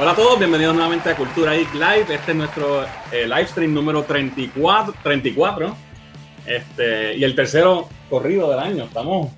Hola 0.00 0.12
a 0.12 0.14
todos, 0.14 0.38
bienvenidos 0.38 0.74
nuevamente 0.76 1.10
a 1.10 1.16
Cultura 1.16 1.54
Geek 1.54 1.74
Live. 1.74 2.14
Este 2.14 2.30
es 2.30 2.36
nuestro 2.36 2.84
eh, 3.10 3.24
live 3.24 3.46
stream 3.46 3.74
número 3.74 4.04
34, 4.04 4.94
34 5.02 5.74
este, 6.46 7.16
y 7.16 7.24
el 7.24 7.34
tercero 7.34 7.88
corrido 8.08 8.48
del 8.48 8.60
año. 8.60 8.84
Estamos 8.84 9.32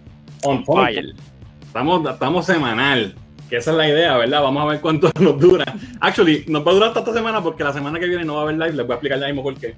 on 0.44 0.62
fire. 0.66 1.14
Estamos, 1.62 2.06
estamos 2.10 2.44
semanal, 2.44 3.14
que 3.48 3.56
esa 3.56 3.70
es 3.70 3.76
la 3.78 3.88
idea, 3.88 4.18
¿verdad? 4.18 4.42
Vamos 4.42 4.62
a 4.62 4.66
ver 4.66 4.82
cuánto 4.82 5.10
nos 5.18 5.40
dura. 5.40 5.64
Actually, 5.98 6.44
nos 6.46 6.66
va 6.66 6.72
a 6.72 6.74
durar 6.74 6.88
hasta 6.88 7.00
esta 7.00 7.14
semana 7.14 7.42
porque 7.42 7.64
la 7.64 7.72
semana 7.72 7.98
que 7.98 8.06
viene 8.06 8.26
no 8.26 8.34
va 8.34 8.40
a 8.40 8.42
haber 8.42 8.56
live. 8.56 8.72
Les 8.72 8.86
voy 8.86 8.92
a 8.92 8.96
explicar 8.96 9.18
ya 9.18 9.28
mismo 9.28 9.42
por 9.42 9.54
qué. 9.54 9.76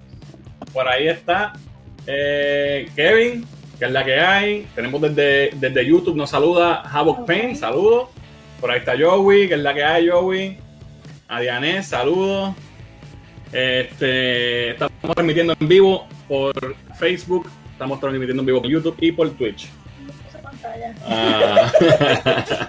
Por 0.72 0.88
ahí 0.88 1.06
está 1.06 1.52
eh, 2.08 2.90
Kevin, 2.96 3.46
que 3.78 3.84
es 3.84 3.92
la 3.92 4.04
que 4.04 4.18
hay. 4.18 4.66
Tenemos 4.74 5.00
desde, 5.00 5.50
desde 5.54 5.86
YouTube, 5.86 6.16
nos 6.16 6.30
saluda 6.30 6.80
Havoc 6.80 7.24
Pain, 7.24 7.54
saludos. 7.54 8.08
Por 8.60 8.72
ahí 8.72 8.80
está 8.80 8.94
Joey, 8.98 9.46
que 9.46 9.54
es 9.54 9.60
la 9.60 9.72
que 9.72 9.84
hay, 9.84 10.08
Joey. 10.08 10.58
A 11.32 11.40
Diane, 11.40 11.82
saludos. 11.82 12.54
Este, 13.50 14.72
estamos 14.72 15.14
transmitiendo 15.14 15.56
en 15.58 15.66
vivo 15.66 16.06
por 16.28 16.76
Facebook, 16.98 17.48
estamos 17.72 17.98
transmitiendo 18.00 18.42
en 18.42 18.46
vivo 18.46 18.60
por 18.60 18.70
YouTube 18.70 18.96
y 19.00 19.12
por 19.12 19.30
Twitch. 19.30 19.70
Ah. 21.08 21.72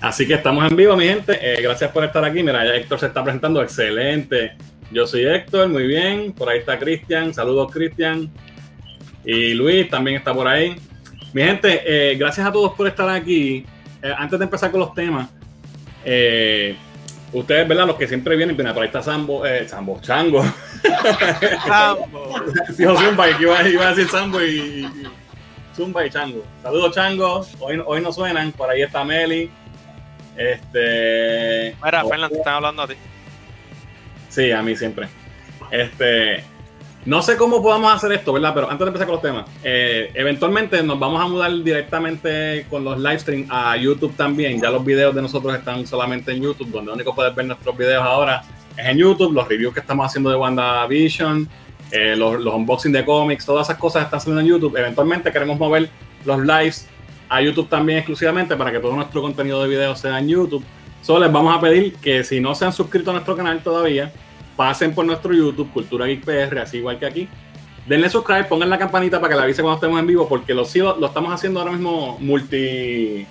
Así 0.00 0.24
que 0.24 0.34
estamos 0.34 0.70
en 0.70 0.76
vivo, 0.76 0.96
mi 0.96 1.06
gente. 1.06 1.36
Eh, 1.42 1.60
gracias 1.62 1.90
por 1.90 2.04
estar 2.04 2.24
aquí. 2.24 2.44
Mira, 2.44 2.64
ya 2.64 2.76
Héctor 2.76 3.00
se 3.00 3.06
está 3.06 3.24
presentando. 3.24 3.60
Excelente. 3.60 4.52
Yo 4.92 5.04
soy 5.08 5.24
Héctor, 5.24 5.68
muy 5.68 5.88
bien. 5.88 6.32
Por 6.32 6.48
ahí 6.48 6.60
está 6.60 6.78
Cristian. 6.78 7.34
Saludos, 7.34 7.72
Cristian. 7.72 8.30
Y 9.24 9.54
Luis 9.54 9.90
también 9.90 10.18
está 10.18 10.32
por 10.32 10.46
ahí. 10.46 10.76
Mi 11.32 11.42
gente, 11.42 11.82
eh, 11.84 12.14
gracias 12.14 12.46
a 12.46 12.52
todos 12.52 12.72
por 12.74 12.86
estar 12.86 13.08
aquí. 13.08 13.66
Eh, 14.00 14.14
antes 14.16 14.38
de 14.38 14.44
empezar 14.44 14.70
con 14.70 14.78
los 14.78 14.94
temas, 14.94 15.28
ustedes, 17.32 17.68
¿verdad? 17.68 17.86
Los 17.86 17.96
que 17.96 18.08
siempre 18.08 18.36
vienen, 18.36 18.56
por 18.56 18.66
ahí 18.66 18.86
está 18.86 19.02
Sambo, 19.02 19.42
Sambo, 19.66 20.00
Chango. 20.00 20.44
Sambo. 21.66 22.34
sí, 22.76 22.84
Zumba, 22.84 23.30
iba, 23.30 23.68
iba, 23.68 23.86
a 23.86 23.90
decir 23.90 24.08
Sambo 24.08 24.42
y, 24.42 24.88
Zumba 25.74 26.06
y 26.06 26.10
Chango. 26.10 26.44
Saludos, 26.62 26.94
Chango. 26.94 27.46
Hoy, 27.60 27.82
hoy 27.84 28.00
no 28.00 28.12
suenan. 28.12 28.52
Por 28.52 28.70
ahí 28.70 28.82
está 28.82 29.04
Meli. 29.04 29.50
Este. 30.36 31.76
Mira, 31.82 32.04
Fernando, 32.04 32.28
te 32.30 32.38
están 32.38 32.54
hablando 32.54 32.82
a 32.82 32.88
ti. 32.88 32.94
Sí, 34.28 34.50
a 34.52 34.62
mí 34.62 34.76
siempre. 34.76 35.08
Este. 35.70 36.44
No 37.06 37.22
sé 37.22 37.38
cómo 37.38 37.62
podamos 37.62 37.94
hacer 37.94 38.12
esto, 38.12 38.32
¿verdad? 38.32 38.52
Pero 38.54 38.70
antes 38.70 38.84
de 38.84 38.88
empezar 38.88 39.06
con 39.06 39.14
los 39.14 39.22
temas, 39.22 39.46
eh, 39.64 40.10
eventualmente 40.12 40.82
nos 40.82 40.98
vamos 40.98 41.20
a 41.20 41.26
mudar 41.26 41.50
directamente 41.62 42.66
con 42.68 42.84
los 42.84 42.98
live 42.98 43.18
streams 43.18 43.48
a 43.50 43.74
YouTube 43.76 44.14
también. 44.16 44.60
Ya 44.60 44.70
los 44.70 44.84
videos 44.84 45.14
de 45.14 45.22
nosotros 45.22 45.54
están 45.54 45.86
solamente 45.86 46.32
en 46.32 46.42
YouTube, 46.42 46.70
donde 46.70 46.92
único 46.92 47.14
puedes 47.14 47.34
ver 47.34 47.46
nuestros 47.46 47.74
videos 47.76 48.02
ahora 48.02 48.42
es 48.76 48.86
en 48.86 48.98
YouTube. 48.98 49.32
Los 49.32 49.48
reviews 49.48 49.72
que 49.72 49.80
estamos 49.80 50.04
haciendo 50.04 50.28
de 50.28 50.36
WandaVision, 50.36 51.48
eh, 51.90 52.16
los, 52.16 52.38
los 52.38 52.54
unboxing 52.54 52.92
de 52.92 53.02
cómics, 53.02 53.46
todas 53.46 53.68
esas 53.68 53.78
cosas 53.78 54.04
están 54.04 54.20
saliendo 54.20 54.42
en 54.42 54.48
YouTube. 54.48 54.76
Eventualmente 54.76 55.32
queremos 55.32 55.58
mover 55.58 55.88
los 56.26 56.38
lives 56.40 56.86
a 57.30 57.40
YouTube 57.40 57.68
también 57.70 58.00
exclusivamente 58.00 58.56
para 58.56 58.72
que 58.72 58.78
todo 58.78 58.94
nuestro 58.94 59.22
contenido 59.22 59.62
de 59.62 59.68
video 59.70 59.96
sea 59.96 60.18
en 60.18 60.28
YouTube. 60.28 60.62
Solo 61.00 61.20
les 61.20 61.32
vamos 61.32 61.56
a 61.56 61.60
pedir 61.62 61.94
que 61.94 62.24
si 62.24 62.40
no 62.40 62.54
se 62.54 62.66
han 62.66 62.74
suscrito 62.74 63.10
a 63.10 63.14
nuestro 63.14 63.34
canal 63.34 63.62
todavía, 63.62 64.12
pasen 64.60 64.94
por 64.94 65.06
nuestro 65.06 65.32
YouTube, 65.32 65.72
Cultura 65.72 66.04
Geek 66.04 66.22
PR, 66.22 66.58
así 66.58 66.76
igual 66.76 66.98
que 66.98 67.06
aquí. 67.06 67.28
Denle 67.86 68.10
subscribe, 68.10 68.44
pongan 68.44 68.68
la 68.68 68.78
campanita 68.78 69.18
para 69.18 69.30
que 69.30 69.36
la 69.38 69.44
avise 69.44 69.62
cuando 69.62 69.76
estemos 69.76 69.98
en 69.98 70.06
vivo, 70.06 70.28
porque 70.28 70.52
lo, 70.52 70.64
lo, 70.98 71.06
estamos 71.06 71.32
haciendo 71.32 71.60
ahora 71.60 71.72
mismo 71.72 72.18
multi, 72.20 73.26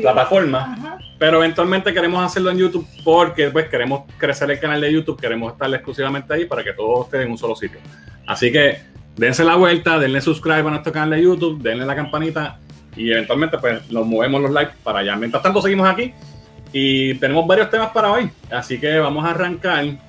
plataforma, 0.00 1.00
pero 1.18 1.38
eventualmente 1.38 1.92
queremos 1.92 2.24
hacerlo 2.24 2.52
en 2.52 2.58
YouTube 2.58 2.86
porque 3.02 3.50
pues 3.50 3.68
queremos 3.68 4.04
crecer 4.18 4.52
el 4.52 4.60
canal 4.60 4.80
de 4.80 4.92
YouTube, 4.92 5.20
queremos 5.20 5.52
estar 5.52 5.68
exclusivamente 5.74 6.32
ahí 6.32 6.44
para 6.44 6.62
que 6.62 6.72
todo 6.74 7.02
esté 7.02 7.22
en 7.22 7.32
un 7.32 7.38
solo 7.38 7.56
sitio. 7.56 7.80
Así 8.24 8.52
que 8.52 8.80
dense 9.16 9.42
la 9.42 9.56
vuelta, 9.56 9.98
denle 9.98 10.20
subscribe 10.20 10.60
a 10.60 10.70
nuestro 10.70 10.92
canal 10.92 11.10
de 11.10 11.22
YouTube, 11.24 11.60
denle 11.60 11.86
la 11.86 11.96
campanita 11.96 12.60
y 12.96 13.10
eventualmente 13.10 13.58
pues 13.58 13.90
nos 13.90 14.06
movemos 14.06 14.42
los 14.42 14.52
likes 14.52 14.74
para 14.84 15.00
allá. 15.00 15.16
Mientras 15.16 15.42
tanto 15.42 15.60
seguimos 15.60 15.88
aquí 15.88 16.14
y 16.72 17.14
tenemos 17.14 17.44
varios 17.48 17.68
temas 17.68 17.90
para 17.90 18.12
hoy, 18.12 18.30
así 18.48 18.78
que 18.78 18.96
vamos 19.00 19.24
a 19.24 19.30
arrancar. 19.30 20.07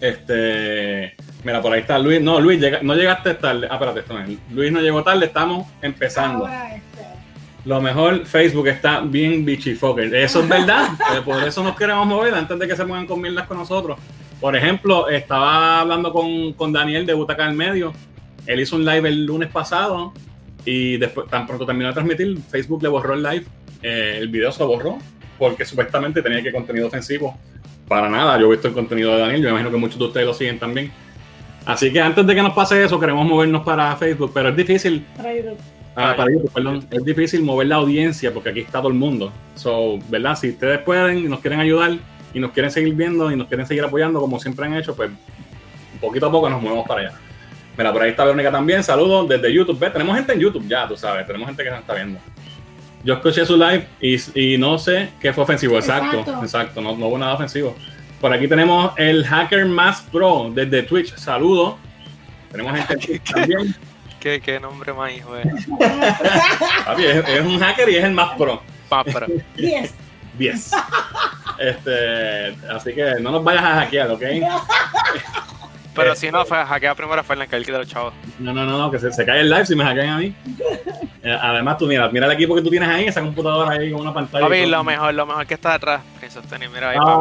Este, 0.00 1.14
mira, 1.44 1.60
por 1.60 1.72
ahí 1.72 1.80
está 1.80 1.98
Luis. 1.98 2.20
No, 2.20 2.40
Luis, 2.40 2.60
no 2.82 2.94
llegaste 2.94 3.34
tarde. 3.34 3.68
Ah, 3.70 3.74
espérate, 3.74 4.00
esto 4.00 4.14
Luis 4.50 4.72
no 4.72 4.80
llegó 4.80 5.02
tarde, 5.02 5.26
estamos 5.26 5.66
empezando. 5.82 6.48
Este. 6.48 6.80
Lo 7.64 7.80
mejor, 7.80 8.24
Facebook 8.24 8.68
está 8.68 9.00
bien 9.00 9.44
bichifoker. 9.44 10.14
Eso 10.14 10.40
es 10.40 10.48
verdad. 10.48 10.88
Eh, 11.10 11.22
por 11.24 11.42
eso 11.42 11.64
nos 11.64 11.76
queremos 11.76 12.06
mover 12.06 12.32
antes 12.34 12.56
de 12.56 12.68
que 12.68 12.76
se 12.76 12.84
muevan 12.84 13.06
con 13.06 13.20
mierdas 13.20 13.46
con 13.46 13.58
nosotros. 13.58 13.98
Por 14.40 14.54
ejemplo, 14.56 15.08
estaba 15.08 15.80
hablando 15.80 16.12
con, 16.12 16.52
con 16.52 16.72
Daniel 16.72 17.04
de 17.04 17.14
Butaca 17.14 17.46
del 17.46 17.56
Medio. 17.56 17.92
Él 18.46 18.60
hizo 18.60 18.76
un 18.76 18.84
live 18.84 19.08
el 19.08 19.26
lunes 19.26 19.48
pasado 19.50 20.12
y 20.64 20.96
después, 20.98 21.28
tan 21.28 21.46
pronto 21.46 21.66
terminó 21.66 21.88
de 21.88 21.94
transmitir, 21.94 22.38
Facebook 22.48 22.82
le 22.82 22.88
borró 22.88 23.14
el 23.14 23.22
live, 23.22 23.44
eh, 23.82 24.18
el 24.18 24.28
video 24.28 24.52
se 24.52 24.62
borró, 24.62 24.98
porque 25.38 25.64
supuestamente 25.64 26.22
tenía 26.22 26.42
que 26.42 26.52
contenido 26.52 26.86
ofensivo. 26.86 27.38
Para 27.90 28.08
nada, 28.08 28.38
yo 28.38 28.46
he 28.46 28.50
visto 28.50 28.68
el 28.68 28.74
contenido 28.74 29.12
de 29.16 29.18
Daniel, 29.18 29.42
yo 29.42 29.48
imagino 29.48 29.68
que 29.68 29.76
muchos 29.76 29.98
de 29.98 30.04
ustedes 30.04 30.24
lo 30.24 30.32
siguen 30.32 30.60
también. 30.60 30.92
Así 31.66 31.92
que 31.92 32.00
antes 32.00 32.24
de 32.24 32.36
que 32.36 32.40
nos 32.40 32.52
pase 32.52 32.84
eso, 32.84 33.00
queremos 33.00 33.26
movernos 33.26 33.64
para 33.64 33.96
Facebook, 33.96 34.30
pero 34.32 34.50
es 34.50 34.56
difícil. 34.56 35.04
Para 35.16 35.34
YouTube. 35.34 35.58
Ah, 35.96 36.14
para 36.16 36.30
YouTube, 36.30 36.52
perdón. 36.52 36.86
Es 36.88 37.04
difícil 37.04 37.42
mover 37.42 37.66
la 37.66 37.74
audiencia 37.74 38.32
porque 38.32 38.50
aquí 38.50 38.60
está 38.60 38.78
todo 38.78 38.86
el 38.86 38.94
mundo. 38.94 39.32
So, 39.56 39.98
¿verdad? 40.08 40.36
Si 40.36 40.50
ustedes 40.50 40.78
pueden 40.82 41.18
y 41.18 41.22
nos 41.22 41.40
quieren 41.40 41.58
ayudar 41.58 41.98
y 42.32 42.38
nos 42.38 42.52
quieren 42.52 42.70
seguir 42.70 42.94
viendo 42.94 43.32
y 43.32 43.34
nos 43.34 43.48
quieren 43.48 43.66
seguir 43.66 43.82
apoyando 43.82 44.20
como 44.20 44.38
siempre 44.38 44.66
han 44.66 44.74
hecho, 44.74 44.94
pues 44.94 45.10
poquito 46.00 46.26
a 46.26 46.30
poco 46.30 46.48
nos 46.48 46.62
movemos 46.62 46.86
para 46.86 47.00
allá. 47.00 47.12
Mira, 47.76 47.92
por 47.92 48.02
ahí 48.02 48.10
está 48.10 48.22
Verónica 48.24 48.52
también. 48.52 48.84
Saludos 48.84 49.28
desde 49.28 49.52
YouTube. 49.52 49.80
Ve, 49.80 49.90
tenemos 49.90 50.14
gente 50.14 50.32
en 50.32 50.38
YouTube 50.38 50.68
ya, 50.68 50.86
tú 50.86 50.96
sabes. 50.96 51.26
Tenemos 51.26 51.48
gente 51.48 51.64
que 51.64 51.70
nos 51.70 51.80
está 51.80 51.94
viendo. 51.94 52.20
Yo 53.02 53.14
escuché 53.14 53.46
su 53.46 53.56
live 53.56 53.86
y, 54.00 54.58
no 54.58 54.78
sé 54.78 55.10
qué 55.20 55.32
fue 55.32 55.44
ofensivo. 55.44 55.76
Exacto, 55.76 56.24
exacto. 56.42 56.80
no, 56.80 56.92
hubo 56.92 57.16
nada 57.18 57.34
ofensivo. 57.34 57.74
Por 58.20 58.32
aquí 58.32 58.46
tenemos 58.46 58.92
el 58.98 59.24
hacker 59.24 59.64
más 59.64 60.02
pro 60.02 60.50
desde 60.52 60.82
Twitch. 60.82 61.16
Saludos. 61.16 61.76
Tenemos 62.50 62.76
gente 62.76 62.92
en 62.94 63.00
Twitch 63.00 63.32
también. 63.32 63.74
¿Qué, 64.18 64.40
¿Qué, 64.40 64.60
nombre 64.60 64.92
más 64.92 65.12
hijo 65.12 65.34
es? 65.38 65.46
es, 66.98 67.40
un 67.40 67.58
hacker 67.58 67.88
y 67.88 67.96
es 67.96 68.04
el 68.04 68.12
más 68.12 68.36
pro. 68.36 68.62
10. 69.56 69.94
10. 70.36 70.70
Este, 71.58 72.48
así 72.70 72.92
que 72.92 73.14
no 73.20 73.30
nos 73.30 73.44
vayas 73.44 73.64
a 73.64 73.74
hackear, 73.80 74.10
¿ok? 74.10 74.22
Pero 76.00 76.16
si 76.16 76.30
no, 76.30 76.44
fue 76.44 76.64
hackea 76.64 76.94
primero 76.94 77.20
a 77.20 77.24
Fernan, 77.24 77.48
que 77.48 77.56
es 77.56 77.60
el 77.60 77.66
que 77.66 77.72
de 77.72 77.78
los 77.78 77.88
chavos. 77.88 78.14
No, 78.38 78.52
no, 78.52 78.64
no, 78.64 78.78
no 78.78 78.90
que 78.90 78.98
se, 78.98 79.12
se, 79.12 79.24
cae 79.24 79.40
el 79.40 79.50
live 79.50 79.66
si 79.66 79.76
me 79.76 79.84
hackean 79.84 80.08
a 80.08 80.18
mí. 80.18 80.34
Eh, 81.22 81.36
además, 81.38 81.76
tú 81.76 81.86
mira, 81.86 82.08
mira 82.08 82.24
el 82.24 82.32
equipo 82.32 82.54
que 82.54 82.62
tú 82.62 82.70
tienes 82.70 82.88
ahí, 82.88 83.04
esa 83.04 83.20
computadora 83.20 83.72
ahí 83.72 83.92
con 83.92 84.00
una 84.00 84.14
pantalla. 84.14 84.42
Papi, 84.42 84.64
lo 84.64 84.82
mejor, 84.82 85.12
lo 85.12 85.26
mejor 85.26 85.46
que 85.46 85.52
está 85.52 85.74
detrás, 85.74 86.00
Prince 86.18 86.40
mira 86.72 86.90
ahí, 86.90 86.96
ah, 86.98 87.20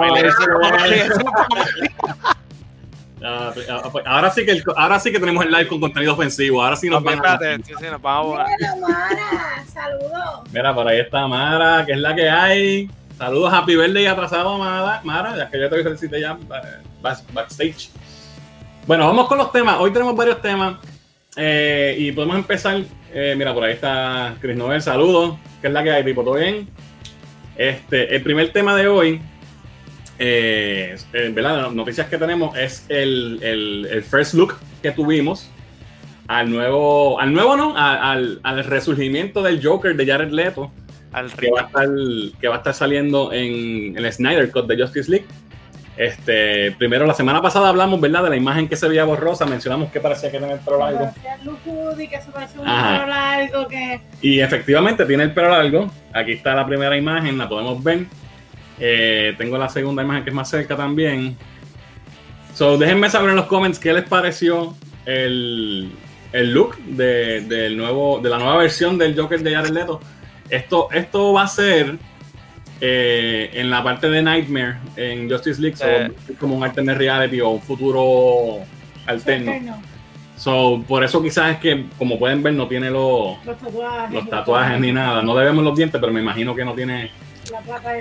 ah, 3.70 3.90
pues, 3.92 4.06
ahora 4.08 4.32
sí 4.32 4.46
que 4.46 4.64
ahora 4.78 5.00
sí 5.02 5.12
que 5.12 5.20
tenemos 5.20 5.44
el 5.44 5.52
live 5.52 5.68
con 5.68 5.82
contenido 5.82 6.14
ofensivo. 6.14 6.64
Ahora 6.64 6.78
sí 6.78 6.90
nos 6.90 7.04
vamos. 7.04 7.26
Espérate, 7.26 7.62
sí, 7.66 7.74
sí, 7.78 7.86
nos 7.92 8.02
vamos. 8.02 8.40
Mira, 8.58 8.76
Mara, 8.78 9.66
saludos. 9.68 10.50
Mira, 10.54 10.74
por 10.74 10.88
ahí 10.88 11.00
está 11.00 11.28
Mara, 11.28 11.86
que 11.86 11.92
es 11.92 12.00
la 12.00 12.16
que 12.16 12.30
hay. 12.30 12.90
Saludos, 13.18 13.54
Happy 13.54 13.76
Birthday 13.76 14.06
atrasado, 14.06 14.58
Mara. 14.58 15.02
Mara, 15.04 15.36
ya 15.36 15.50
que 15.50 15.60
yo 15.60 15.70
te 15.70 15.84
felicité 15.84 16.22
ya 16.22 16.38
eh, 16.40 16.84
backstage. 17.02 17.92
Bueno, 18.90 19.06
vamos 19.06 19.28
con 19.28 19.38
los 19.38 19.52
temas. 19.52 19.78
Hoy 19.80 19.94
tenemos 19.94 20.16
varios 20.16 20.42
temas 20.42 20.78
eh, 21.38 21.96
y 21.96 22.12
podemos 22.12 22.38
empezar. 22.38 22.82
Eh, 23.14 23.36
mira, 23.38 23.54
por 23.54 23.64
ahí 23.64 23.74
está 23.74 24.36
Chris 24.42 24.58
Noel, 24.58 24.82
saludos. 24.82 25.38
¿Qué 25.62 25.68
es 25.68 25.74
la 25.74 25.84
que 25.84 25.92
hay, 25.92 26.04
tipo? 26.04 26.24
¿Todo 26.24 26.40
bien? 26.40 26.68
Este, 27.56 28.16
el 28.16 28.24
primer 28.24 28.52
tema 28.52 28.76
de 28.76 28.88
hoy, 28.88 29.22
eh, 30.18 30.98
¿verdad? 31.14 31.62
Las 31.66 31.74
noticias 31.74 32.10
que 32.10 32.18
tenemos 32.18 32.58
es 32.58 32.88
el, 32.90 34.04
first 34.10 34.34
look 34.34 34.56
que 34.82 34.90
tuvimos 34.90 35.52
al 36.28 36.50
nuevo, 36.50 37.20
al 37.20 37.32
nuevo, 37.32 37.56
¿no? 37.56 37.76
al, 37.78 38.64
resurgimiento 38.64 39.44
del 39.44 39.64
Joker 39.64 39.96
de 39.96 40.04
Jared 40.08 40.32
Leto. 40.32 40.72
Al 41.12 41.32
que, 41.32 41.52
va 41.52 41.62
a 41.62 41.66
estar, 41.66 41.88
que 42.42 42.48
va 42.48 42.56
a 42.56 42.58
estar 42.58 42.74
saliendo 42.74 43.32
en 43.34 43.96
el 43.96 44.12
Snyder 44.12 44.50
Cut 44.50 44.66
de 44.66 44.82
Justice 44.82 45.12
League. 45.12 45.28
Este, 46.00 46.72
primero, 46.78 47.06
la 47.06 47.14
semana 47.14 47.42
pasada 47.42 47.68
hablamos, 47.68 48.00
¿verdad? 48.00 48.24
De 48.24 48.30
la 48.30 48.38
imagen 48.38 48.70
que 48.70 48.78
se 48.78 48.88
veía 48.88 49.04
borrosa, 49.04 49.46
mencionamos 49.46 49.92
que 49.92 50.00
parecía 50.00 50.32
que 50.32 50.40
tenía 50.40 50.56
el 50.56 50.62
pelo 50.62 50.80
largo. 50.80 51.12
que 52.10 52.22
se 52.22 52.32
parecía 52.32 52.62
un 52.62 52.66
pelo 52.66 53.06
largo, 53.06 53.68
que... 53.68 54.00
Y 54.22 54.40
efectivamente 54.40 55.06
tiene 55.06 55.24
el 55.24 55.34
pelo 55.34 55.50
largo. 55.50 55.92
Aquí 56.14 56.32
está 56.32 56.56
la 56.56 56.66
primera 56.66 56.96
imagen, 56.96 57.38
la 57.38 57.50
podemos 57.50 57.84
ver. 57.84 58.06
Eh, 58.80 59.36
tengo 59.38 59.58
la 59.58 59.68
segunda 59.68 60.02
imagen 60.02 60.24
que 60.24 60.30
es 60.30 60.36
más 60.38 60.50
cerca 60.50 60.78
también. 60.78 61.36
So, 62.54 62.78
déjenme 62.78 63.10
saber 63.10 63.32
en 63.32 63.36
los 63.36 63.48
comments 63.48 63.78
qué 63.78 63.92
les 63.92 64.08
pareció 64.08 64.78
el, 65.06 65.92
el 66.32 66.54
look 66.54 66.78
de, 66.78 67.42
del 67.42 67.76
nuevo, 67.76 68.22
de 68.24 68.30
la 68.30 68.38
nueva 68.38 68.56
versión 68.56 68.98
del 68.98 69.20
Joker 69.20 69.44
de 69.44 69.54
Jared 69.54 69.72
Leto. 69.72 70.00
Esto, 70.50 70.88
esto 70.94 71.34
va 71.34 71.44
a 71.44 71.48
ser 71.50 71.98
eh, 72.82 73.50
en 73.54 73.70
la 73.70 73.84
parte 73.84 74.10
de 74.10 74.22
Nightmare 74.22 74.78
en 74.96 75.30
Justice 75.30 75.62
League, 75.62 75.76
so, 75.76 75.86
como 76.40 76.56
un 76.56 76.64
alternate 76.64 76.98
reality 76.98 77.42
o 77.42 77.50
un 77.50 77.62
futuro 77.62 78.60
alterno. 79.06 79.82
So, 80.38 80.82
por 80.88 81.04
eso 81.04 81.22
quizás 81.22 81.56
es 81.56 81.58
que, 81.58 81.86
como 81.98 82.18
pueden 82.18 82.42
ver, 82.42 82.54
no 82.54 82.68
tiene 82.68 82.90
los, 82.90 83.38
los 84.10 84.30
tatuajes, 84.30 84.80
ni 84.80 84.94
nada. 84.94 85.22
No 85.22 85.36
debemos 85.36 85.64
los 85.64 85.76
dientes, 85.76 86.00
pero 86.00 86.14
me 86.14 86.22
imagino 86.22 86.56
que 86.56 86.64
no 86.64 86.74
tiene 86.74 87.12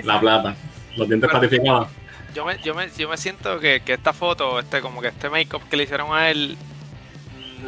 la 0.03 0.19
plata, 0.21 0.55
los 0.95 1.07
dientes 1.07 1.29
ratificados. 1.29 1.89
Yo 2.33 2.45
me, 2.45 2.57
yo, 2.59 2.73
me, 2.73 2.87
yo 2.97 3.09
me 3.09 3.17
siento 3.17 3.59
que, 3.59 3.81
que, 3.81 3.93
esta 3.93 4.13
foto, 4.13 4.59
este 4.59 4.79
como 4.79 5.01
que 5.01 5.09
este 5.09 5.29
make-up 5.29 5.63
que 5.69 5.75
le 5.75 5.83
hicieron 5.83 6.13
a 6.13 6.29
él, 6.29 6.55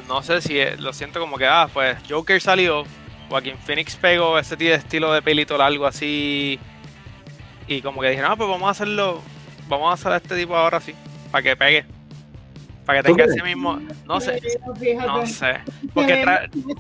no 0.08 0.22
sé 0.24 0.40
si 0.40 0.58
lo 0.78 0.94
siento 0.94 1.20
como 1.20 1.38
que, 1.38 1.48
ah, 1.48 1.68
pues 1.74 1.98
Joker 2.10 2.40
salió, 2.40 2.86
Joaquin 3.28 3.58
Phoenix 3.58 3.98
pegó 3.98 4.40
ese 4.40 4.56
estilo 4.74 5.12
de 5.12 5.22
pelito 5.22 5.58
largo 5.58 5.86
así, 5.86 6.60
y 7.72 7.82
como 7.82 8.02
que 8.02 8.10
dijeron, 8.10 8.32
ah, 8.32 8.36
pues 8.36 8.50
vamos 8.50 8.68
a 8.68 8.72
hacerlo, 8.72 9.22
vamos 9.70 9.92
a 9.92 9.94
hacer 9.94 10.12
a 10.12 10.18
este 10.18 10.36
tipo 10.36 10.56
ahora 10.56 10.80
sí, 10.82 10.94
para 11.32 11.42
que 11.42 11.56
pegue. 11.56 11.86
Para 12.86 13.02
que 13.02 13.10
tenga 13.10 13.26
ese 13.26 13.44
mismo. 13.44 13.80
No 14.08 14.20
sé. 14.20 14.42
No 15.06 15.26
sé. 15.26 15.60
Porque 15.94 16.26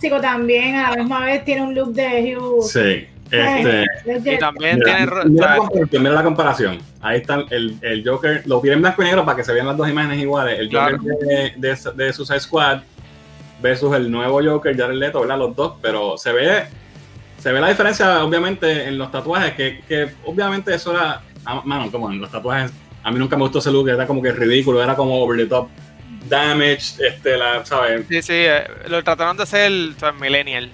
chico 0.01 0.19
también 0.19 0.75
a 0.75 0.91
la 0.91 0.97
misma 0.97 1.25
vez 1.25 1.45
tiene 1.45 1.61
un 1.61 1.75
look 1.75 1.93
de 1.93 2.35
Hugh. 2.35 2.63
Sí. 2.63 3.07
Este, 3.31 3.85
y 4.05 4.37
también 4.37 4.81
tiene. 4.81 5.05
Mira, 5.25 5.57
mira, 5.91 6.11
la 6.11 6.23
comparación. 6.23 6.79
Ahí 6.99 7.19
está 7.19 7.45
el, 7.49 7.77
el, 7.81 8.03
Joker. 8.05 8.43
Lo 8.45 8.59
tienen 8.59 8.81
blanco 8.81 9.01
y 9.03 9.05
negro 9.05 9.23
para 9.23 9.37
que 9.37 9.43
se 9.43 9.53
vean 9.53 9.67
las 9.67 9.77
dos 9.77 9.87
imágenes 9.87 10.19
iguales. 10.19 10.59
El 10.59 10.69
Joker 10.69 10.99
de, 10.99 11.53
de, 11.55 11.77
de, 11.95 12.13
Suicide 12.13 12.39
Squad 12.41 12.81
versus 13.61 13.95
el 13.95 14.11
nuevo 14.11 14.41
Joker, 14.43 14.75
Jared 14.75 14.95
Leto, 14.95 15.21
¿verdad? 15.21 15.37
Los 15.37 15.55
dos. 15.55 15.75
Pero 15.81 16.17
se 16.17 16.33
ve. 16.33 16.63
Se 17.41 17.51
ve 17.51 17.59
la 17.59 17.69
diferencia, 17.69 18.23
obviamente, 18.23 18.87
en 18.87 18.97
los 18.97 19.11
tatuajes. 19.11 19.53
Que, 19.53 19.81
que 19.87 20.11
obviamente 20.25 20.73
eso 20.73 20.91
era. 20.91 21.23
Ah, 21.43 21.61
mano, 21.65 21.89
como 21.91 22.11
en 22.11 22.21
los 22.21 22.29
tatuajes. 22.29 22.71
A 23.03 23.11
mí 23.11 23.17
nunca 23.17 23.35
me 23.35 23.43
gustó 23.43 23.59
ese 23.59 23.71
look. 23.71 23.89
Era 23.89 24.05
como 24.05 24.21
que 24.21 24.31
ridículo. 24.31 24.83
Era 24.83 24.95
como 24.95 25.21
over 25.23 25.37
the 25.37 25.47
top. 25.47 25.67
Damage, 26.29 27.03
este, 27.05 27.35
la, 27.35 27.65
¿sabes? 27.65 28.05
Sí, 28.07 28.21
sí, 28.21 28.33
eh, 28.35 28.63
lo 28.87 29.03
trataron 29.03 29.35
de 29.35 29.43
hacer 29.43 29.71
el 29.71 29.95
millennial. 30.19 30.69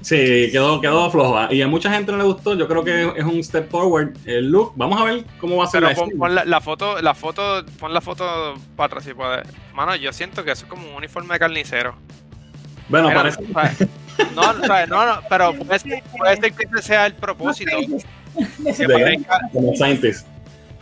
Sí, 0.00 0.48
quedó, 0.50 0.80
quedó 0.80 1.10
flojo. 1.10 1.52
Y 1.52 1.60
a 1.60 1.68
mucha 1.68 1.90
gente 1.90 2.12
no 2.12 2.18
le 2.18 2.24
gustó. 2.24 2.54
Yo 2.54 2.68
creo 2.68 2.84
que 2.84 3.12
es 3.16 3.24
un 3.24 3.42
step 3.42 3.68
forward 3.68 4.16
el 4.26 4.48
look. 4.50 4.72
Vamos 4.76 5.00
a 5.00 5.04
ver 5.04 5.24
cómo 5.40 5.56
va 5.56 5.64
a 5.64 5.66
ser 5.66 5.82
Pero 5.82 6.08
pon, 6.16 6.34
la, 6.34 6.60
foto, 6.60 7.02
la 7.02 7.14
foto, 7.14 7.64
pon 7.78 7.92
la 7.92 8.00
foto 8.00 8.54
para 8.76 8.86
atrás 8.86 9.04
si 9.04 9.12
puedes. 9.12 9.46
Mano, 9.74 9.96
yo 9.96 10.12
siento 10.12 10.44
que 10.44 10.52
eso 10.52 10.64
es 10.64 10.70
como 10.70 10.88
un 10.88 10.94
uniforme 10.94 11.34
de 11.34 11.38
carnicero. 11.38 11.96
Bueno, 12.88 13.10
parece. 13.12 13.42
No, 14.34 14.52
no, 14.52 15.06
no, 15.06 15.20
pero 15.28 15.54
puede 15.54 15.78
ser, 15.78 16.02
puede 16.16 16.36
ser 16.36 16.52
que 16.52 16.64
ese 16.64 16.82
sea 16.82 17.06
el 17.06 17.14
propósito. 17.14 17.70
como 19.52 19.74
scientist. 19.74 20.26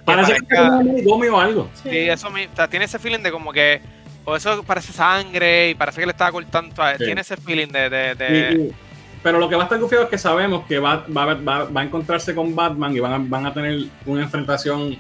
Parece 0.05 0.35
que 0.35 0.55
es 0.55 1.07
un 1.07 1.29
o 1.29 1.41
algo. 1.41 1.69
Sí, 1.83 1.91
eso 1.91 2.31
me, 2.31 2.47
o 2.47 2.57
sea, 2.57 2.69
tiene 2.69 2.85
ese 2.85 2.99
feeling 2.99 3.19
de 3.19 3.33
como 3.33 3.53
que 3.53 3.81
o 4.25 4.37
eso 4.37 4.63
parece 4.63 4.93
sangre 4.93 5.71
y 5.71 5.75
parece 5.75 6.01
que 6.01 6.07
le 6.07 6.13
estaba 6.13 6.33
cortando. 6.33 6.75
Tiene 6.99 7.21
ese 7.21 7.37
feeling 7.37 7.69
de. 7.69 7.91
de, 7.91 8.75
pero 9.23 9.39
lo 9.39 9.49
que 9.49 9.57
va 9.57 9.63
a 9.63 9.65
estar 9.65 9.81
confiado 9.81 10.05
es 10.05 10.11
que 10.11 10.19
sabemos 10.19 10.65
que 10.67 10.79
va, 10.79 11.05
va, 11.15 11.35
va, 11.35 11.65
va, 11.65 11.81
a 11.81 11.85
encontrarse 11.85 12.35
con 12.35 12.55
Batman 12.55 12.95
y 12.95 13.01
van 13.01 13.13
a, 13.13 13.19
van 13.19 13.47
a 13.47 13.53
tener 13.53 13.87
una 14.05 14.23
enfrentación 14.23 14.97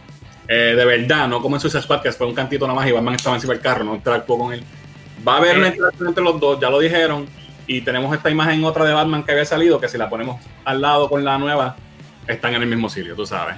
eh, 0.49 0.75
de 0.77 0.85
verdad, 0.85 1.29
no 1.29 1.41
como 1.41 1.57
en 1.57 1.61
Suicide 1.61 1.83
Squad, 1.83 2.03
que 2.03 2.13
fue 2.13 2.27
un 2.27 2.35
cantito 2.35 2.67
nada 2.67 2.79
más 2.79 2.89
y 2.89 2.93
Batman 2.93 3.15
estaba 3.15 3.37
encima 3.37 3.53
del 3.53 3.63
carro, 3.63 3.85
no 3.85 3.95
interactuó 3.95 4.39
con 4.39 4.53
él. 4.53 4.65
Va 5.27 5.35
a 5.35 5.37
haber 5.39 5.59
una 5.59 5.69
interacción 5.69 6.09
entre 6.09 6.23
los 6.23 6.39
dos, 6.39 6.61
ya 6.61 6.71
lo 6.71 6.79
dijeron. 6.79 7.27
Y 7.67 7.81
tenemos 7.81 8.15
esta 8.15 8.31
imagen 8.31 8.63
otra 8.65 8.85
de 8.85 8.93
Batman 8.93 9.25
que 9.25 9.33
había 9.33 9.45
salido, 9.45 9.81
que 9.81 9.89
si 9.89 9.99
la 9.99 10.09
ponemos 10.09 10.41
al 10.65 10.81
lado 10.81 11.09
con 11.09 11.25
la 11.25 11.37
nueva, 11.37 11.77
están 12.29 12.55
en 12.55 12.63
el 12.63 12.69
mismo 12.69 12.89
sitio, 12.89 13.15
tú 13.15 13.27
sabes. 13.27 13.57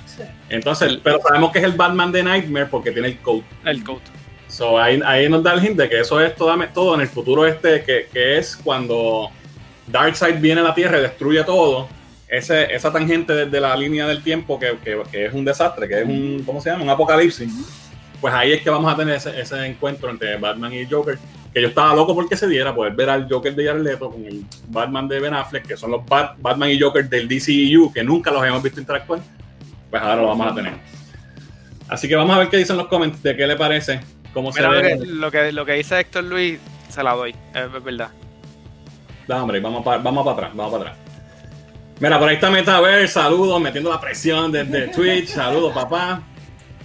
Entonces, 0.49 0.99
pero 1.03 1.21
sabemos 1.21 1.53
que 1.53 1.59
es 1.59 1.65
el 1.65 1.73
Batman 1.73 2.13
de 2.13 2.23
Nightmare 2.23 2.67
porque 2.67 2.91
tiene 2.91 3.09
el 3.09 3.19
coat. 3.19 3.45
El 3.65 3.85
coat. 3.85 4.03
So, 4.49 4.79
ahí, 4.79 5.01
ahí, 5.05 5.29
nos 5.29 5.43
da 5.43 5.53
el 5.53 5.65
hint 5.65 5.77
de 5.77 5.89
que 5.89 6.01
eso 6.01 6.21
es 6.21 6.35
todo, 6.35 6.57
todo 6.73 6.95
en 6.95 7.03
el 7.03 7.09
futuro 7.09 7.47
este, 7.47 7.83
que, 7.83 8.09
que, 8.11 8.39
es 8.39 8.57
cuando 8.57 9.31
Darkseid 9.87 10.41
viene 10.41 10.63
a 10.63 10.65
la 10.65 10.75
Tierra 10.75 10.99
y 10.99 11.03
destruye 11.03 11.45
todo. 11.45 11.89
Ese, 12.29 12.75
esa 12.75 12.93
tangente 12.93 13.35
desde 13.35 13.61
la 13.61 13.75
línea 13.75 14.07
del 14.07 14.23
tiempo 14.23 14.59
que, 14.59 14.77
que, 14.85 15.03
que, 15.11 15.27
es 15.27 15.33
un 15.33 15.45
desastre, 15.45 15.89
que 15.89 16.01
es 16.01 16.07
un, 16.07 16.43
¿cómo 16.45 16.61
se 16.61 16.71
llama? 16.71 16.85
Un 16.85 16.91
apocalipsis. 16.91 17.51
Pues 18.21 18.35
ahí 18.35 18.53
es 18.53 18.63
que 18.63 18.69
vamos 18.69 18.93
a 18.93 18.97
tener 18.97 19.17
ese, 19.17 19.39
ese 19.41 19.65
encuentro 19.67 20.11
entre 20.11 20.37
Batman 20.37 20.73
y 20.73 20.87
Joker. 20.87 21.19
Que 21.53 21.63
yo 21.63 21.69
estaba 21.69 21.95
loco 21.95 22.15
porque 22.15 22.37
se 22.37 22.47
diera, 22.47 22.75
poder 22.75 22.93
ver 22.95 23.11
al 23.11 23.29
Joker 23.29 23.55
de 23.55 23.67
Jared 23.67 23.83
Leto 23.83 24.11
con 24.11 24.25
el 24.25 24.45
Batman 24.69 25.09
de 25.09 25.21
Ben 25.21 25.35
Affleck, 25.35 25.67
que 25.67 25.77
son 25.77 25.91
los 25.91 26.03
Batman 26.07 26.71
y 26.71 26.79
Joker 26.79 27.09
del 27.09 27.27
DCEU, 27.27 27.93
que 27.93 28.05
nunca 28.05 28.31
los 28.31 28.45
hemos 28.45 28.63
visto 28.63 28.81
interactuar. 28.81 29.21
Pues 29.91 30.03
ahora 30.03 30.17
lo 30.17 30.29
vamos 30.29 30.53
a 30.53 30.55
tener. 30.55 30.75
Así 31.89 32.07
que 32.07 32.17
vamos 32.17 32.37
a 32.37 32.41
ver 32.41 32.49
qué 32.49 32.59
dicen 32.59 32.77
los 32.77 32.87
comments 32.89 33.23
de 33.23 33.35
qué 33.35 33.47
le 33.47 33.57
parece 33.57 34.01
lo, 34.43 34.53
que, 34.53 34.97
lo, 35.07 35.31
que, 35.31 35.53
lo 35.53 35.67
que 35.67 35.73
dice 35.73 35.99
Héctor 35.99 36.25
Luis, 36.25 36.59
se 36.89 37.03
la 37.03 37.13
doy, 37.15 37.35
es 37.55 37.85
verdad. 37.85 38.11
Da, 39.27 39.43
hombre, 39.43 39.61
vamos 39.61 39.85
para, 39.85 39.99
vamos 39.99 40.25
para 40.25 40.37
atrás, 40.37 40.51
vamos 40.55 40.73
para 40.73 40.91
atrás. 40.91 40.99
Mira, 42.01 42.19
por 42.19 42.29
ahí 42.29 42.37
está 42.37 42.51
Metaverse, 42.51 43.15
saludos, 43.15 43.61
metiendo 43.61 43.91
la 43.91 44.01
presión 44.01 44.53
desde 44.53 44.89
Twitch, 44.89 45.29
saludos 45.29 45.75
papá. 45.75 46.23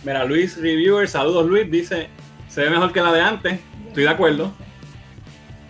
Mira, 0.04 0.25
Luis 0.25 0.57
Reviewer, 0.57 1.07
saludos 1.07 1.45
Luis, 1.45 1.69
dice, 1.69 2.09
se 2.50 2.62
ve 2.62 2.69
mejor 2.69 2.92
que 2.92 3.01
la 3.01 3.13
de 3.13 3.21
antes, 3.21 3.59
estoy 3.94 4.04
de 4.06 4.10
acuerdo. 4.10 4.51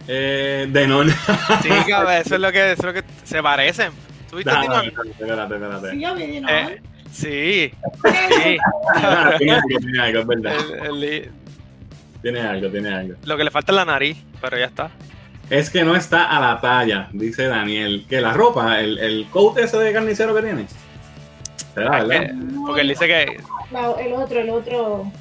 Eh, 0.08 0.68
de 0.70 0.88
no. 0.88 1.04
Sí, 1.62 1.70
cabrón, 1.88 2.14
eso 2.14 2.36
es 2.36 2.42
lo 2.42 2.52
que, 2.52 2.72
eso 2.72 2.82
es 2.82 2.86
lo 2.86 2.94
que 2.94 3.04
se 3.24 3.44
parecen. 3.44 3.92
¿Tuviste 4.30 4.50
espérate, 4.50 4.88
espérate, 4.88 5.54
espérate. 5.56 5.92
Sí, 5.92 6.00
yo 6.00 6.16
vi 6.16 6.24
eh, 6.50 6.82
Sí. 7.12 7.72
sí. 7.92 8.58
tiene 9.38 10.02
algo, 10.02 10.20
es 10.22 10.28
verdad. 10.28 10.56
El, 10.84 11.04
el, 11.04 11.32
tiene 12.22 12.42
algo, 12.42 12.70
tiene 12.70 12.90
algo. 12.90 13.16
Lo 13.26 13.38
que 13.38 13.44
le 13.44 13.52
falta 13.52 13.72
es 13.74 13.76
la 13.76 13.86
nariz, 13.86 14.18
pero 14.42 14.58
ya 14.58 14.66
está. 14.66 14.90
Es 15.50 15.70
que 15.70 15.84
no 15.84 15.96
está 15.96 16.24
a 16.36 16.40
la 16.40 16.62
talla, 16.62 17.10
dice 17.12 17.48
Daniel. 17.48 18.06
Que 18.10 18.22
la 18.22 18.34
ropa, 18.34 18.80
el, 18.80 18.98
el 18.98 19.28
coat 19.30 19.58
ese 19.60 19.78
de 19.78 19.92
carnicero 19.92 20.34
que 20.34 20.42
tiene. 20.42 20.66
¿Será, 21.76 22.04
verdad? 22.04 22.34
porque 22.66 22.82
él 22.82 22.88
dice 22.88 23.06
que. 23.06 23.24
el 24.00 24.14
otro, 24.14 24.40
el 24.40 24.50
otro. 24.50 25.12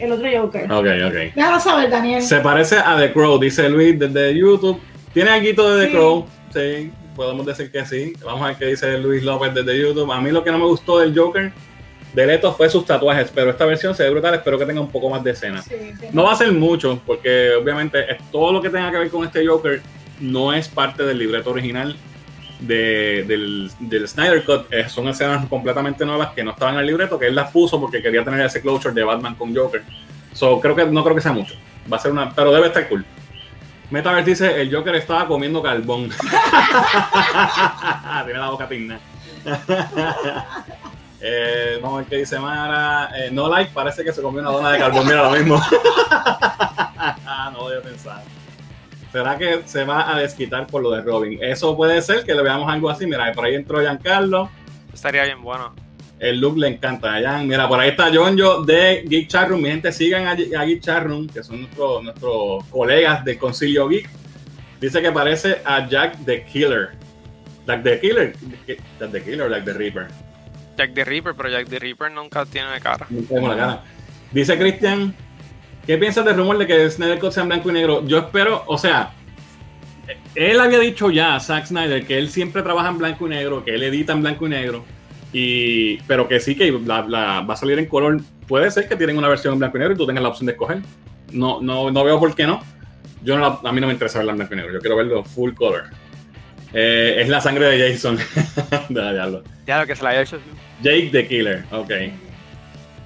El 0.00 0.12
otro 0.12 0.28
Joker. 0.34 0.64
Ok, 0.72 0.86
ok. 1.06 1.34
Déjalo 1.34 1.60
saber, 1.60 1.90
Daniel. 1.90 2.22
Se 2.22 2.40
parece 2.40 2.76
a 2.76 2.96
The 2.98 3.12
Crow, 3.12 3.38
dice 3.38 3.68
Luis 3.68 3.98
desde 3.98 4.36
YouTube. 4.36 4.80
Tiene 5.12 5.30
algo 5.30 5.70
de 5.70 5.86
The 5.86 5.92
Crow. 5.92 6.26
Sí, 6.52 6.90
podemos 7.14 7.44
decir 7.46 7.70
que 7.70 7.84
sí. 7.84 8.14
Vamos 8.24 8.42
a 8.42 8.48
ver 8.48 8.56
qué 8.56 8.66
dice 8.66 8.98
Luis 8.98 9.22
López 9.22 9.54
desde 9.54 9.78
YouTube. 9.78 10.10
A 10.10 10.20
mí 10.20 10.30
lo 10.30 10.42
que 10.42 10.50
no 10.50 10.58
me 10.58 10.64
gustó 10.66 10.98
del 10.98 11.16
Joker 11.16 11.52
de 12.12 12.26
Leto 12.26 12.52
fue 12.52 12.68
sus 12.68 12.84
tatuajes, 12.84 13.30
pero 13.34 13.50
esta 13.50 13.64
versión 13.64 13.94
se 13.94 14.02
ve 14.02 14.10
brutal, 14.10 14.34
espero 14.34 14.58
que 14.58 14.66
tenga 14.66 14.80
un 14.80 14.90
poco 14.90 15.08
más 15.10 15.22
de 15.22 15.30
escena. 15.30 15.62
no 16.12 16.24
va 16.24 16.32
a 16.32 16.36
ser 16.36 16.50
mucho, 16.52 17.00
porque 17.06 17.52
obviamente 17.54 18.04
todo 18.32 18.52
lo 18.52 18.60
que 18.60 18.68
tenga 18.68 18.90
que 18.90 18.98
ver 18.98 19.10
con 19.10 19.24
este 19.24 19.46
Joker 19.46 19.80
no 20.18 20.52
es 20.52 20.68
parte 20.68 21.04
del 21.04 21.18
libreto 21.18 21.50
original 21.50 21.96
del, 22.60 23.70
del, 23.78 24.08
Snyder 24.08 24.44
Cut, 24.44 24.72
eh, 24.72 24.88
son 24.88 25.08
escenas 25.08 25.46
completamente 25.46 26.04
nuevas 26.04 26.32
que 26.34 26.44
no 26.44 26.52
estaban 26.52 26.74
en 26.74 26.80
el 26.80 26.86
libreto, 26.86 27.18
que 27.18 27.26
él 27.26 27.34
las 27.34 27.50
puso 27.50 27.80
porque 27.80 28.02
quería 28.02 28.22
tener 28.24 28.44
ese 28.44 28.60
closure 28.60 28.94
de 28.94 29.02
Batman 29.02 29.34
con 29.34 29.54
Joker. 29.54 29.82
So, 30.32 30.60
creo 30.60 30.76
que 30.76 30.86
no 30.86 31.02
creo 31.02 31.16
que 31.16 31.22
sea 31.22 31.32
mucho. 31.32 31.54
Va 31.90 31.96
a 31.96 32.00
ser 32.00 32.12
una, 32.12 32.34
pero 32.34 32.52
debe 32.52 32.66
estar 32.68 32.86
cool. 32.88 33.04
Metaverse 33.90 34.30
dice, 34.30 34.60
el 34.60 34.72
Joker 34.74 34.94
estaba 34.94 35.26
comiendo 35.26 35.60
carbón. 35.60 36.10
Tiene 38.24 38.38
la 38.38 38.50
boca 38.50 38.68
tigna. 38.68 39.00
Eh, 41.22 41.78
vamos 41.82 41.96
a 41.96 42.00
ver 42.00 42.08
qué 42.08 42.16
dice 42.16 42.38
Mara. 42.38 43.10
Eh, 43.14 43.28
no 43.30 43.46
like, 43.46 43.72
parece 43.74 44.02
que 44.02 44.10
se 44.10 44.22
comió 44.22 44.40
una 44.40 44.50
dona 44.50 44.72
de 44.72 44.78
carbón. 44.78 45.06
Mira 45.06 45.24
lo 45.24 45.32
mismo. 45.32 45.56
no 47.52 47.58
voy 47.58 47.76
a 47.76 47.82
pensar. 47.82 48.22
¿Será 49.12 49.36
que 49.36 49.62
se 49.64 49.84
va 49.84 50.14
a 50.14 50.18
desquitar 50.20 50.66
por 50.66 50.82
lo 50.82 50.90
de 50.90 51.02
Robin? 51.02 51.38
Eso 51.42 51.76
puede 51.76 52.00
ser 52.00 52.24
que 52.24 52.34
le 52.34 52.42
veamos 52.42 52.70
algo 52.72 52.88
así. 52.90 53.06
Mira, 53.06 53.32
por 53.32 53.44
ahí 53.44 53.54
entró 53.54 53.80
Giancarlo. 53.80 54.50
Estaría 54.92 55.24
bien 55.24 55.42
bueno. 55.42 55.74
El 56.20 56.38
look 56.38 56.58
le 56.58 56.68
encanta 56.68 57.16
a 57.16 57.22
Jan. 57.22 57.48
Mira, 57.48 57.66
por 57.66 57.80
ahí 57.80 57.90
está 57.90 58.12
Jonjo 58.12 58.62
de 58.62 59.04
Geek 59.08 59.28
Chatroom. 59.28 59.62
Mi 59.62 59.70
gente, 59.70 59.90
sigan 59.90 60.26
a, 60.26 60.34
Geek 60.34 60.80
Chatroom, 60.80 61.26
que 61.28 61.42
son 61.42 61.62
nuestros, 61.62 62.04
nuestros 62.04 62.64
colegas 62.66 63.24
del 63.24 63.38
Concilio 63.38 63.88
Geek. 63.88 64.08
Dice 64.80 65.02
que 65.02 65.10
parece 65.10 65.60
a 65.64 65.88
Jack 65.88 66.24
the 66.24 66.44
Killer. 66.44 66.90
Jack 67.66 67.82
the 67.82 68.00
Killer. 68.00 68.34
Jack 68.98 69.10
the 69.12 69.22
Killer 69.22 69.42
o 69.42 69.50
Jack 69.50 69.64
the 69.64 69.72
Reaper. 69.72 70.08
Jack 70.76 70.94
the 70.94 71.04
Ripper, 71.04 71.34
pero 71.34 71.50
Jack 71.50 71.68
the 71.68 71.78
Ripper 71.78 72.10
nunca 72.10 72.46
tiene 72.46 72.80
cara. 72.80 73.06
la 73.10 73.56
cara. 73.56 73.82
Dice 74.32 74.56
Cristian, 74.56 75.14
¿qué 75.86 75.98
piensas 75.98 76.24
del 76.24 76.36
rumor 76.36 76.58
de 76.58 76.66
que 76.66 76.90
Snyder 76.90 77.18
Cut 77.18 77.32
sea 77.32 77.42
en 77.42 77.48
blanco 77.48 77.70
y 77.70 77.72
negro? 77.72 78.06
Yo 78.06 78.18
espero, 78.18 78.64
o 78.66 78.78
sea, 78.78 79.12
él 80.34 80.60
había 80.60 80.78
dicho 80.78 81.10
ya, 81.10 81.38
Zack 81.40 81.66
Snyder, 81.66 82.06
que 82.06 82.18
él 82.18 82.28
siempre 82.28 82.62
trabaja 82.62 82.88
en 82.88 82.98
blanco 82.98 83.26
y 83.26 83.30
negro, 83.30 83.64
que 83.64 83.74
él 83.74 83.82
edita 83.82 84.12
en 84.12 84.22
blanco 84.22 84.46
y 84.46 84.50
negro, 84.50 84.84
y, 85.32 85.96
pero 86.02 86.28
que 86.28 86.40
sí 86.40 86.54
que 86.54 86.70
la, 86.84 87.02
va 87.02 87.54
a 87.54 87.56
salir 87.56 87.78
en 87.78 87.86
color. 87.86 88.20
Puede 88.46 88.70
ser 88.70 88.88
que 88.88 88.96
tienen 88.96 89.16
una 89.16 89.28
versión 89.28 89.54
en 89.54 89.60
blanco 89.60 89.76
y 89.76 89.80
negro 89.80 89.94
y 89.94 89.96
tú 89.96 90.06
tengas 90.06 90.22
la 90.22 90.28
opción 90.28 90.46
de 90.46 90.52
escoger. 90.52 90.82
No, 91.32 91.60
no, 91.60 91.90
no 91.90 92.04
veo 92.04 92.18
por 92.18 92.34
qué 92.34 92.46
no. 92.46 92.60
Yo 93.22 93.36
a 93.44 93.72
mí 93.72 93.80
no 93.80 93.86
me 93.86 93.92
interesa 93.92 94.18
verla 94.18 94.32
en 94.32 94.38
blanco 94.38 94.54
y 94.54 94.56
negro, 94.56 94.72
yo 94.72 94.80
quiero 94.80 94.96
verlo 94.96 95.22
full 95.24 95.52
color. 95.52 95.84
Eh, 96.72 97.16
es 97.18 97.28
la 97.28 97.40
sangre 97.40 97.66
de 97.66 97.92
Jason. 97.92 98.16
de 98.88 99.42
Ya 99.66 99.80
lo 99.80 99.86
que 99.86 99.96
se 99.96 100.02
la 100.02 100.10
haya 100.10 100.22
hecho. 100.22 100.38
Jake 100.82 101.10
the 101.12 101.26
Killer, 101.26 101.64
ok. 101.70 101.90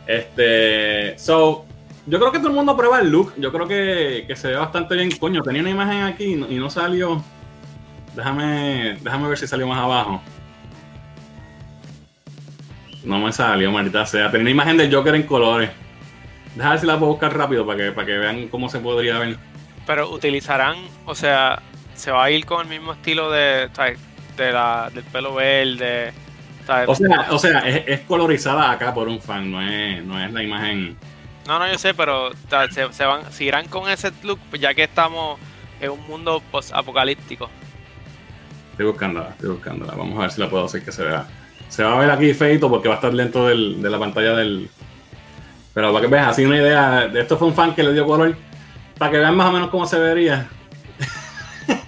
Este. 0.07 1.19
So, 1.19 1.67
yo 2.07 2.19
creo 2.19 2.33
que 2.33 2.39
todo 2.39 2.49
el 2.49 2.55
mundo 2.55 2.77
prueba 2.77 3.01
el 3.01 3.11
look. 3.11 3.33
Yo 3.37 3.51
creo 3.53 3.67
que, 3.67 4.25
que 4.27 4.37
se 4.37 4.49
ve 4.49 4.57
bastante 4.57 4.95
bien. 4.95 5.11
Coño, 5.19 5.43
tenía 5.43 5.63
una 5.63 5.71
imagen 5.71 6.03
aquí 6.03 6.35
y 6.35 6.57
no, 6.57 6.71
salió. 6.71 7.23
Déjame, 8.15 8.99
déjame 9.01 9.29
ver 9.29 9.39
si 9.39 9.47
salió 9.47 9.67
más 9.67 9.79
abajo. 9.79 10.23
No 13.05 13.19
me 13.19 13.33
salió, 13.33 13.71
maldita 13.71 14.07
sea. 14.07 14.31
Tenía 14.31 14.43
una 14.43 14.51
imagen 14.51 14.77
del 14.77 14.95
Joker 14.95 15.15
en 15.15 15.25
colores. 15.25 15.71
Déjame 16.55 16.75
ver 16.75 16.81
si 16.81 16.87
la 16.87 16.99
puedo 16.99 17.13
buscar 17.13 17.37
rápido 17.37 17.67
para 17.67 17.79
que, 17.79 17.93
para 17.93 18.07
que 18.07 18.19
vean 18.19 18.49
cómo 18.49 18.69
se 18.69 18.79
podría 18.79 19.19
ver. 19.19 19.37
Pero 19.87 20.11
utilizarán, 20.11 20.77
o 21.07 21.15
sea, 21.15 21.61
se 21.95 22.11
va 22.11 22.25
a 22.25 22.31
ir 22.31 22.47
con 22.47 22.63
el 22.63 22.69
mismo 22.69 22.93
estilo 22.93 23.31
de, 23.31 23.69
de 24.37 24.53
la, 24.53 24.91
del 24.95 25.05
pelo 25.05 25.35
verde. 25.35 26.13
O 26.87 26.95
sea, 26.95 27.27
o 27.31 27.39
sea 27.39 27.59
es, 27.69 28.01
colorizada 28.01 28.71
acá 28.71 28.95
por 28.95 29.07
un 29.07 29.21
fan, 29.21 29.51
no 29.51 29.61
es, 29.61 30.03
no 30.05 30.23
es 30.23 30.33
la 30.33 30.43
imagen. 30.43 30.97
No, 31.47 31.59
no, 31.59 31.71
yo 31.71 31.79
sé, 31.79 31.95
pero 31.95 32.31
se, 32.71 32.93
se, 32.93 33.05
van, 33.05 33.31
seguirán 33.31 33.69
con 33.69 33.91
ese 33.91 34.11
look, 34.23 34.39
pues, 34.49 34.63
ya 34.63 34.73
que 34.75 34.85
estamos 34.85 35.39
en 35.81 35.91
un 35.91 36.01
mundo 36.07 36.43
post-apocalíptico. 36.51 37.51
Estoy 38.73 38.87
buscándola, 38.87 39.29
estoy 39.31 39.51
buscándola. 39.51 39.95
Vamos 39.95 40.19
a 40.19 40.23
ver 40.23 40.31
si 40.31 40.41
la 40.41 40.49
puedo 40.49 40.65
hacer 40.65 40.83
que 40.83 40.91
se 40.91 41.05
vea. 41.05 41.27
Se 41.69 41.85
va 41.85 41.95
a 41.95 41.99
ver 41.99 42.11
aquí 42.11 42.33
feito 42.35 42.69
porque 42.71 42.89
va 42.89 42.95
a 42.95 42.97
estar 42.97 43.13
dentro 43.13 43.47
del, 43.47 43.83
de 43.83 43.91
la 43.91 43.99
pantalla 43.99 44.35
del. 44.35 44.71
Pero 45.75 45.93
para 45.93 46.05
que 46.05 46.11
veas, 46.11 46.29
así 46.29 46.45
una 46.45 46.57
idea. 46.57 47.09
De 47.09 47.21
esto 47.21 47.37
fue 47.37 47.49
un 47.49 47.55
fan 47.55 47.75
que 47.75 47.83
le 47.83 47.93
dio 47.93 48.07
color. 48.07 48.37
Para 48.99 49.11
que 49.11 49.19
vean 49.19 49.37
más 49.37 49.49
o 49.49 49.53
menos 49.53 49.69
cómo 49.71 49.87
se 49.87 49.99
vería. 49.99 50.49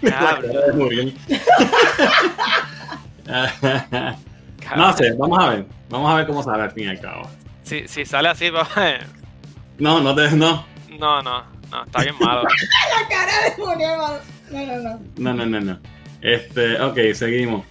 no 4.76 4.92
sé, 4.92 5.14
vamos 5.18 5.44
a 5.44 5.48
ver. 5.50 5.66
Vamos 5.88 6.12
a 6.12 6.16
ver 6.16 6.26
cómo 6.26 6.42
sale 6.42 6.64
al 6.64 6.72
fin 6.72 6.84
y 6.84 6.88
al 6.88 7.00
cabo. 7.00 7.30
Si, 7.62 7.88
si 7.88 8.04
sale 8.04 8.28
así, 8.28 8.50
va 8.50 8.68
No, 9.78 10.00
no 10.00 10.14
te. 10.14 10.30
No. 10.32 10.66
No, 10.98 11.22
no, 11.22 11.44
no, 11.70 11.84
está 11.84 12.02
bien 12.02 12.14
malo. 12.20 12.42
La 13.02 13.08
cara 13.08 13.32
de 13.44 13.62
Muriel, 13.62 13.98
no, 14.50 14.66
no, 14.66 14.82
no. 14.82 15.00
No, 15.16 15.34
no, 15.34 15.46
no, 15.46 15.60
no. 15.60 15.78
Este, 16.22 16.80
ok, 16.80 16.98
seguimos. 17.14 17.64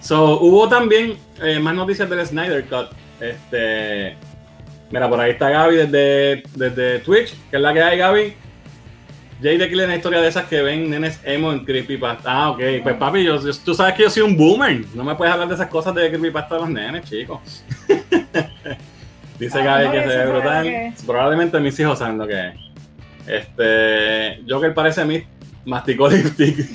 So, 0.00 0.40
hubo 0.40 0.68
también 0.68 1.16
eh, 1.40 1.58
más 1.58 1.74
noticias 1.74 2.10
del 2.10 2.26
Snyder 2.26 2.64
Cut. 2.66 2.88
Este. 3.20 4.16
Mira, 4.90 5.08
por 5.08 5.20
ahí 5.20 5.30
está 5.30 5.48
Gaby 5.48 5.76
desde, 5.76 6.42
desde 6.54 6.98
Twitch, 6.98 7.34
que 7.50 7.56
es 7.56 7.62
la 7.62 7.72
que 7.72 7.82
hay, 7.82 7.98
Gaby. 7.98 8.34
Jay 9.42 9.58
de 9.58 9.68
Killer 9.68 9.84
es 9.84 9.88
una 9.88 9.96
historia 9.96 10.20
de 10.20 10.28
esas 10.28 10.44
que 10.44 10.62
ven 10.62 10.88
nenes 10.88 11.18
emo 11.24 11.50
en 11.50 11.64
Creepypasta. 11.64 12.30
Ah, 12.30 12.50
ok. 12.50 12.60
Pues 12.82 12.96
papi, 12.96 13.24
yo, 13.24 13.40
tú 13.64 13.74
sabes 13.74 13.94
que 13.94 14.02
yo 14.02 14.10
soy 14.10 14.22
un 14.22 14.36
boomer. 14.36 14.84
No 14.94 15.02
me 15.02 15.14
puedes 15.16 15.32
hablar 15.32 15.48
de 15.48 15.54
esas 15.54 15.68
cosas 15.68 15.94
de 15.94 16.08
Creepypasta 16.10 16.54
de 16.54 16.60
los 16.60 16.70
nenes, 16.70 17.08
chicos. 17.08 17.64
Dice 19.42 19.58
ah, 19.58 19.64
Gaby 19.64 19.90
que 19.90 20.02
se 20.02 20.16
ve 20.16 20.26
brutal. 20.26 20.94
Probablemente 21.04 21.58
mis 21.58 21.78
hijos 21.80 21.98
saben 21.98 22.18
lo 22.18 22.26
que 22.28 22.48
es. 22.48 22.54
Este. 23.26 24.40
Joker 24.48 24.72
parece 24.72 25.00
a 25.00 25.04
mí 25.04 25.24
masticó 25.64 26.08
lipstick. 26.10 26.68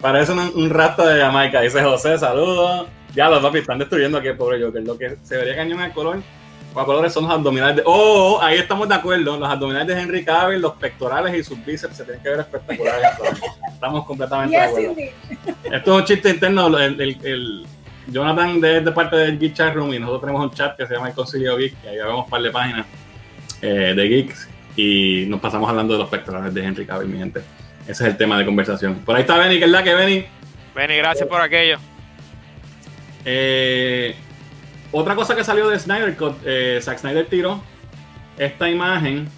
parece 0.00 0.32
un, 0.32 0.40
un 0.40 0.68
de 0.68 1.20
Jamaica. 1.20 1.62
Dice 1.62 1.82
José, 1.82 2.18
saludos. 2.18 2.88
Ya 3.14 3.30
los 3.30 3.40
papi 3.40 3.58
están 3.58 3.78
destruyendo 3.78 4.18
aquí, 4.18 4.32
pobre 4.36 4.62
Joker. 4.62 4.82
Lo 4.82 4.98
que 4.98 5.16
se 5.22 5.36
vería 5.38 5.56
cañón 5.56 5.80
el 5.80 5.92
color 5.92 6.18
los 6.74 6.84
colores 6.84 7.12
son 7.12 7.24
los 7.24 7.32
abdominales 7.32 7.76
de. 7.76 7.82
Oh, 7.84 8.38
ahí 8.40 8.58
estamos 8.58 8.88
de 8.88 8.94
acuerdo. 8.94 9.36
Los 9.36 9.48
abdominales 9.48 9.88
de 9.88 10.00
Henry 10.00 10.24
Cavill, 10.24 10.60
los 10.60 10.74
pectorales 10.74 11.34
y 11.34 11.44
sus 11.44 11.62
bíceps 11.64 11.96
se 11.96 12.04
tienen 12.04 12.22
que 12.22 12.30
ver 12.30 12.40
espectaculares. 12.40 13.10
estamos 13.72 14.06
completamente 14.06 14.56
de 14.56 14.62
acuerdo. 14.62 14.94
Esto 15.64 15.94
es 15.94 16.00
un 16.00 16.04
chiste 16.04 16.30
interno. 16.30 16.78
El, 16.78 17.66
Jonathan 18.08 18.60
de, 18.60 18.80
de, 18.80 18.92
parte 18.92 19.16
del 19.16 19.38
Geek 19.38 19.54
Chat 19.54 19.74
Room 19.74 19.94
y 19.94 19.98
nosotros 19.98 20.22
tenemos 20.22 20.44
un 20.44 20.50
chat 20.50 20.76
que 20.76 20.86
se 20.86 20.94
llama 20.94 21.08
El 21.08 21.14
Concilio 21.14 21.56
Geek, 21.56 21.74
y 21.84 21.88
ahí 21.88 21.96
vemos 21.96 22.24
un 22.24 22.30
par 22.30 22.42
de 22.42 22.50
páginas 22.50 22.86
eh, 23.60 23.94
de 23.94 24.08
geeks 24.08 24.48
y 24.76 25.24
nos 25.28 25.40
pasamos 25.40 25.68
hablando 25.68 25.92
de 25.94 26.00
los 26.00 26.08
pectorales 26.08 26.52
de 26.52 26.64
Henry 26.64 26.86
Cavill, 26.86 27.08
mi 27.08 27.18
gente. 27.18 27.40
Ese 27.82 28.04
es 28.04 28.10
el 28.10 28.16
tema 28.16 28.38
de 28.38 28.44
conversación. 28.44 28.96
Por 29.04 29.16
ahí 29.16 29.22
está 29.22 29.36
Benny, 29.36 29.58
que 29.58 29.64
es 29.64 29.70
la 29.70 29.82
que 29.82 29.94
Benny. 29.94 30.24
Benny, 30.74 30.96
gracias 30.96 31.28
por 31.28 31.40
aquello. 31.40 31.78
Eh, 33.24 34.16
otra 34.90 35.14
cosa 35.14 35.36
que 35.36 35.44
salió 35.44 35.68
de 35.68 35.78
Snyder 35.78 36.16
eh, 36.44 36.78
Zack 36.82 36.98
Snyder 36.98 37.26
tiró 37.26 37.62
esta 38.38 38.68
imagen. 38.68 39.28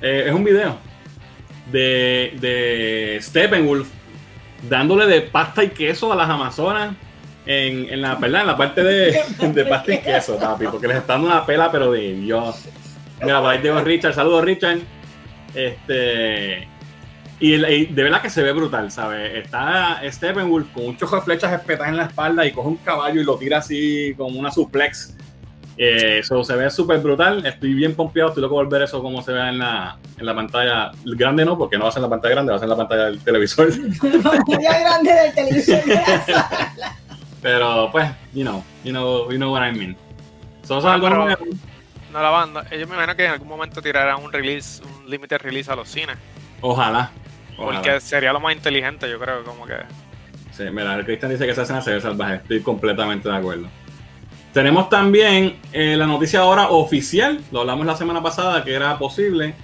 Es 0.00 0.32
un 0.32 0.44
video 0.44 0.78
de, 1.72 2.36
de 2.38 3.18
Steppenwolf 3.22 3.88
dándole 4.68 5.06
de 5.06 5.22
pasta 5.22 5.64
y 5.64 5.70
queso 5.70 6.12
a 6.12 6.16
las 6.16 6.28
Amazonas 6.28 6.94
en, 7.46 8.02
la, 8.02 8.16
¿verdad? 8.16 8.40
en 8.42 8.46
la 8.48 8.56
parte 8.56 8.82
de, 8.82 9.22
de 9.40 9.64
pasta 9.64 9.94
y 9.94 9.98
queso, 9.98 10.38
papi, 10.38 10.66
porque 10.66 10.88
les 10.88 10.98
está 10.98 11.14
dando 11.14 11.28
una 11.28 11.46
pela, 11.46 11.70
pero 11.70 11.92
de 11.92 12.14
Dios. 12.14 12.64
Mira, 13.22 13.40
por 13.40 13.50
ahí 13.50 13.60
tengo 13.60 13.80
Richard. 13.80 14.14
Saludos, 14.14 14.44
Richard. 14.44 14.78
Este. 15.54 16.68
Y, 17.38 17.56
de 17.58 18.02
verdad 18.02 18.22
que 18.22 18.30
se 18.30 18.42
ve 18.42 18.52
brutal, 18.52 18.90
¿sabes? 18.90 19.44
Está 19.44 20.00
Steppenwolf 20.10 20.72
con 20.72 20.86
un 20.86 20.96
chojo 20.96 21.16
de 21.16 21.22
flechas 21.22 21.52
espetadas 21.52 21.90
en 21.90 21.98
la 21.98 22.04
espalda 22.04 22.46
y 22.46 22.52
coge 22.52 22.68
un 22.68 22.76
caballo 22.76 23.20
y 23.20 23.24
lo 23.24 23.36
tira 23.36 23.58
así 23.58 24.14
como 24.16 24.38
una 24.38 24.50
suplex. 24.50 25.14
Eh, 25.78 26.20
eso 26.20 26.42
se 26.42 26.56
ve 26.56 26.70
súper 26.70 27.00
brutal. 27.00 27.44
Estoy 27.44 27.74
bien 27.74 27.94
pompeado. 27.94 28.30
Estoy 28.30 28.42
loco 28.42 28.54
por 28.54 28.68
ver 28.70 28.82
eso 28.82 29.02
como 29.02 29.20
se 29.20 29.32
ve 29.32 29.48
en 29.48 29.58
la, 29.58 29.98
en 30.18 30.24
la 30.24 30.34
pantalla 30.34 30.92
grande, 31.04 31.44
no, 31.44 31.58
porque 31.58 31.76
no 31.76 31.84
va 31.84 31.90
a 31.90 31.92
ser 31.92 32.00
en 32.00 32.04
la 32.04 32.10
pantalla 32.10 32.34
grande, 32.34 32.50
va 32.52 32.56
a 32.56 32.58
ser 32.58 32.66
en 32.66 32.70
la 32.70 32.76
pantalla 32.76 33.04
del 33.04 33.20
televisor. 33.20 33.68
la 34.02 34.30
pantalla 34.30 34.78
grande 34.80 35.12
del 35.12 35.34
televisor. 35.34 35.80
Pero 37.46 37.88
pues, 37.92 38.10
you 38.34 38.42
know, 38.42 38.64
you 38.82 38.90
know, 38.90 39.30
you 39.30 39.36
know 39.36 39.52
what 39.52 39.62
I 39.62 39.70
mean. 39.70 39.96
So, 40.64 40.80
no, 40.80 41.00
pero, 41.00 41.28
no 42.12 42.20
la 42.20 42.30
banda. 42.30 42.66
Ellos 42.72 42.88
me 42.88 42.96
imagino 42.96 43.14
que 43.14 43.24
en 43.24 43.30
algún 43.30 43.46
momento 43.46 43.80
tirarán 43.80 44.20
un 44.20 44.32
release, 44.32 44.82
un 44.82 45.08
limited 45.08 45.38
release 45.42 45.70
a 45.70 45.76
los 45.76 45.88
cines. 45.88 46.16
Ojalá. 46.60 47.12
Porque 47.56 48.00
sería 48.00 48.32
lo 48.32 48.40
más 48.40 48.52
inteligente, 48.52 49.08
yo 49.08 49.20
creo, 49.20 49.44
como 49.44 49.64
que. 49.64 49.76
Sí, 50.50 50.64
mira, 50.72 50.96
el 50.96 51.04
Cristian 51.04 51.30
dice 51.30 51.44
que 51.44 51.52
esa 51.52 51.62
escena 51.62 51.80
se 51.80 51.92
ve 51.92 52.00
salvaje. 52.00 52.34
Estoy 52.34 52.62
completamente 52.62 53.28
de 53.28 53.36
acuerdo. 53.36 53.68
Tenemos 54.52 54.88
también 54.88 55.54
eh, 55.72 55.94
la 55.96 56.08
noticia 56.08 56.40
ahora 56.40 56.70
oficial, 56.70 57.40
lo 57.52 57.60
hablamos 57.60 57.86
la 57.86 57.94
semana 57.94 58.24
pasada 58.24 58.64
que 58.64 58.74
era 58.74 58.98
posible, 58.98 59.54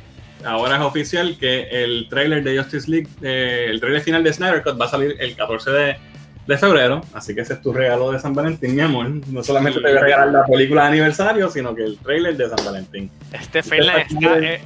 ahora 0.45 0.77
es 0.77 0.83
oficial 0.83 1.37
que 1.37 1.63
el 1.83 2.07
trailer 2.09 2.45
de 2.45 2.59
Justice 2.59 2.89
League, 2.89 3.09
eh, 3.23 3.67
el 3.71 3.81
trailer 3.81 4.03
final 4.03 4.23
de 4.23 4.33
Snyder 4.33 4.63
Cut 4.63 4.81
va 4.81 4.85
a 4.85 4.89
salir 4.89 5.17
el 5.19 5.35
14 5.35 5.71
de, 5.71 6.12
de 6.47 6.59
febrero, 6.59 7.03
así 7.15 7.35
que 7.35 7.43
ese 7.43 7.55
es 7.55 7.63
tu 7.63 7.73
regalo 7.73 8.11
de 8.11 8.19
San 8.19 8.35
Valentín, 8.35 8.75
mi 8.75 8.81
amor. 8.81 9.09
No 9.29 9.43
solamente 9.45 9.81
te 9.81 9.89
voy 9.89 9.97
a 9.97 10.01
regalar 10.01 10.29
la 10.29 10.45
película 10.45 10.83
de 10.83 10.89
aniversario, 10.89 11.49
sino 11.49 11.75
que 11.75 11.85
el 11.85 11.99
trailer 11.99 12.37
de 12.37 12.49
San 12.49 12.65
Valentín. 12.65 13.11
Este 13.33 13.63
trailer 13.63 14.07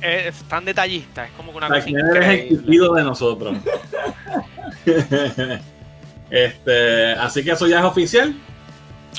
es, 0.02 0.42
tan 0.45 0.64
detallista, 0.64 1.26
es 1.26 1.33
como 1.33 1.52
una 1.52 1.68
cosa 1.68 1.88
increíble. 1.88 2.78
De 2.97 3.02
nosotros. 3.02 3.56
este, 6.30 7.12
así 7.12 7.45
que 7.45 7.50
eso 7.50 7.66
ya 7.66 7.80
es 7.80 7.85
oficial. 7.85 8.35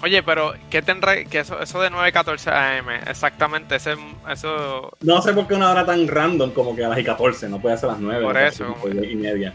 Oye, 0.04 0.22
pero 0.22 0.54
¿qué 0.70 0.82
tendrá 0.82 1.24
que 1.26 1.40
eso, 1.40 1.60
eso 1.60 1.82
de 1.82 1.90
9.14 1.90 2.52
AM? 2.52 2.90
Exactamente, 3.08 3.76
ese, 3.76 3.96
eso... 4.32 4.92
No 5.02 5.22
sé 5.22 5.34
por 5.34 5.48
qué 5.48 5.56
una 5.56 5.72
hora 5.72 5.86
tan 5.86 6.08
random 6.08 6.52
como 6.52 6.76
que 6.76 6.86
a 6.86 6.90
las 6.90 7.00
y 7.00 7.04
14, 7.04 7.50
no 7.50 7.60
puede 7.60 7.78
ser 7.78 7.90
a 7.90 7.94
las 7.94 8.02
9. 8.02 8.24
Por 8.24 8.38
eso. 8.38 8.76
Y 9.10 9.16
media. 9.16 9.54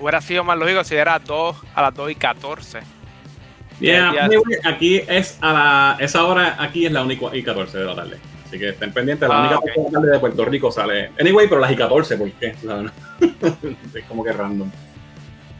Hubiera 0.00 0.20
sido 0.20 0.44
más 0.44 0.58
lógico 0.58 0.82
si 0.84 0.94
era 0.96 1.18
2 1.18 1.56
a 1.74 1.82
las 1.82 1.94
2 1.94 2.10
y 2.10 2.14
14. 2.14 2.80
Yeah, 3.80 4.28
aquí 4.64 5.02
es 5.08 5.38
a 5.40 5.52
la, 5.52 5.96
esa 5.98 6.24
hora, 6.24 6.56
aquí 6.58 6.86
es 6.86 6.92
la 6.92 7.02
única 7.02 7.26
y 7.32 7.42
14 7.42 7.78
de 7.78 7.84
la 7.84 7.94
tarde. 7.94 8.18
Así 8.46 8.58
que 8.58 8.68
estén 8.68 8.92
pendientes, 8.92 9.28
la 9.28 9.36
ah, 9.36 9.40
única 9.40 9.58
okay. 9.58 9.92
tarde 9.92 10.10
de 10.12 10.18
Puerto 10.18 10.44
Rico 10.44 10.70
sale. 10.70 11.10
Anyway, 11.18 11.48
pero 11.48 11.60
las 11.60 11.72
y 11.72 11.76
14, 11.76 12.16
¿por 12.16 12.30
qué? 12.32 12.54
es 13.94 14.04
como 14.06 14.22
que 14.22 14.32
random. 14.32 14.70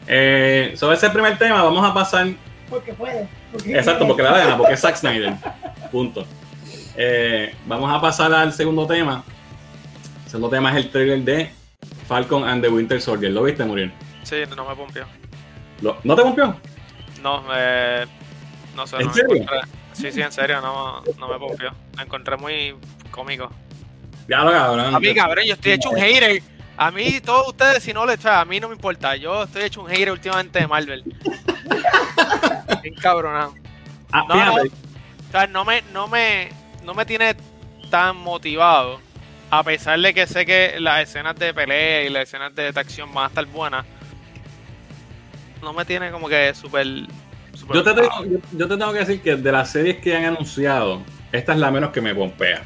Eh, 0.07 0.73
sobre 0.75 0.95
ese 0.95 1.09
primer 1.09 1.37
tema, 1.37 1.63
vamos 1.63 1.83
a 1.83 1.93
pasar. 1.93 2.27
Porque 2.69 2.93
puede. 2.93 3.27
Exacto, 3.67 4.07
porque 4.07 4.23
la 4.23 4.37
gana, 4.37 4.57
porque 4.57 4.73
es 4.73 4.79
Zack 4.79 4.95
Snyder. 4.95 5.33
Punto. 5.91 6.25
Eh, 6.95 7.53
vamos 7.65 7.93
a 7.93 7.99
pasar 7.99 8.33
al 8.33 8.53
segundo 8.53 8.87
tema. 8.87 9.23
El 10.23 10.31
segundo 10.31 10.49
tema 10.49 10.71
es 10.71 10.85
el 10.85 10.91
trailer 10.91 11.19
de 11.19 11.51
Falcon 12.07 12.47
and 12.47 12.63
the 12.63 12.69
Winter 12.69 13.01
Soldier. 13.01 13.31
¿Lo 13.31 13.43
viste, 13.43 13.65
Muriel? 13.65 13.91
Sí, 14.25 14.37
no 14.55 14.67
me 14.67 14.75
pompió. 14.75 15.05
¿No 15.81 16.15
te 16.15 16.21
pompió? 16.23 16.59
No, 17.21 17.43
eh, 17.55 18.05
no 18.75 18.87
sé. 18.87 18.97
¿En 18.97 19.13
serio? 19.13 19.45
Sí, 19.93 20.11
sí, 20.11 20.21
en 20.21 20.31
serio, 20.31 20.61
no, 20.61 21.03
no 21.19 21.27
me 21.27 21.37
pompió. 21.37 21.71
Me 21.95 22.03
encontré 22.03 22.35
muy 22.35 22.75
cómico. 23.11 23.51
Ya 24.27 24.39
lo 24.39 24.51
cabrón. 24.51 24.95
A 24.95 24.99
mí, 24.99 25.13
cabrón, 25.13 25.45
yo 25.45 25.53
estoy 25.53 25.73
hecho 25.73 25.91
un 25.91 25.97
hater. 25.97 26.41
A 26.75 26.89
mí, 26.91 27.21
todos 27.21 27.49
ustedes, 27.49 27.83
si 27.83 27.93
no 27.93 28.05
le 28.05 28.15
echan, 28.15 28.33
a 28.33 28.45
mí 28.45 28.59
no 28.59 28.67
me 28.67 28.73
importa. 28.73 29.15
Yo 29.15 29.43
estoy 29.43 29.63
hecho 29.63 29.81
un 29.81 29.89
hater 29.89 30.11
últimamente 30.11 30.59
de 30.59 30.67
Marvel. 30.67 31.03
Bien 32.81 32.95
cabronado. 32.95 33.53
Ah, 34.11 34.25
no, 34.27 34.45
no, 34.45 34.55
o 34.55 35.31
sea, 35.31 35.47
no 35.47 35.65
me, 35.65 35.83
no 35.93 36.07
me, 36.07 36.49
no 36.83 36.95
me 36.95 37.05
tiene 37.05 37.35
tan 37.91 38.17
motivado. 38.17 38.99
A 39.51 39.63
pesar 39.63 39.99
de 39.99 40.13
que 40.13 40.25
sé 40.25 40.45
que 40.45 40.79
las 40.79 41.03
escenas 41.03 41.35
de 41.35 41.53
pelea 41.53 42.03
y 42.03 42.09
las 42.09 42.23
escenas 42.23 42.55
de 42.55 42.67
acción 42.75 43.13
van 43.13 43.25
a 43.25 43.27
estar 43.27 43.45
buenas 43.45 43.85
no 45.65 45.73
me 45.73 45.83
tiene 45.83 46.11
como 46.11 46.29
que 46.29 46.53
súper. 46.53 46.85
Yo, 47.73 47.83
te 47.83 47.93
tengo, 47.93 48.25
yo, 48.25 48.37
yo 48.51 48.67
te 48.67 48.77
tengo 48.77 48.93
que 48.93 48.99
decir 48.99 49.21
que 49.21 49.35
de 49.35 49.51
las 49.51 49.71
series 49.71 49.97
que 49.97 50.15
han 50.15 50.25
anunciado, 50.25 51.01
esta 51.31 51.53
es 51.53 51.59
la 51.59 51.71
menos 51.71 51.89
que 51.89 52.01
me 52.01 52.13
pompea. 52.13 52.63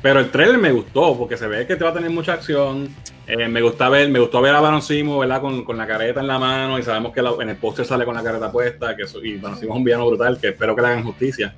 Pero 0.00 0.20
el 0.20 0.30
trailer 0.30 0.58
me 0.58 0.70
gustó 0.70 1.18
porque 1.18 1.36
se 1.36 1.48
ve 1.48 1.66
que 1.66 1.76
te 1.76 1.82
va 1.82 1.90
a 1.90 1.94
tener 1.94 2.10
mucha 2.10 2.34
acción. 2.34 2.88
Eh, 3.26 3.48
me 3.48 3.60
gusta 3.62 3.88
ver, 3.88 4.08
me 4.10 4.20
gustó 4.20 4.40
ver 4.40 4.54
a 4.54 4.60
Baron 4.60 4.82
Simo, 4.82 5.18
¿verdad? 5.18 5.40
Con, 5.40 5.64
con, 5.64 5.76
la 5.76 5.86
careta 5.86 6.20
en 6.20 6.26
la 6.26 6.38
mano 6.38 6.78
y 6.78 6.82
sabemos 6.82 7.12
que 7.12 7.22
la, 7.22 7.32
en 7.40 7.48
el 7.48 7.56
póster 7.56 7.84
sale 7.84 8.04
con 8.04 8.14
la 8.14 8.22
careta 8.22 8.52
puesta, 8.52 8.94
que 8.94 9.04
eso, 9.04 9.24
y 9.24 9.38
Baron 9.38 9.58
Simo 9.58 9.72
es 9.72 9.78
un 9.78 9.84
villano 9.84 10.06
brutal, 10.06 10.38
que 10.38 10.48
espero 10.48 10.76
que 10.76 10.82
le 10.82 10.88
hagan 10.88 11.04
justicia. 11.04 11.54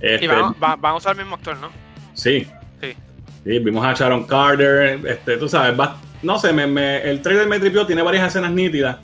Este, 0.00 0.24
y 0.24 0.28
van, 0.28 0.54
van, 0.58 0.80
van, 0.80 0.92
a 0.92 0.96
usar 0.96 1.12
el 1.12 1.18
mismo 1.18 1.36
actor, 1.36 1.58
¿no? 1.58 1.68
Sí. 2.14 2.46
Sí. 2.80 2.94
sí 3.44 3.58
vimos 3.58 3.84
a 3.84 3.92
Sharon 3.92 4.24
Carter, 4.24 5.06
este, 5.06 5.36
tú 5.36 5.48
sabes, 5.48 5.78
va, 5.78 5.98
no 6.22 6.38
sé, 6.38 6.52
me, 6.52 6.66
me, 6.66 7.02
el 7.02 7.22
trailer 7.22 7.46
me 7.46 7.60
tripió, 7.60 7.86
tiene 7.86 8.02
varias 8.02 8.28
escenas 8.28 8.50
nítidas. 8.50 8.96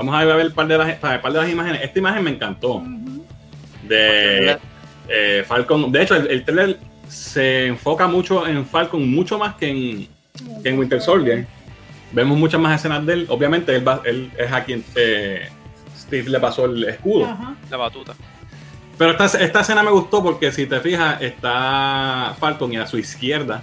Vamos 0.00 0.14
a 0.14 0.24
ver 0.24 0.46
un 0.46 0.52
par 0.52 0.66
de 0.66 0.78
las, 0.78 0.94
par 0.96 1.30
de 1.30 1.38
las 1.38 1.50
imágenes. 1.50 1.82
Esta 1.82 1.98
imagen 1.98 2.24
me 2.24 2.30
encantó. 2.30 2.76
Uh 2.76 2.84
-huh. 2.86 3.22
De 3.86 4.56
eh, 5.08 5.44
Falcon. 5.46 5.92
De 5.92 6.02
hecho, 6.02 6.16
el, 6.16 6.26
el 6.28 6.42
trailer 6.42 6.78
se 7.06 7.66
enfoca 7.66 8.06
mucho 8.06 8.46
en 8.46 8.64
Falcon, 8.64 9.10
mucho 9.10 9.38
más 9.38 9.56
que 9.56 9.68
en, 9.68 10.08
que 10.62 10.70
en 10.70 10.78
Winter 10.78 11.02
Soldier. 11.02 11.46
Vemos 12.12 12.38
muchas 12.38 12.58
más 12.58 12.80
escenas 12.80 13.04
de 13.04 13.12
él. 13.12 13.26
Obviamente, 13.28 13.76
él, 13.76 13.86
va, 13.86 14.00
él 14.06 14.30
es 14.38 14.50
a 14.50 14.64
quien 14.64 14.82
eh, 14.94 15.50
Steve 15.94 16.30
le 16.30 16.40
pasó 16.40 16.64
el 16.64 16.82
escudo. 16.84 17.26
Ajá. 17.26 17.54
La 17.70 17.76
batuta. 17.76 18.14
Pero 18.96 19.10
esta, 19.10 19.26
esta, 19.38 19.60
escena 19.60 19.82
me 19.82 19.90
gustó 19.90 20.22
porque 20.22 20.50
si 20.50 20.64
te 20.64 20.80
fijas, 20.80 21.20
está 21.20 22.34
Falcon 22.40 22.72
y 22.72 22.78
a 22.78 22.86
su 22.86 22.96
izquierda, 22.96 23.62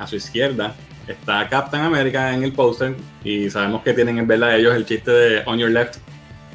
a 0.00 0.06
su 0.08 0.16
izquierda, 0.16 0.74
está 1.08 1.48
Captain 1.48 1.82
America 1.82 2.32
en 2.32 2.42
el 2.42 2.52
póster. 2.52 2.96
Y 3.24 3.50
sabemos 3.50 3.82
que 3.82 3.92
tienen 3.92 4.18
en 4.18 4.26
verdad 4.26 4.56
ellos 4.56 4.74
el 4.74 4.86
chiste 4.86 5.10
de 5.10 5.42
On 5.46 5.58
Your 5.58 5.70
Left, 5.70 5.96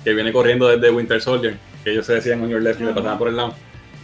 que 0.04 0.14
viene 0.14 0.32
corriendo 0.32 0.68
desde 0.68 0.90
Winter 0.92 1.22
Soldier, 1.22 1.58
que 1.84 1.92
ellos 1.92 2.06
se 2.06 2.14
decían 2.16 2.42
On 2.42 2.50
Your 2.50 2.62
Left 2.62 2.82
y 2.82 2.86
le 2.86 2.94
pasaban 2.94 3.18
por 3.18 3.28
el 3.28 3.38
lado. 3.38 3.54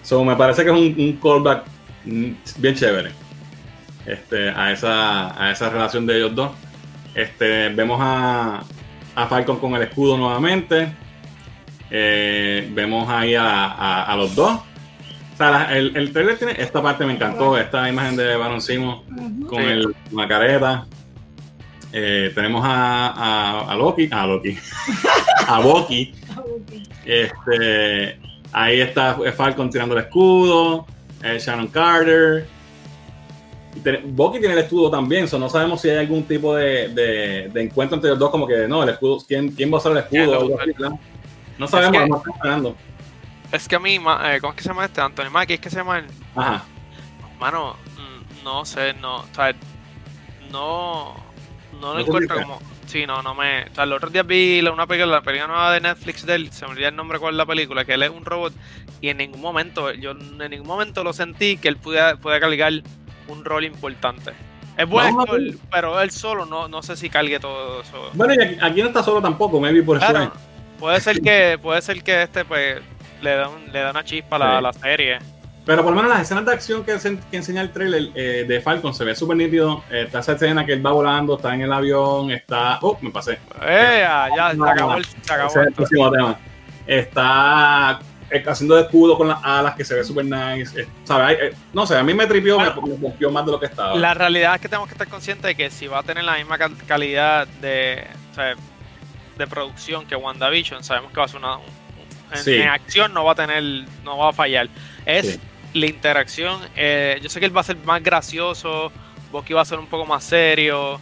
So, 0.01 0.23
me 0.25 0.35
parece 0.35 0.63
que 0.63 0.69
es 0.69 0.75
un, 0.75 0.95
un 0.97 1.13
callback 1.21 1.63
bien 2.05 2.75
chévere 2.75 3.11
este, 4.05 4.49
a, 4.49 4.71
esa, 4.71 5.41
a 5.41 5.51
esa 5.51 5.69
relación 5.69 6.05
de 6.05 6.17
ellos 6.17 6.35
dos. 6.35 6.51
Este, 7.15 7.69
vemos 7.69 7.99
a, 8.01 8.63
a 9.15 9.27
Falcon 9.27 9.59
con 9.59 9.75
el 9.75 9.83
escudo 9.83 10.17
nuevamente. 10.17 10.93
Eh, 11.89 12.69
vemos 12.73 13.07
ahí 13.09 13.35
a, 13.35 13.65
a, 13.65 14.03
a, 14.03 14.15
los 14.17 14.35
dos. 14.35 14.59
O 15.33 15.37
sea, 15.37 15.51
la, 15.51 15.77
el, 15.77 15.95
el, 15.95 16.13
trailer 16.13 16.37
tiene. 16.37 16.55
Esta 16.57 16.81
parte 16.81 17.05
me 17.05 17.13
encantó. 17.13 17.57
Esta 17.57 17.89
imagen 17.89 18.15
de 18.15 18.35
Baron 18.35 18.61
Simo 18.61 19.03
con, 19.47 19.61
el, 19.61 19.95
con 20.09 20.21
la 20.21 20.27
careta. 20.27 20.85
Eh, 21.91 22.31
tenemos 22.33 22.63
a, 22.65 23.71
a, 23.71 23.75
Loki. 23.75 24.09
A 24.11 24.25
Loki. 24.25 24.57
a 25.47 25.59
Bucky. 25.59 26.13
Este, 27.05 28.19
ahí 28.51 28.81
está 28.81 29.17
Falcon 29.35 29.69
tirando 29.69 29.95
el 29.95 30.03
escudo. 30.03 30.87
Eh, 31.23 31.39
Shannon 31.39 31.67
Carter. 31.67 32.47
Bucky 34.05 34.39
tiene 34.39 34.53
el 34.53 34.59
escudo 34.59 34.91
también, 34.91 35.27
so 35.27 35.39
no 35.39 35.49
sabemos 35.49 35.81
si 35.81 35.89
hay 35.89 35.97
algún 35.97 36.23
tipo 36.23 36.55
de, 36.55 36.89
de, 36.89 37.49
de, 37.51 37.61
encuentro 37.61 37.95
entre 37.95 38.11
los 38.11 38.19
dos, 38.19 38.29
como 38.29 38.45
que 38.45 38.67
no, 38.67 38.83
el 38.83 38.89
escudo, 38.89 39.17
¿quién, 39.27 39.49
quién 39.49 39.71
va 39.71 39.77
a 39.77 39.79
usar 39.79 39.93
el 39.93 39.97
escudo? 39.97 40.57
No 41.57 41.67
sabemos, 41.67 41.95
es 41.95 42.01
que, 42.03 42.07
no 42.07 42.17
estamos 42.17 42.27
esperando. 42.27 42.75
Es 43.53 43.67
que 43.67 43.75
a 43.75 43.79
mí, 43.79 43.97
eh, 43.97 44.39
¿cómo 44.41 44.51
es 44.51 44.57
que 44.57 44.63
se 44.63 44.69
llama 44.69 44.85
este? 44.85 44.99
Anthony 44.99 45.29
Mackie, 45.31 45.53
¿es 45.53 45.59
que 45.59 45.69
se 45.69 45.75
llama 45.75 45.99
él? 45.99 46.07
Ajá. 46.35 46.63
Mano, 47.39 47.75
mm, 47.95 48.43
no 48.43 48.65
sé, 48.65 48.95
no, 48.95 49.17
o 49.17 49.27
sea, 49.31 49.53
no, 50.51 51.15
no 51.79 51.93
lo 51.93 51.99
encuentro 51.99 52.41
como. 52.41 52.59
Sí, 52.87 53.05
no, 53.05 53.21
no 53.21 53.35
me. 53.35 53.65
O 53.65 53.75
sea, 53.75 53.83
el 53.83 53.93
otro 53.93 54.09
día 54.09 54.23
vi 54.23 54.59
una 54.61 54.87
película, 54.87 55.17
la 55.17 55.21
película 55.21 55.47
nueva 55.47 55.71
de 55.71 55.81
Netflix 55.81 56.25
de 56.25 56.33
él, 56.33 56.51
se 56.51 56.65
me 56.65 56.71
olvidó 56.71 56.87
el 56.87 56.95
nombre 56.95 57.19
cuál 57.19 57.35
es 57.35 57.37
la 57.37 57.45
película, 57.45 57.85
que 57.85 57.93
él 57.93 58.01
es 58.01 58.09
un 58.09 58.25
robot 58.25 58.53
y 59.01 59.09
en 59.09 59.17
ningún 59.17 59.41
momento, 59.41 59.91
yo 59.91 60.11
en 60.11 60.49
ningún 60.49 60.67
momento 60.67 61.03
lo 61.03 61.13
sentí 61.13 61.57
que 61.57 61.67
él 61.67 61.77
pudiera, 61.77 62.15
pudiera 62.15 62.39
cargar 62.39 62.73
un 63.27 63.45
rol 63.45 63.65
importante. 63.65 64.31
Es 64.79 64.89
buen 64.89 65.19
actor, 65.19 65.39
pero 65.71 66.01
él 66.01 66.09
solo 66.09 66.47
no, 66.47 66.67
no 66.67 66.81
sé 66.81 66.97
si 66.97 67.07
cargue 67.07 67.39
todo 67.39 67.81
eso. 67.81 68.09
Bueno, 68.13 68.33
y 68.33 68.41
aquí, 68.41 68.57
aquí 68.59 68.81
no 68.81 68.87
está 68.87 69.03
solo 69.03 69.21
tampoco, 69.21 69.59
maybe 69.59 69.83
por 69.83 69.97
eso. 69.97 70.07
Claro, 70.07 70.33
puede 70.79 70.99
ser 71.01 71.21
que, 71.21 71.59
puede 71.61 71.81
ser 71.83 72.01
que 72.01 72.23
este 72.23 72.45
pues 72.45 72.81
le 73.23 73.35
da, 73.35 73.49
un, 73.49 73.71
le 73.71 73.79
da 73.79 73.91
una 73.91 74.03
chispa 74.03 74.35
a 74.35 74.61
la, 74.61 74.73
serie. 74.73 75.19
Pero 75.65 75.81
por 75.81 75.91
lo 75.91 75.95
menos 75.95 76.11
las 76.11 76.23
escenas 76.23 76.45
de 76.45 76.51
acción 76.51 76.83
que, 76.83 76.97
que 77.31 77.37
enseña 77.37 77.61
el 77.61 77.71
trailer 77.71 78.09
eh, 78.15 78.45
de 78.47 78.61
Falcon 78.61 78.93
se 78.93 79.05
ve 79.05 79.15
súper 79.15 79.37
nítido. 79.37 79.83
Eh, 79.89 80.03
está 80.05 80.19
esa 80.19 80.33
escena 80.33 80.65
que 80.65 80.73
él 80.73 80.85
va 80.85 80.91
volando, 80.91 81.37
está 81.37 81.53
en 81.55 81.61
el 81.61 81.71
avión, 81.71 82.31
está. 82.31 82.79
Oh, 82.81 82.97
me 83.01 83.11
pasé. 83.11 83.39
Eh, 83.61 83.99
ya, 84.01 84.27
ya, 84.35 84.51
se 84.51 84.69
acabó 84.69 84.95
el, 84.95 85.05
se 85.05 85.33
acabó 85.33 85.49
ese 85.49 85.61
es 85.61 85.67
el 85.67 85.73
próximo 85.73 86.11
tema. 86.11 86.37
Está 86.85 87.99
haciendo 88.47 88.75
de 88.75 88.81
escudo 88.81 89.15
con 89.15 89.27
las 89.27 89.37
alas 89.43 89.75
que 89.75 89.85
se 89.85 89.95
ve 89.95 90.03
súper 90.03 90.25
nice. 90.25 90.87
¿sabes? 91.05 91.55
No 91.71 91.85
sé, 91.85 91.97
a 91.97 92.03
mí 92.03 92.13
me 92.13 92.25
tripió, 92.25 92.55
bueno, 92.55 92.81
me, 92.81 92.89
me 92.89 92.99
confió 92.99 93.31
más 93.31 93.45
de 93.45 93.51
lo 93.51 93.59
que 93.59 93.67
estaba. 93.67 93.95
La 93.95 94.13
realidad 94.13 94.55
es 94.55 94.61
que 94.61 94.67
tenemos 94.67 94.89
que 94.89 94.95
estar 94.95 95.07
conscientes 95.07 95.45
de 95.45 95.55
que 95.55 95.69
si 95.69 95.87
va 95.87 95.99
a 95.99 96.03
tener 96.03 96.23
la 96.23 96.35
misma 96.35 96.57
calidad 96.87 97.47
de, 97.61 98.05
o 98.31 98.35
sea, 98.35 98.55
de 99.37 99.47
producción 99.47 100.05
que 100.05 100.15
WandaVision, 100.15 100.83
sabemos 100.83 101.11
que 101.11 101.19
va 101.19 101.25
a 101.25 101.29
ser 101.29 101.39
una. 101.39 101.57
En, 102.33 102.39
sí. 102.39 102.55
en 102.55 102.67
acción 102.69 103.13
no 103.13 103.23
va 103.23 103.33
a 103.33 103.35
tener, 103.35 103.63
no 104.03 104.17
va 104.17 104.29
a 104.29 104.33
fallar. 104.33 104.67
Es 105.05 105.33
sí. 105.33 105.39
la 105.73 105.85
interacción. 105.85 106.61
Eh, 106.75 107.19
yo 107.21 107.29
sé 107.29 107.39
que 107.39 107.45
él 107.45 107.55
va 107.55 107.61
a 107.61 107.65
ser 107.65 107.77
más 107.77 108.01
gracioso, 108.01 108.91
Bucky 109.31 109.53
va 109.53 109.61
a 109.61 109.65
ser 109.65 109.79
un 109.79 109.87
poco 109.87 110.05
más 110.05 110.23
serio. 110.23 110.99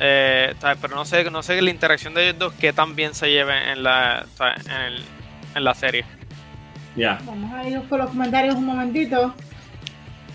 Eh, 0.00 0.54
pero 0.80 0.94
no 0.94 1.04
sé, 1.04 1.28
no 1.30 1.42
sé 1.42 1.60
la 1.60 1.70
interacción 1.70 2.14
de 2.14 2.28
ellos 2.28 2.38
dos 2.38 2.52
que 2.54 2.72
tan 2.72 2.94
bien 2.94 3.14
se 3.14 3.30
lleve 3.30 3.72
en 3.72 3.82
la, 3.82 4.26
en, 4.38 4.72
el, 4.72 5.02
en 5.54 5.64
la 5.64 5.74
serie. 5.74 6.04
Yeah. 6.94 7.20
Vamos 7.24 7.52
a 7.52 7.68
ir 7.68 7.80
con 7.88 7.98
los 7.98 8.10
comentarios 8.10 8.54
un 8.54 8.66
momentito. 8.66 9.34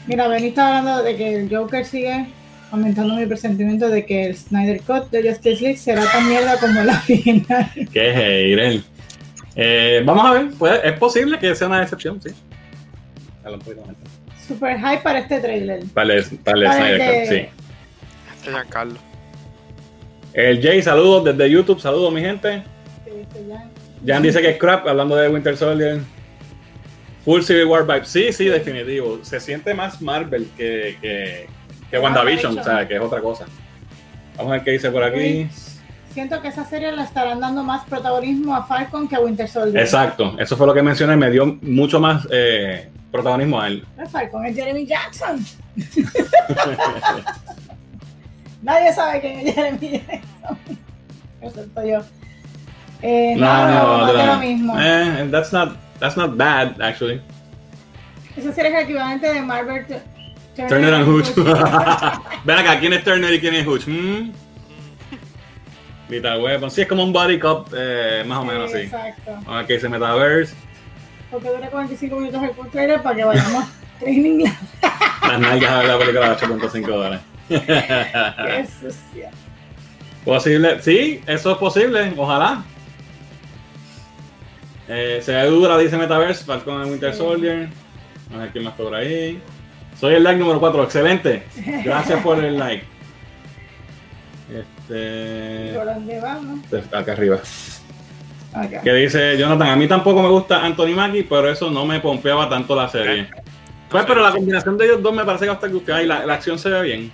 Mira, 0.06 0.28
Benny 0.28 0.48
está 0.48 0.80
hablando 0.80 1.04
de 1.04 1.16
que 1.16 1.36
el 1.36 1.56
Joker 1.56 1.86
sigue 1.86 2.28
aumentando 2.72 3.16
mi 3.16 3.26
presentimiento 3.26 3.88
de 3.88 4.06
que 4.06 4.26
el 4.26 4.36
Snyder 4.36 4.82
Cut 4.82 5.10
de 5.12 5.30
Justice 5.30 5.62
League 5.62 5.78
será 5.78 6.06
tan 6.12 6.28
mierda 6.28 6.58
como 6.60 6.82
la 6.82 7.02
original. 7.08 7.72
Qué 7.94 8.14
hater. 8.14 8.82
Eh, 9.56 10.02
vamos 10.06 10.26
a 10.26 10.32
ver, 10.34 10.82
es 10.84 10.94
posible 11.00 11.38
que 11.40 11.54
sea 11.56 11.68
una 11.68 11.84
excepción, 11.84 12.22
sí. 12.22 12.30
Super 14.48 14.78
hype 14.78 15.02
para 15.04 15.20
este 15.20 15.40
trailer. 15.40 15.84
Vale, 15.94 16.24
vale, 16.44 16.66
para 16.66 16.76
Snyder 16.76 16.98
de... 17.00 17.06
Cut, 17.06 17.30
sí. 17.30 17.36
Este 18.34 18.50
es 18.50 18.56
Giancarlo. 18.56 19.00
El 20.34 20.62
Jay, 20.62 20.82
saludos 20.82 21.26
desde 21.26 21.50
YouTube, 21.50 21.80
saludos 21.80 22.12
mi 22.12 22.22
gente. 22.22 22.64
Jan 24.06 24.24
dice 24.24 24.42
que 24.42 24.50
es 24.50 24.58
crap, 24.58 24.88
hablando 24.88 25.16
de 25.16 25.30
Winter 25.30 25.56
Soldier. 25.56 26.00
Full 27.24 27.42
Civil 27.42 27.66
War 27.66 27.86
vibe. 27.86 28.06
Sí, 28.06 28.34
sí, 28.34 28.46
definitivo. 28.46 29.20
Se 29.22 29.40
siente 29.40 29.74
más 29.74 30.02
Marvel 30.02 30.50
que, 30.58 30.98
que, 31.00 31.48
que 31.90 32.00
WandaVision, 32.00 32.58
o 32.58 32.64
sea, 32.64 32.88
que 32.88 32.96
es 32.96 33.02
otra 33.02 33.22
cosa. 33.22 33.46
Vamos 34.36 34.52
a 34.52 34.56
ver 34.56 34.64
qué 34.64 34.72
dice 34.72 34.92
por 34.92 35.04
aquí. 35.04 35.48
Siento 36.14 36.42
que 36.42 36.50
esa 36.50 36.66
serie 36.66 36.92
le 36.92 37.04
estarán 37.04 37.40
dando 37.40 37.64
más 37.64 37.84
protagonismo 37.86 38.56
a 38.56 38.64
Falcon 38.64 39.08
que 39.08 39.16
a 39.16 39.20
Winter 39.20 39.48
Soldier. 39.48 39.82
Exacto, 39.82 40.36
eso 40.38 40.56
fue 40.56 40.68
lo 40.68 40.74
que 40.74 40.84
mencioné, 40.84 41.16
me 41.16 41.32
dio 41.32 41.58
mucho 41.62 42.00
más 42.00 42.28
eh, 42.32 42.90
protagonismo 43.12 43.60
a 43.60 43.68
él. 43.68 43.86
No 43.98 44.04
es 44.04 44.12
Falcon, 44.12 44.46
es 44.46 44.56
Jeremy 44.56 44.86
Jackson. 44.86 45.44
Nadie 48.62 48.94
sabe 48.94 49.22
quién 49.22 49.48
es 49.48 49.56
Jeremy 49.56 49.90
Jackson. 50.08 50.58
Excepto 51.42 51.86
yo. 51.86 52.02
Eh, 53.02 53.36
no, 53.38 53.68
no, 53.68 54.08
no, 54.08 54.14
no, 54.14 54.26
lo 54.26 54.38
mismo. 54.38 54.80
Eh, 54.80 55.28
that's 55.32 55.52
not 55.52 55.76
That's 56.04 56.18
not 56.18 56.36
bad, 56.36 56.82
actually. 56.82 57.22
Esa 58.36 58.52
serie 58.52 58.72
es 58.72 58.78
el 58.78 58.84
equivalente 58.84 59.34
de 59.34 59.42
Marvel 59.42 59.86
Turner, 60.54 60.68
Turner 60.68 60.94
and 60.96 61.08
Hooch. 61.08 61.34
Ven 62.44 62.58
acá, 62.58 62.78
¿quién 62.82 62.92
es 62.92 63.06
Turner 63.06 63.34
y 63.34 63.40
quién 63.40 63.54
es 63.54 63.66
Hooch? 63.66 63.88
¿Mm? 63.88 64.32
Vital 66.10 66.42
Weapon. 66.42 66.72
Sí, 66.72 66.82
es 66.82 66.88
como 66.88 67.04
un 67.04 67.14
body 67.14 67.40
cop, 67.40 67.70
eh, 67.76 68.24
más 68.26 68.40
o 68.40 68.46
menos 68.46 68.72
sí, 68.72 68.78
así. 68.78 68.86
Exacto. 68.86 69.32
Ok, 69.48 69.80
se 69.80 69.90
Metaverse. 69.90 70.56
Porque 71.32 71.50
dura 71.50 71.70
45 71.70 72.16
minutos 72.16 72.44
el 72.44 72.52
full 72.52 72.68
trailer 72.68 73.02
para 73.02 73.16
que 73.16 73.24
vayamos 73.24 73.66
training 74.00 74.46
Las 75.22 75.40
nalgas 75.40 75.82
de 75.82 75.88
la 75.88 75.98
película 75.98 76.30
de 76.30 76.36
8.5 76.36 76.88
dólares. 76.88 77.20
Qué 77.50 78.68
sucia. 78.80 79.32
Posible, 80.24 80.82
sí, 80.82 81.22
eso 81.28 81.52
es 81.52 81.58
posible, 81.58 82.14
ojalá. 82.16 82.64
Eh, 84.88 85.20
se 85.22 85.34
ve 85.34 85.46
dura, 85.48 85.78
dice 85.78 85.98
Metaverse, 85.98 86.46
Falcon 86.46 86.84
en 86.84 86.92
Winter 86.92 87.14
Soldier. 87.14 87.70
Vamos 88.26 88.40
a 88.40 88.44
ver 88.44 88.52
quién 88.52 88.64
más 88.64 88.74
está 88.74 88.84
por 88.84 88.96
ahí. 88.96 89.42
Soy 90.00 90.16
el 90.16 90.24
like 90.24 90.40
número 90.40 90.60
4, 90.60 90.84
excelente. 90.84 91.44
Gracias 91.84 92.22
por 92.22 92.44
el 92.44 92.58
like. 92.58 92.86
Este. 94.84 95.74
¿Por 95.76 95.86
dónde 95.86 96.20
vamos? 96.20 96.60
Acá 96.92 97.12
arriba. 97.14 97.40
Acá. 98.54 98.82
Que 98.82 98.94
dice 98.94 99.38
Jonathan, 99.38 99.70
a 99.70 99.76
mí 99.76 99.88
tampoco 99.88 100.22
me 100.22 100.30
gusta 100.30 100.64
Anthony 100.64 100.94
Mackie, 100.96 101.24
pero 101.24 101.50
eso 101.50 101.72
no 101.72 101.86
me 101.86 102.00
pompeaba 102.00 102.50
tanto 102.50 102.76
la 102.76 102.90
serie. 102.90 103.30
Pues, 103.90 104.06
pero 104.06 104.22
la 104.22 104.32
combinación 104.32 104.78
de 104.78 104.86
ellos 104.86 105.02
dos 105.02 105.14
me 105.14 105.24
parece 105.24 105.46
que 105.46 105.52
hasta 105.52 105.70
que 105.70 106.04
y 106.04 106.06
la, 106.06 106.26
la 106.26 106.34
acción 106.34 106.58
se 106.58 106.70
ve 106.70 106.82
bien. 106.82 107.12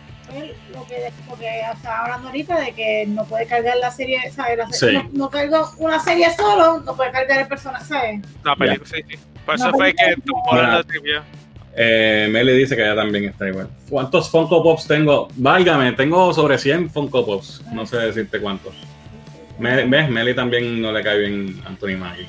lo 0.73 0.85
que 0.85 1.11
porque 1.27 1.61
estaba 1.71 2.05
hablando 2.05 2.27
ahorita 2.29 2.59
de 2.59 2.71
que 2.73 3.05
no 3.07 3.25
puede 3.25 3.45
cargar 3.45 3.77
la 3.77 3.91
serie, 3.91 4.31
¿sabes? 4.31 4.57
La 4.57 4.69
serie, 4.69 5.03
no, 5.11 5.25
no 5.25 5.29
carga 5.29 5.63
una 5.77 5.99
serie 5.99 6.27
solo, 6.35 6.79
no 6.79 6.95
puede 6.95 7.11
cargar 7.11 7.41
el 7.41 7.47
personaje, 7.47 7.85
¿sabes? 7.85 8.21
La 8.43 8.55
película, 8.55 8.89
sí, 8.89 9.03
sí. 9.07 9.19
Por 9.45 9.55
eso 9.55 9.71
fue 9.71 9.93
que 9.93 10.15
tu 10.25 10.33
la 10.55 10.83
trivia. 10.83 11.23
Eh, 11.75 12.27
Meli 12.31 12.53
dice 12.53 12.75
que 12.75 12.81
ella 12.81 12.95
también 12.95 13.25
está 13.25 13.47
igual. 13.47 13.69
¿Cuántos 13.89 14.29
Funko 14.29 14.61
Pops 14.63 14.87
tengo? 14.87 15.27
Válgame, 15.35 15.93
tengo 15.93 16.33
sobre 16.33 16.57
100 16.57 16.89
Funko 16.89 17.25
Pops. 17.25 17.63
No 17.73 17.85
sé 17.85 17.97
decirte 17.97 18.39
cuántos. 18.39 18.73
¿Ves? 19.59 20.09
Meli 20.09 20.33
también 20.33 20.81
no 20.81 20.91
le 20.91 21.03
cae 21.03 21.19
bien 21.19 21.61
Anthony 21.65 21.97
Maggie. 21.97 22.27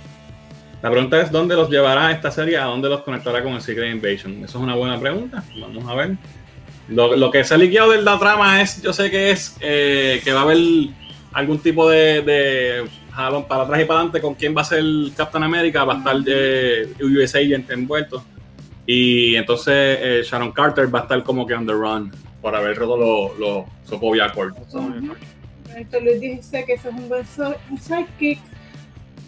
La 0.82 0.90
pregunta 0.90 1.20
es: 1.20 1.30
¿dónde 1.30 1.54
los 1.54 1.70
llevará 1.70 2.10
esta 2.10 2.30
serie? 2.30 2.58
¿A 2.58 2.64
dónde 2.64 2.88
los 2.88 3.02
conectará 3.02 3.42
con 3.42 3.54
el 3.54 3.60
Secret 3.60 3.92
Invasion? 3.92 4.44
Eso 4.44 4.58
es 4.58 4.64
una 4.64 4.74
buena 4.74 4.98
pregunta. 4.98 5.42
Vamos 5.58 5.84
a 5.88 5.94
ver. 5.94 6.16
Lo, 6.88 7.30
que 7.30 7.44
se 7.44 7.54
ha 7.54 7.56
liqueado 7.56 7.92
de 7.92 8.02
la 8.02 8.18
trama 8.18 8.60
es: 8.60 8.82
yo 8.82 8.92
sé 8.92 9.10
que 9.10 9.30
es 9.30 9.56
eh, 9.60 10.20
que 10.24 10.32
va 10.32 10.40
a 10.40 10.42
haber 10.42 10.58
algún 11.32 11.58
tipo 11.60 11.88
de, 11.88 12.84
jalón 13.12 13.46
para 13.46 13.62
atrás 13.62 13.80
y 13.80 13.84
para 13.84 14.00
adelante 14.00 14.20
con 14.20 14.34
quién 14.34 14.56
va 14.56 14.62
a 14.62 14.64
ser 14.64 14.82
Captain 15.16 15.44
America. 15.44 15.84
Va 15.84 15.94
a 15.94 15.98
estar 15.98 16.16
eh, 16.26 16.92
US 17.00 17.34
Agent 17.34 17.70
envuelto. 17.70 18.24
Y 18.92 19.36
entonces 19.36 19.98
eh, 20.00 20.22
Sharon 20.24 20.50
Carter 20.50 20.92
va 20.92 20.98
a 20.98 21.02
estar 21.02 21.22
como 21.22 21.46
que 21.46 21.54
on 21.54 21.64
the 21.64 21.72
run 21.72 22.10
por 22.42 22.56
haber 22.56 22.76
roto 22.76 22.96
los 22.96 23.38
lo, 23.38 23.64
Sokovia 23.84 24.24
Accord. 24.24 24.56
Esto 25.76 26.00
Luis 26.00 26.20
dice 26.20 26.64
que 26.64 26.72
eso 26.72 26.88
es 26.88 26.94
un 26.96 27.08
buen 27.08 27.24
sidekick. 27.80 28.40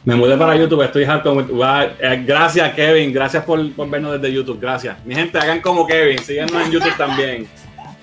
Me 0.05 0.17
mudé 0.17 0.37
para 0.37 0.57
YouTube, 0.57 0.83
estoy 0.83 1.05
harto. 1.05 1.41
Eh, 1.41 2.25
gracias, 2.27 2.75
Kevin. 2.75 3.13
Gracias 3.13 3.45
por, 3.45 3.73
por, 3.75 3.89
vernos 3.89 4.21
desde 4.21 4.35
YouTube. 4.35 4.59
Gracias. 4.61 4.97
Mi 5.05 5.15
gente, 5.15 5.39
hagan 5.39 5.61
como 5.61 5.87
Kevin. 5.87 6.19
Síganos 6.19 6.61
en 6.67 6.73
YouTube 6.73 6.97
también. 6.97 7.47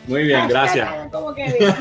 Muy 0.08 0.24
bien, 0.24 0.48
gracias. 0.48 0.88
Hagan 0.88 1.10
como 1.10 1.36
Kevin. 1.36 1.58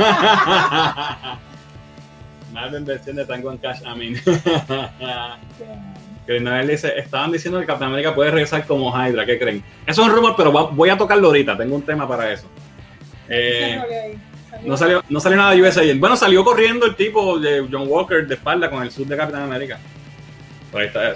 Más 2.53 2.85
versión 2.85 3.15
de 3.15 3.25
Tango 3.27 3.53
en 3.53 3.59
Cash, 3.59 3.83
amén. 3.87 4.21
Que 6.29 6.39
Noel 6.41 6.69
dice, 6.69 6.93
estaban 6.99 7.33
diciendo 7.33 7.59
que 7.59 7.65
Captain 7.65 7.89
América 7.89 8.15
puede 8.15 8.31
regresar 8.31 8.67
como 8.67 8.91
Hydra, 8.91 9.25
¿qué 9.25 9.39
creen? 9.39 9.65
Eso 9.87 10.03
es 10.03 10.09
un 10.09 10.15
rumor, 10.15 10.35
pero 10.37 10.53
voy 10.53 10.91
a 10.91 10.99
tocarlo 10.99 11.29
ahorita, 11.29 11.57
tengo 11.57 11.75
un 11.75 11.81
tema 11.81 12.07
para 12.07 12.31
eso. 12.31 12.47
Eh, 13.31 14.15
no, 14.63 14.77
salió, 14.77 15.03
no 15.09 15.21
salió 15.21 15.39
nada 15.39 15.53
de 15.53 15.63
USA. 15.63 15.81
Bueno, 15.97 16.19
salió 16.19 16.45
corriendo 16.45 16.85
el 16.85 16.97
tipo 16.97 17.39
de 17.39 17.67
John 17.73 17.87
Walker 17.89 18.27
de 18.27 18.35
espalda 18.35 18.69
con 18.69 18.83
el 18.83 18.91
sud 18.91 19.07
de 19.07 19.17
Capitán 19.17 19.45
América. 19.45 19.81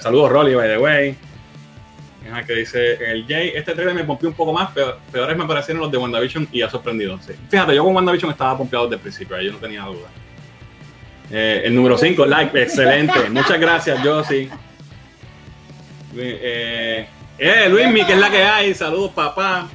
Saludos, 0.01 0.33
Rolly, 0.33 0.55
by 0.55 0.68
the 0.68 0.79
way. 0.79 1.14
que 2.46 2.55
dice 2.55 2.94
el 3.12 3.27
Jay, 3.27 3.53
este 3.55 3.75
trailer 3.75 3.94
me 3.94 4.05
pompió 4.05 4.31
un 4.31 4.35
poco 4.35 4.55
más, 4.55 4.70
pero 4.75 4.96
peores 5.12 5.37
me 5.37 5.44
parecieron 5.44 5.83
los 5.83 5.92
de 5.92 5.98
WandaVision 5.98 6.48
y 6.53 6.62
ha 6.62 6.70
sorprendido. 6.70 7.18
Fíjate, 7.51 7.75
yo 7.75 7.85
con 7.85 7.94
WandaVision 7.94 8.31
estaba 8.31 8.57
pompeado 8.57 8.87
desde 8.87 8.94
el 8.96 9.03
principio, 9.03 9.38
yo 9.42 9.53
no 9.53 9.59
tenía 9.59 9.83
duda. 9.83 10.09
Eh, 11.31 11.64
el 11.66 11.75
número 11.75 11.98
5, 11.98 12.25
like, 12.25 12.62
excelente. 12.62 13.12
Muchas 13.31 13.61
gracias, 13.61 14.01
sí 14.27 14.48
eh, 16.16 17.07
eh, 17.38 17.68
Luismi, 17.68 18.05
que 18.05 18.12
es 18.12 18.18
la 18.18 18.31
que 18.31 18.42
hay. 18.42 18.75
Saludos, 18.75 19.12
papá. 19.12 19.68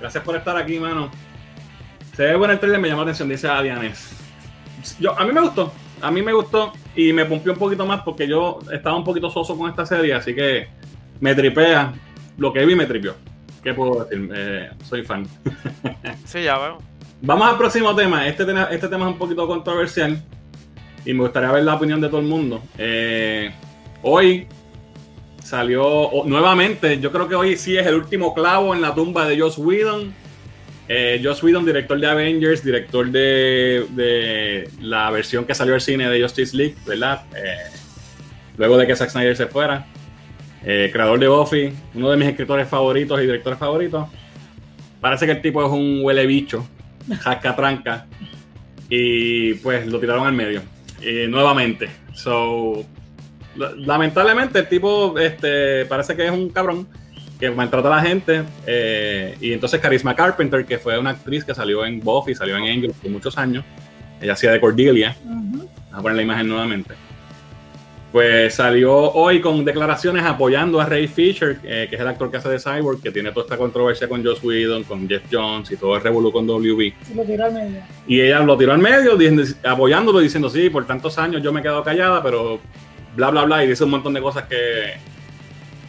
Gracias 0.00 0.22
por 0.22 0.36
estar 0.36 0.56
aquí, 0.56 0.78
mano. 0.78 1.10
Se 2.14 2.24
ve 2.24 2.36
bueno 2.36 2.52
el 2.52 2.60
trailer, 2.60 2.80
me 2.80 2.88
llamó 2.88 3.00
la 3.00 3.10
atención, 3.10 3.28
dice 3.28 3.48
Adianes. 3.48 4.10
Yo, 5.00 5.18
a 5.18 5.24
mí 5.24 5.32
me 5.32 5.40
gustó, 5.40 5.72
a 6.00 6.10
mí 6.10 6.22
me 6.22 6.32
gustó 6.32 6.72
y 6.94 7.12
me 7.12 7.24
pompió 7.24 7.52
un 7.52 7.58
poquito 7.58 7.86
más 7.86 8.02
porque 8.02 8.28
yo 8.28 8.58
estaba 8.72 8.96
un 8.96 9.04
poquito 9.04 9.30
soso 9.30 9.56
con 9.56 9.70
esta 9.70 9.86
serie, 9.86 10.14
así 10.14 10.34
que 10.34 10.68
me 11.20 11.34
tripea. 11.34 11.92
Lo 12.36 12.52
que 12.52 12.64
vi 12.66 12.74
me 12.74 12.86
tripió. 12.86 13.14
¿Qué 13.62 13.72
puedo 13.72 14.04
decir? 14.04 14.30
Eh, 14.34 14.70
soy 14.84 15.02
fan. 15.04 15.26
Sí, 16.24 16.42
ya 16.42 16.58
veo. 16.58 16.78
Vamos 17.22 17.48
al 17.48 17.56
próximo 17.56 17.94
tema. 17.94 18.26
Este, 18.26 18.44
tema. 18.44 18.64
este 18.70 18.88
tema 18.88 19.06
es 19.06 19.12
un 19.12 19.18
poquito 19.18 19.46
controversial 19.46 20.22
y 21.04 21.14
me 21.14 21.22
gustaría 21.22 21.50
ver 21.50 21.64
la 21.64 21.74
opinión 21.74 22.00
de 22.00 22.08
todo 22.08 22.20
el 22.20 22.26
mundo. 22.26 22.62
Eh, 22.76 23.50
hoy 24.02 24.46
Salió 25.44 26.10
nuevamente, 26.24 26.98
yo 26.98 27.12
creo 27.12 27.28
que 27.28 27.34
hoy 27.34 27.58
sí 27.58 27.76
es 27.76 27.86
el 27.86 27.96
último 27.96 28.32
clavo 28.32 28.74
en 28.74 28.80
la 28.80 28.94
tumba 28.94 29.28
de 29.28 29.38
Joss 29.38 29.58
Whedon. 29.58 30.14
Eh, 30.88 31.20
Joss 31.22 31.42
Whedon, 31.42 31.66
director 31.66 32.00
de 32.00 32.06
Avengers, 32.06 32.64
director 32.64 33.10
de, 33.10 34.70
la 34.80 35.10
versión 35.10 35.44
que 35.44 35.54
salió 35.54 35.74
al 35.74 35.82
cine 35.82 36.08
de 36.08 36.22
Justice 36.22 36.56
League, 36.56 36.76
¿verdad? 36.86 37.24
Eh, 37.36 37.58
luego 38.56 38.78
de 38.78 38.86
que 38.86 38.96
Zack 38.96 39.10
Snyder 39.10 39.36
se 39.36 39.46
fuera. 39.46 39.86
Eh, 40.64 40.88
creador 40.90 41.18
de 41.18 41.28
Buffy, 41.28 41.74
uno 41.92 42.10
de 42.10 42.16
mis 42.16 42.28
escritores 42.28 42.66
favoritos 42.66 43.18
y 43.20 43.26
directores 43.26 43.58
favoritos. 43.58 44.08
Parece 44.98 45.26
que 45.26 45.32
el 45.32 45.42
tipo 45.42 45.62
es 45.62 45.70
un 45.70 46.00
huele 46.02 46.24
bicho, 46.24 46.66
jasca 47.20 48.06
Y 48.88 49.52
pues 49.54 49.86
lo 49.86 50.00
tiraron 50.00 50.26
al 50.26 50.32
medio. 50.32 50.62
nuevamente. 51.28 51.90
So, 52.14 52.86
lamentablemente 53.56 54.58
el 54.60 54.68
tipo 54.68 55.18
este, 55.18 55.84
parece 55.86 56.16
que 56.16 56.26
es 56.26 56.30
un 56.30 56.48
cabrón 56.50 56.86
que 57.38 57.50
maltrata 57.50 57.88
a 57.88 57.96
la 57.96 58.02
gente. 58.02 58.42
Eh, 58.66 59.36
y 59.40 59.52
entonces 59.52 59.80
Carisma 59.80 60.14
Carpenter, 60.14 60.64
que 60.64 60.78
fue 60.78 60.98
una 60.98 61.10
actriz 61.10 61.44
que 61.44 61.54
salió 61.54 61.84
en 61.84 62.00
Buffy, 62.00 62.34
salió 62.34 62.56
en 62.56 62.64
Angel 62.64 62.92
por 63.00 63.10
muchos 63.10 63.36
años, 63.38 63.64
ella 64.20 64.32
hacía 64.32 64.52
de 64.52 64.60
Cordelia. 64.60 65.16
Vamos 65.24 65.68
a 65.92 66.02
poner 66.02 66.16
la 66.16 66.22
imagen 66.22 66.48
nuevamente. 66.48 66.94
Pues 68.14 68.54
salió 68.54 68.94
hoy 68.94 69.40
con 69.40 69.64
declaraciones 69.64 70.24
apoyando 70.24 70.80
a 70.80 70.86
Ray 70.86 71.08
Fisher, 71.08 71.58
eh, 71.64 71.88
que 71.90 71.96
es 71.96 72.00
el 72.00 72.06
actor 72.06 72.30
que 72.30 72.36
hace 72.36 72.48
de 72.48 72.60
Cyborg, 72.60 73.02
que 73.02 73.10
tiene 73.10 73.32
toda 73.32 73.42
esta 73.42 73.56
controversia 73.56 74.08
con 74.08 74.24
Joss 74.24 74.40
Whedon, 74.40 74.84
con 74.84 75.08
Jeff 75.08 75.24
Jones 75.32 75.72
y 75.72 75.76
todo 75.76 75.96
el 75.96 76.00
revolú 76.00 76.30
con 76.30 76.46
WB. 76.46 76.92
lo 77.16 77.24
tiró 77.24 77.46
al 77.46 77.54
medio. 77.54 77.82
Y 78.06 78.20
ella 78.20 78.38
lo 78.38 78.56
tiró 78.56 78.72
al 78.72 78.78
medio, 78.78 79.18
apoyándolo, 79.64 80.20
diciendo, 80.20 80.48
sí, 80.48 80.70
por 80.70 80.86
tantos 80.86 81.18
años 81.18 81.42
yo 81.42 81.52
me 81.52 81.58
he 81.58 81.62
quedado 81.64 81.82
callada, 81.82 82.22
pero 82.22 82.60
bla, 83.14 83.30
bla, 83.30 83.42
bla, 83.44 83.64
y 83.64 83.68
dice 83.68 83.84
un 83.84 83.90
montón 83.90 84.14
de 84.14 84.20
cosas 84.20 84.44
que, 84.44 84.94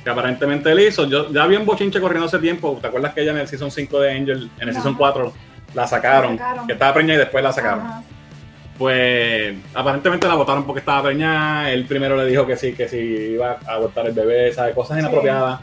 que 0.04 0.10
aparentemente 0.10 0.72
él 0.72 0.80
hizo. 0.80 1.06
Yo 1.06 1.32
ya 1.32 1.46
vi 1.48 1.56
un 1.56 1.66
bochinche 1.66 2.00
corriendo 2.00 2.28
hace 2.28 2.40
tiempo. 2.40 2.78
¿Te 2.80 2.88
acuerdas 2.88 3.14
que 3.14 3.22
ella 3.22 3.32
en 3.32 3.40
el 3.40 3.48
Season 3.48 3.72
5 3.72 4.00
de 4.00 4.12
Angel, 4.12 4.50
en 4.60 4.68
el 4.68 4.74
Season 4.74 4.96
4, 4.96 5.34
la 5.74 5.88
sacaron, 5.88 6.40
Que 6.68 6.74
estaba 6.74 6.94
preñada 6.94 7.16
y 7.16 7.20
después 7.20 7.44
la 7.44 7.52
sacaron. 7.52 7.84
Pues 8.78 9.56
aparentemente 9.74 10.28
la 10.28 10.36
votaron 10.36 10.66
porque 10.66 10.80
estaba 10.80 11.04
preñada. 11.04 11.72
Él 11.72 11.86
primero 11.86 12.16
le 12.16 12.26
dijo 12.26 12.46
que 12.46 12.56
sí, 12.56 12.74
que 12.74 12.88
sí 12.88 12.98
iba 12.98 13.58
a 13.66 13.74
abortar 13.74 14.08
el 14.08 14.14
bebé, 14.14 14.52
¿sabes? 14.54 14.76
Cosas 14.76 15.00
inapropiadas. 15.00 15.60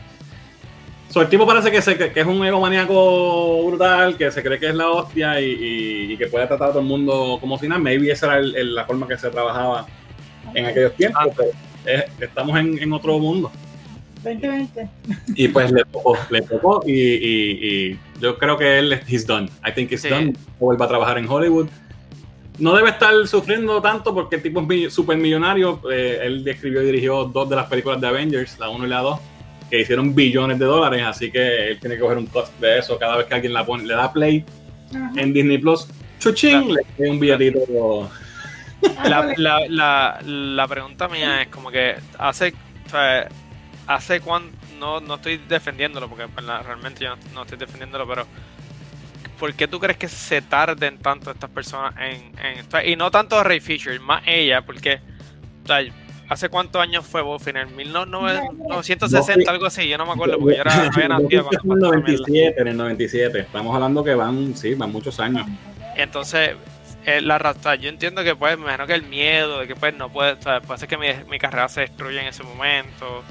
el 1.14 1.29
tipo 1.29 1.46
parece 1.46 1.70
que, 1.70 1.83
se, 1.83 1.96
que 1.96 2.20
es 2.20 2.27
un 2.27 2.44
egomaníaco 2.44 3.64
brutal, 3.66 4.16
que 4.16 4.31
se 4.31 4.42
cree 4.42 4.59
que 4.59 4.68
es 4.68 4.75
la 4.75 4.88
hostia 4.88 5.40
y, 5.40 6.16
que 6.16 6.27
puede 6.27 6.46
tratar 6.46 6.68
a 6.68 6.72
todo 6.72 6.81
el 6.81 6.88
mundo 6.88 7.38
como 7.40 7.59
si 7.59 7.68
nada. 7.68 7.81
Maybe 7.81 8.11
esa 8.11 8.38
era 8.38 8.40
la 8.40 8.85
forma 8.85 9.07
que 9.07 9.18
se 9.18 9.31
trabajaba 9.31 9.87
en 10.54 10.66
aquellos 10.66 10.94
tiempos, 10.94 11.28
pero 11.84 12.04
estamos 12.20 12.58
en, 12.58 12.92
otro 12.92 13.18
mundo. 13.18 13.50
2020. 14.22 14.88
Y 15.34 15.48
pues 15.48 15.72
le 15.72 15.84
tocó, 15.84 16.16
le 16.30 16.42
tocó 16.42 16.82
y, 16.86 17.98
yo 18.20 18.38
creo 18.38 18.56
que 18.56 18.78
él 18.78 18.92
es 18.92 19.26
done. 19.26 19.48
I 19.66 19.72
think 19.74 19.90
he's 19.90 20.08
done. 20.08 20.34
Vuelve 20.60 20.84
a 20.84 20.88
trabajar 20.88 21.18
en 21.18 21.28
Hollywood. 21.28 21.68
No 22.58 22.76
debe 22.76 22.90
estar 22.90 23.14
sufriendo 23.26 23.80
tanto 23.80 24.14
porque 24.14 24.36
el 24.36 24.42
tipo 24.42 24.64
es 24.70 24.92
súper 24.92 25.16
millonario. 25.16 25.80
Eh, 25.90 26.20
él 26.22 26.46
escribió 26.46 26.82
y 26.82 26.86
dirigió 26.86 27.24
dos 27.24 27.48
de 27.48 27.56
las 27.56 27.66
películas 27.66 28.00
de 28.00 28.06
Avengers, 28.06 28.58
la 28.60 28.68
1 28.68 28.86
y 28.86 28.88
la 28.88 29.00
2, 29.00 29.20
que 29.70 29.80
hicieron 29.80 30.14
billones 30.14 30.58
de 30.58 30.66
dólares. 30.66 31.02
Así 31.04 31.32
que 31.32 31.70
él 31.70 31.80
tiene 31.80 31.96
que 31.96 32.02
coger 32.02 32.18
un 32.18 32.26
cost 32.26 32.56
de 32.60 32.78
eso 32.78 32.98
cada 32.98 33.16
vez 33.16 33.26
que 33.26 33.34
alguien 33.34 33.52
la 33.52 33.66
pone, 33.66 33.84
le 33.84 33.94
da 33.94 34.12
play 34.12 34.44
en 35.16 35.32
Disney 35.32 35.58
Plus. 35.58 35.88
Chuchín, 36.20 36.72
le 36.72 36.82
da 36.98 37.10
un 37.10 37.18
billetito 37.18 38.08
la, 39.04 39.34
la, 39.36 39.60
la, 39.68 40.20
la, 40.24 40.68
pregunta 40.68 41.08
mía 41.08 41.42
es 41.42 41.48
como 41.48 41.70
que 41.70 41.96
hace, 42.18 42.52
hace 43.86 44.20
cuánto, 44.20 44.56
no, 44.78 45.00
no 45.00 45.14
estoy 45.14 45.38
defendiéndolo 45.38 46.08
porque 46.08 46.28
pues, 46.28 46.46
realmente 46.46 47.04
yo 47.04 47.14
no, 47.34 47.42
estoy 47.42 47.58
defendiéndolo, 47.58 48.06
pero 48.06 48.26
¿por 49.38 49.54
qué 49.54 49.68
tú 49.68 49.78
crees 49.78 49.98
que 49.98 50.08
se 50.08 50.42
tarden 50.42 50.98
tanto 50.98 51.30
estas 51.30 51.50
personas 51.50 51.94
en, 51.98 52.32
en 52.38 52.88
y 52.88 52.96
no 52.96 53.10
tanto 53.10 53.42
Ray 53.42 53.60
Fisher, 53.60 53.98
más 54.00 54.22
ella, 54.26 54.62
porque 54.62 55.00
¿Hace 56.28 56.48
cuántos 56.48 56.80
años 56.80 57.04
fue 57.06 57.20
Buffy? 57.20 57.50
¿En 57.50 57.58
el 57.58 57.66
1960, 57.68 59.50
algo 59.50 59.66
así? 59.66 59.86
Yo 59.86 59.98
no 59.98 60.06
me 60.06 60.12
acuerdo 60.12 60.38
porque 60.38 60.56
yo 60.56 60.62
era, 60.62 60.74
no 60.76 60.90
había 60.94 61.08
nacido. 61.08 61.50
En 61.52 61.72
el 61.72 61.78
97, 61.78 62.60
en 62.60 62.68
el 62.68 62.76
97. 62.76 63.40
Estamos 63.40 63.74
hablando 63.74 64.02
que 64.02 64.14
van, 64.14 64.56
sí, 64.56 64.74
van 64.74 64.90
muchos 64.92 65.20
años. 65.20 65.46
Entonces, 65.94 66.52
la 67.22 67.38
rata, 67.38 67.74
yo 67.74 67.88
entiendo 67.88 68.22
que 68.22 68.36
pues, 68.36 68.56
me 68.56 68.64
imagino 68.64 68.86
que 68.86 68.94
el 68.94 69.02
miedo 69.02 69.60
de 69.60 69.66
que 69.66 69.74
pues 69.74 69.94
no 69.94 70.08
puede, 70.08 70.36
puede 70.36 70.78
ser 70.78 70.88
que 70.88 70.96
mi, 70.96 71.08
mi, 71.28 71.38
carrera 71.38 71.68
se 71.68 71.82
destruya 71.82 72.22
en 72.22 72.28
ese 72.28 72.42
momento. 72.42 73.22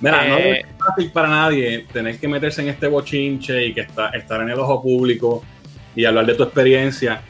Mira, 0.00 0.24
no 0.24 0.36
es 0.36 0.58
eh, 0.58 0.66
fácil 0.78 1.10
para 1.12 1.28
nadie 1.28 1.86
tener 1.92 2.18
que 2.18 2.28
meterse 2.28 2.62
en 2.62 2.68
este 2.68 2.86
bochinche 2.86 3.66
y 3.66 3.74
que 3.74 3.82
está, 3.82 4.10
estar 4.10 4.40
en 4.40 4.50
el 4.50 4.58
ojo 4.58 4.82
público 4.82 5.44
y 5.94 6.04
hablar 6.04 6.26
de 6.26 6.34
tu 6.34 6.44
experiencia. 6.44 7.22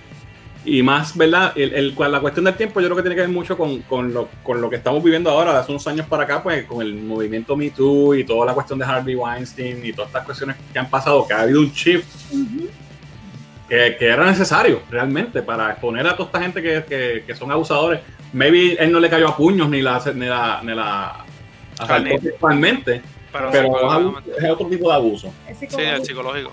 Y 0.65 0.83
más, 0.83 1.17
¿verdad? 1.17 1.53
El, 1.57 1.73
el, 1.75 1.95
la 2.13 2.21
cuestión 2.21 2.45
del 2.45 2.55
tiempo 2.55 2.81
yo 2.81 2.87
creo 2.89 2.97
que 2.97 3.03
tiene 3.03 3.17
que 3.17 3.23
ver 3.23 3.31
mucho 3.31 3.57
con, 3.57 3.81
con, 3.83 4.13
lo, 4.13 4.29
con, 4.43 4.61
lo, 4.61 4.69
que 4.69 4.77
estamos 4.77 5.03
viviendo 5.03 5.31
ahora, 5.31 5.55
de 5.55 5.59
hace 5.59 5.73
unos 5.73 5.87
años 5.89 6.07
para 6.07 6.25
acá, 6.25 6.43
pues 6.43 6.67
con 6.67 6.83
el 6.83 6.95
movimiento 6.95 7.57
Me 7.57 7.71
Too 7.71 8.15
y 8.17 8.25
toda 8.25 8.45
la 8.47 8.53
cuestión 8.53 8.79
de 8.79 8.85
Harvey 8.85 9.17
Weinstein 9.17 9.85
y 9.85 9.93
todas 9.93 10.11
estas 10.11 10.25
cuestiones 10.25 10.57
que 10.73 10.79
han 10.79 10.91
pasado, 10.91 11.27
que 11.27 11.33
ha 11.33 11.41
habido 11.41 11.61
un 11.61 11.71
shift 11.73 12.07
que, 13.71 13.97
era 14.01 14.27
necesario 14.27 14.83
realmente 14.91 15.43
para 15.43 15.71
exponer 15.71 16.07
a 16.07 16.17
toda 16.17 16.27
esta 16.27 16.41
gente 16.41 16.63
que, 16.63 17.25
que, 17.27 17.35
son 17.35 17.51
abusadores. 17.53 18.01
Maybe 18.33 18.75
él 18.75 18.93
no 18.93 19.01
le 19.01 19.09
cayó 19.09 19.29
a 19.29 19.37
puños 19.37 19.69
ni 19.69 19.81
la, 19.81 20.03
ni 20.15 20.27
la, 20.27 20.61
ni 20.63 20.75
la 20.75 21.25
pero, 23.33 24.21
es, 24.39 24.51
otro 24.51 24.67
tipo 24.67 24.91
de 24.91 24.95
abuso. 24.95 25.33
Sí, 25.59 25.81
el 25.81 26.05
psicológico. 26.05 26.53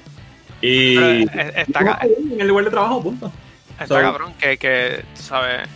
Y 0.61 1.23
está 1.55 1.99
en 2.03 2.39
el 2.39 2.47
lugar 2.47 2.65
de 2.65 2.71
trabajo, 2.71 3.01
punto. 3.01 3.31
Está 3.79 4.01
cabrón 4.01 4.33
que, 4.39 4.57
que, 4.57 5.03
¿sabes? 5.13 5.67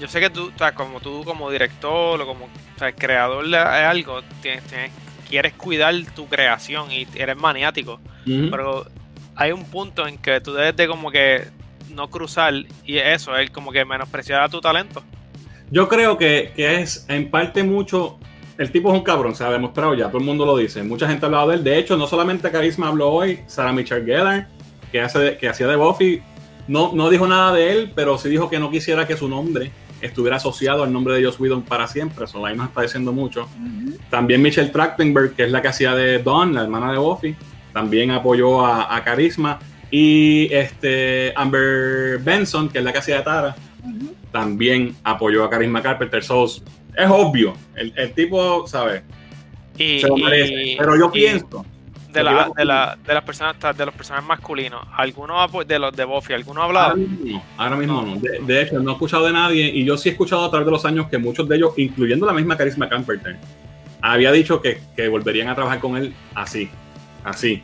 Yo 0.00 0.08
sé 0.08 0.20
que 0.20 0.30
tú, 0.30 0.52
como 0.74 1.00
tú 1.00 1.22
como 1.24 1.50
director 1.50 2.20
o 2.20 2.26
como 2.26 2.48
creador 2.96 3.48
de 3.48 3.56
algo, 3.58 4.22
tienes, 4.40 4.62
quieres 5.28 5.52
cuidar 5.54 5.94
tu 6.14 6.26
creación 6.26 6.90
y 6.90 7.06
eres 7.14 7.36
maniático, 7.36 8.00
pero 8.24 8.86
hay 9.36 9.52
un 9.52 9.64
punto 9.64 10.06
en 10.06 10.18
que 10.18 10.40
tú 10.40 10.52
debes 10.52 10.76
de 10.76 10.86
como 10.86 11.10
que 11.10 11.44
no 11.94 12.08
cruzar 12.08 12.54
y 12.84 12.96
eso 12.98 13.36
es 13.36 13.50
como 13.50 13.72
que 13.72 13.84
menospreciar 13.84 14.42
a 14.42 14.48
tu 14.48 14.60
talento. 14.60 15.02
Yo 15.70 15.88
creo 15.88 16.16
que, 16.18 16.52
es 16.56 17.06
en 17.08 17.30
parte 17.30 17.62
mucho. 17.62 18.18
El 18.58 18.70
tipo 18.70 18.92
es 18.92 18.98
un 18.98 19.02
cabrón, 19.02 19.34
se 19.34 19.42
ha 19.42 19.50
demostrado 19.50 19.94
ya, 19.94 20.06
todo 20.06 20.18
el 20.18 20.24
mundo 20.24 20.46
lo 20.46 20.56
dice. 20.56 20.82
Mucha 20.84 21.08
gente 21.08 21.24
ha 21.24 21.26
hablado 21.26 21.48
de 21.48 21.56
él. 21.56 21.64
De 21.64 21.78
hecho, 21.78 21.96
no 21.96 22.06
solamente 22.06 22.50
Carisma 22.50 22.88
habló 22.88 23.10
hoy, 23.10 23.40
Sarah 23.46 23.72
Michelle 23.72 24.04
Gellar, 24.04 24.48
que, 24.92 25.00
hace, 25.00 25.36
que 25.36 25.48
hacía 25.48 25.66
de 25.66 25.74
Buffy, 25.74 26.22
no, 26.68 26.92
no 26.92 27.10
dijo 27.10 27.26
nada 27.26 27.52
de 27.52 27.72
él, 27.72 27.92
pero 27.94 28.16
sí 28.16 28.28
dijo 28.28 28.48
que 28.48 28.60
no 28.60 28.70
quisiera 28.70 29.06
que 29.08 29.16
su 29.16 29.28
nombre 29.28 29.72
estuviera 30.00 30.36
asociado 30.36 30.84
al 30.84 30.92
nombre 30.92 31.14
de 31.14 31.24
Joss 31.24 31.40
Whedon 31.40 31.62
para 31.62 31.88
siempre. 31.88 32.26
Eso 32.26 32.44
ahí 32.46 32.56
nos 32.56 32.68
está 32.68 32.82
diciendo 32.82 33.12
mucho. 33.12 33.48
También 34.10 34.40
Michelle 34.40 34.70
Trachtenberg, 34.70 35.34
que 35.34 35.44
es 35.44 35.50
la 35.50 35.60
que 35.60 35.68
hacía 35.68 35.94
de 35.96 36.22
Dawn, 36.22 36.54
la 36.54 36.62
hermana 36.62 36.92
de 36.92 36.98
Buffy 36.98 37.34
también 37.74 38.12
apoyó 38.12 38.64
a, 38.64 39.02
Carisma. 39.04 39.58
Y 39.90 40.48
este 40.50 41.34
Amber 41.36 42.18
Benson, 42.20 42.68
que 42.68 42.78
es 42.78 42.84
la 42.84 42.92
que 42.92 42.98
hacía 42.98 43.18
de 43.18 43.22
Tara, 43.22 43.54
también 44.32 44.96
apoyó 45.04 45.44
a 45.44 45.50
Carisma 45.50 45.82
Carpenter. 45.82 46.20
es 46.20 46.30
obvio, 46.30 47.54
el, 47.74 48.12
tipo, 48.14 48.66
¿sabes? 48.66 49.02
se 49.76 50.08
lo 50.08 50.16
merece. 50.16 50.76
Pero 50.78 50.96
yo 50.96 51.12
pienso. 51.12 51.66
De, 52.10 52.22
la, 52.22 52.48
de, 52.56 52.64
la, 52.64 52.96
de, 53.04 53.12
las 53.12 53.24
personas 53.24 53.56
de 53.76 53.86
los 53.86 53.94
personajes 53.94 54.28
masculinos, 54.28 54.80
algunos 54.96 55.50
de 55.66 55.78
los 55.80 55.96
de 55.96 56.04
Buffy, 56.04 56.32
¿alguno 56.32 56.62
ha 56.62 56.66
hablado? 56.66 56.94
Ahora 57.56 57.74
mismo, 57.74 58.02
no. 58.02 58.16
De, 58.46 58.62
hecho, 58.62 58.78
no 58.78 58.90
he 58.90 58.92
escuchado 58.92 59.26
de 59.26 59.32
nadie 59.32 59.66
y 59.66 59.84
yo 59.84 59.96
sí 59.96 60.10
he 60.10 60.12
escuchado 60.12 60.44
a 60.44 60.50
través 60.50 60.64
de 60.64 60.70
los 60.70 60.84
años 60.84 61.08
que 61.08 61.18
muchos 61.18 61.48
de 61.48 61.56
ellos, 61.56 61.72
incluyendo 61.76 62.24
la 62.24 62.32
misma 62.32 62.56
Carisma 62.56 62.88
Carpenter, 62.88 63.36
había 64.00 64.30
dicho 64.30 64.62
que, 64.62 64.80
que 64.94 65.08
volverían 65.08 65.48
a 65.48 65.56
trabajar 65.56 65.80
con 65.80 65.96
él 65.96 66.14
así, 66.36 66.70
así. 67.24 67.62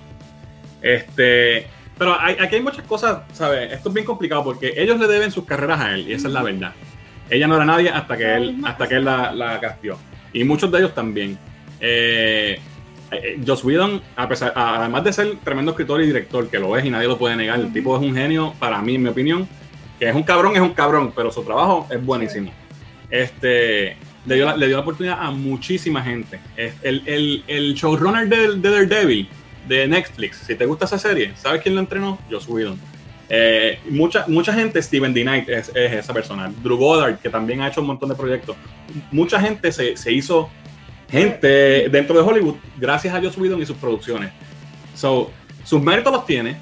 Este, 0.83 1.67
pero 1.99 2.17
aquí 2.19 2.57
hay 2.57 2.63
muchas 2.63 2.85
cosas, 2.85 3.23
¿sabes? 3.33 3.73
Esto 3.73 3.91
es 3.91 3.95
bien 3.95 4.07
complicado 4.07 4.43
porque 4.43 4.73
ellos 4.77 4.99
le 4.99 5.07
deben 5.07 5.31
sus 5.31 5.45
carreras 5.45 5.81
a 5.81 5.95
él 5.95 6.09
y 6.09 6.15
esa 6.15 6.29
es 6.29 6.35
la 6.35 6.43
verdad. 6.43 6.73
Ella 7.29 7.47
no 7.47 7.57
era 7.57 7.65
nadie 7.65 7.91
hasta 7.91 8.17
que 8.17 8.35
él, 8.35 8.57
hasta 8.65 8.89
que 8.89 8.95
él 8.97 9.05
la, 9.05 9.33
la 9.33 9.61
castió. 9.61 9.99
Y 10.33 10.43
muchos 10.45 10.73
de 10.73 10.79
ellos 10.79 10.95
también. 10.95 11.39
Eh, 11.79 12.59
eh, 13.11 13.41
Joss 13.47 13.65
Whedon, 13.65 14.01
a 14.17 14.29
pesar, 14.29 14.53
además 14.55 15.05
de 15.05 15.13
ser 15.13 15.37
tremendo 15.45 15.73
escritor 15.73 16.01
y 16.01 16.07
director, 16.07 16.49
que 16.49 16.59
lo 16.59 16.77
es 16.77 16.85
y 16.85 16.91
nadie 16.91 17.09
lo 17.09 17.19
puede 17.19 17.37
negar, 17.37 17.59
el 17.61 17.73
tipo 17.73 17.97
es 17.97 18.03
un 18.03 18.15
genio, 18.15 18.55
para 18.59 18.81
mí, 18.81 18.95
en 18.95 19.03
mi 19.03 19.09
opinión, 19.09 19.49
que 19.99 20.09
es 20.09 20.15
un 20.15 20.23
cabrón, 20.23 20.55
es 20.55 20.63
un 20.63 20.73
cabrón, 20.73 21.13
pero 21.15 21.31
su 21.31 21.43
trabajo 21.43 21.87
es 21.91 22.05
buenísimo. 22.05 22.53
Este, 23.11 23.97
le 24.27 24.35
dio, 24.37 24.47
la, 24.47 24.57
le 24.57 24.67
dio 24.69 24.77
la 24.77 24.83
oportunidad 24.83 25.19
a 25.21 25.31
muchísima 25.31 26.03
gente. 26.03 26.41
El, 26.57 27.03
el, 27.07 27.45
el 27.47 27.75
showrunner 27.75 28.29
de, 28.29 28.57
de 28.57 28.71
Daredevil 28.71 29.29
de 29.67 29.87
Netflix, 29.87 30.39
si 30.39 30.55
te 30.55 30.67
gusta 30.67 30.85
esa 30.85 30.99
serie, 30.99 31.33
¿sabes 31.37 31.63
quién 31.63 31.75
lo 31.75 31.81
entrenó? 31.81 32.19
Joss 32.31 32.49
Whedon. 32.49 32.79
Eh, 33.29 33.79
mucha, 33.89 34.25
mucha 34.27 34.53
gente, 34.53 34.83
Steven 34.83 35.15
D. 35.15 35.23
Knight 35.23 35.49
es, 35.49 35.71
esa 35.75 36.13
persona. 36.13 36.53
Drew 36.63 36.77
Goddard, 36.77 37.19
que 37.19 37.29
también 37.29 37.61
ha 37.61 37.69
hecho 37.69 37.81
un 37.81 37.87
montón 37.87 38.09
de 38.09 38.17
proyectos. 38.17 38.57
Mucha 39.13 39.41
gente 39.41 39.71
se, 39.71 39.97
se 39.97 40.13
hizo 40.13 40.51
gente 41.09 41.89
dentro 41.89 42.17
de 42.17 42.29
Hollywood 42.29 42.57
gracias 42.77 43.15
a 43.15 43.23
Joss 43.23 43.39
Whedon 43.39 43.63
y 43.63 43.67
sus 43.67 43.77
producciones. 43.77 44.33
So, 44.95 45.31
sus 45.65 45.81
méritos 45.81 46.13
los 46.13 46.27
tiene, 46.27 46.57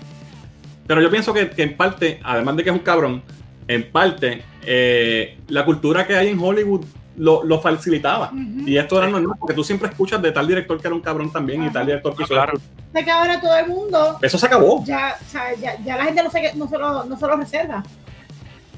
pero 0.87 1.01
yo 1.01 1.11
pienso 1.11 1.33
que, 1.33 1.49
que 1.51 1.63
en 1.63 1.77
parte, 1.77 2.21
además 2.23 2.57
de 2.57 2.65
que 2.65 2.71
es 2.71 2.77
un 2.77 2.83
cabrón, 2.83 3.23
en 3.67 3.91
parte, 3.91 4.43
eh, 4.65 5.39
la 5.49 5.65
cultura 5.65 6.07
que 6.07 6.15
hay 6.17 6.29
en 6.29 6.39
Hollywood 6.39 6.85
lo, 7.19 7.61
facilitaba. 7.61 8.31
Y 8.33 8.77
esto 8.77 8.99
era 8.99 9.09
normal, 9.09 9.37
porque 9.39 9.55
tú 9.55 9.65
siempre 9.65 9.89
escuchas 9.89 10.21
de 10.23 10.33
tal 10.33 10.47
director 10.47 10.81
que 10.81 10.87
era 10.87 10.95
un 10.95 11.01
cabrón 11.01 11.31
también 11.33 11.65
y 11.65 11.71
tal 11.71 11.87
director 11.87 12.17
que 12.17 12.25
claro. 12.25 12.59
De 12.93 13.05
que 13.05 13.11
ahora 13.11 13.41
todo 13.41 13.57
el 13.57 13.69
mundo. 13.69 14.19
Eso 14.23 14.39
se 14.39 14.47
acabó. 14.47 14.85
Ya, 14.85 15.17
ya, 15.33 15.77
ya, 15.85 15.97
la 15.97 16.05
gente 16.05 16.23
no 16.23 16.31
se, 16.31 16.55
no 16.55 16.69
se, 16.69 16.79
lo, 16.79 17.05
no 17.05 17.19
se 17.19 17.27
lo 17.27 17.37
reserva. 17.37 17.83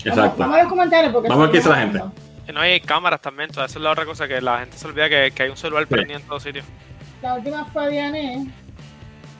Exacto. 0.04 0.38
Vamos, 0.38 0.54
a 0.54 0.56
ver 0.56 0.64
los 0.64 0.70
comentarios. 0.70 1.12
Porque 1.12 1.28
vamos 1.28 1.42
a 1.42 1.46
ver 1.46 1.52
qué 1.52 1.58
dice 1.58 1.68
la 1.68 1.76
gente. 1.76 2.00
no 2.52 2.60
hay 2.60 2.80
cámaras 2.80 3.20
también, 3.20 3.50
esa 3.50 3.64
es 3.64 3.76
la 3.76 3.90
otra 3.90 4.04
cosa 4.04 4.26
que 4.26 4.40
la 4.40 4.60
gente 4.60 4.76
se 4.76 4.86
olvida 4.86 5.08
que, 5.08 5.32
que 5.34 5.42
hay 5.44 5.50
un 5.50 5.56
celular 5.56 5.86
prendido 5.86 6.18
en 6.18 6.26
todos 6.26 6.42
sitios. 6.42 6.64
La 7.22 7.34
última 7.34 7.66
fue 7.66 7.90
Diane, 7.90 8.46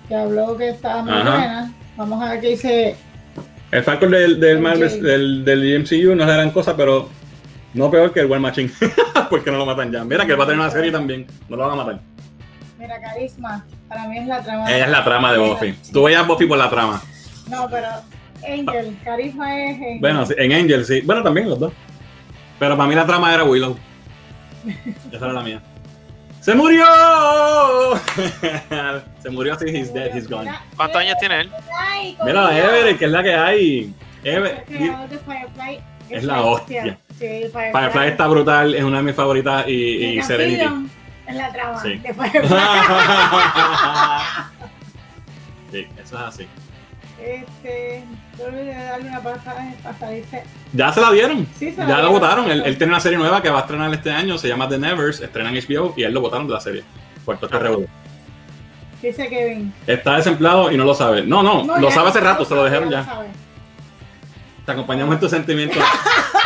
que 0.07 0.15
habló 0.15 0.57
que 0.57 0.69
estaba 0.71 1.03
muy 1.03 1.13
buena. 1.13 1.73
Vamos 1.97 2.23
a 2.23 2.31
ver 2.31 2.41
qué 2.41 2.49
dice. 2.49 2.97
El 3.71 3.83
Falcon 3.85 4.11
del, 4.11 4.41
del, 4.41 4.63
del, 5.03 5.45
del, 5.45 5.81
MCU 5.81 6.15
no 6.15 6.25
es 6.25 6.29
gran 6.29 6.51
cosa, 6.51 6.77
pero 6.77 7.09
no 7.75 7.91
peor 7.91 8.13
que 8.13 8.21
el 8.21 8.27
War 8.27 8.41
Machine, 8.41 8.71
porque 9.31 9.51
no 9.51 9.59
lo 9.59 9.67
matan 9.67 9.93
ya. 9.93 10.05
Mira 10.05 10.27
que 10.27 10.33
él 10.33 10.41
va 10.41 10.45
a 10.45 10.47
tener 10.47 10.61
una 10.61 10.71
serie 10.71 10.91
también, 10.91 11.27
no 11.49 11.57
lo 11.57 11.67
van 11.67 11.79
a 11.79 11.85
matar. 11.85 12.01
Mira, 12.79 13.01
Carisma, 13.01 13.65
para 13.89 14.09
mí 14.09 14.19
es 14.19 14.27
la 14.27 14.43
trama. 14.43 14.73
Ella 14.73 14.85
es 14.87 14.91
la 14.91 15.05
trama 15.05 15.33
de 15.33 15.39
Buffy. 15.39 15.73
Tú 15.93 16.05
veías 16.05 16.27
Buffy 16.27 16.47
por 16.47 16.59
la 16.59 16.71
trama. 16.71 17.03
No, 17.49 17.69
pero 17.69 17.89
Angel, 18.43 18.97
Carisma 19.05 19.59
es 19.59 19.77
Angel. 19.77 19.99
Bueno, 20.01 20.25
en 20.37 20.53
Angel 20.53 20.85
sí. 20.85 21.01
Bueno, 21.03 21.23
también 21.23 21.51
los 21.51 21.59
dos. 21.59 21.73
Pero 22.59 22.77
para 22.77 22.89
mí 22.89 22.95
la 22.95 23.07
trama 23.07 23.35
era 23.35 23.45
Willow. 23.45 23.77
Esa 25.13 25.25
era 25.25 25.33
la 25.33 25.43
mía. 25.43 25.63
¡Se 26.41 26.55
murió! 26.55 26.83
Se 29.23 29.29
murió 29.29 29.55
así, 29.55 29.67
he's 29.67 29.93
dead, 29.93 30.17
he's 30.17 30.27
gone. 30.27 30.51
¿Cuántos 30.75 31.03
años 31.03 31.17
tiene 31.21 31.43
él? 31.43 31.51
Mira, 32.25 32.57
Everett, 32.57 32.99
que 32.99 33.05
es 33.05 33.11
la 33.11 33.23
que 33.23 33.35
hay. 33.35 33.95
Everett. 34.25 34.65
Es 36.09 36.25
la 36.25 36.43
hostia. 36.43 36.99
Firefly. 37.21 38.09
está 38.09 38.27
brutal, 38.27 38.75
es 38.75 38.83
una 38.83 38.97
de 38.99 39.03
mis 39.03 39.15
favoritas 39.15 39.69
y, 39.69 40.19
y 40.19 40.23
Serenity. 40.23 40.65
Es 41.27 41.37
la 41.37 41.53
trama 41.53 41.83
sí. 41.83 41.97
de 41.97 42.15
Firefly. 42.15 42.41
sí, 45.73 45.87
eso 46.03 46.17
es 46.17 46.23
así. 46.23 46.47
Este, 47.23 48.03
darle 48.39 49.09
una 49.09 49.21
pasada, 49.21 49.63
dice. 50.11 50.45
Ya 50.73 50.91
se 50.93 51.03
la 51.03 51.13
dieron. 51.13 51.47
Sí, 51.59 51.73
se 51.73 51.87
ya 51.87 51.99
la, 51.99 52.09
votaron. 52.09 52.51
Él, 52.51 52.63
él, 52.65 52.79
tiene 52.79 52.95
una 52.95 53.01
serie 53.01 53.19
nueva 53.19 53.43
que 53.43 53.51
va 53.51 53.59
a 53.59 53.63
estrenar 53.63 53.93
este 53.93 54.11
año, 54.11 54.39
se 54.39 54.49
llama 54.49 54.67
The 54.69 54.79
Nevers, 54.79 55.21
estrena 55.21 55.51
en 55.51 55.57
HBO 55.57 55.93
y 55.97 56.05
él 56.05 56.15
lo 56.15 56.23
votaron 56.23 56.47
de 56.47 56.55
la 56.55 56.61
serie. 56.61 56.85
Puerto 57.25 57.47
este 57.47 57.59
ah. 57.59 57.77
Dice 59.03 59.29
Kevin. 59.29 59.75
Está 59.87 60.17
desempleado 60.17 60.73
y 60.73 60.79
no 60.79 60.85
lo 60.85 60.95
sabe. 60.95 61.23
No, 61.23 61.43
no, 61.43 61.79
lo 61.79 61.91
sabe 61.91 62.09
hace 62.09 62.21
rato, 62.21 62.45
se 62.45 62.55
lo 62.55 62.65
dejaron 62.65 62.91
ya. 62.91 63.27
Te 64.65 64.73
acompañamos 64.73 65.15
en 65.15 65.21
tus 65.21 65.31
sentimientos. 65.31 65.83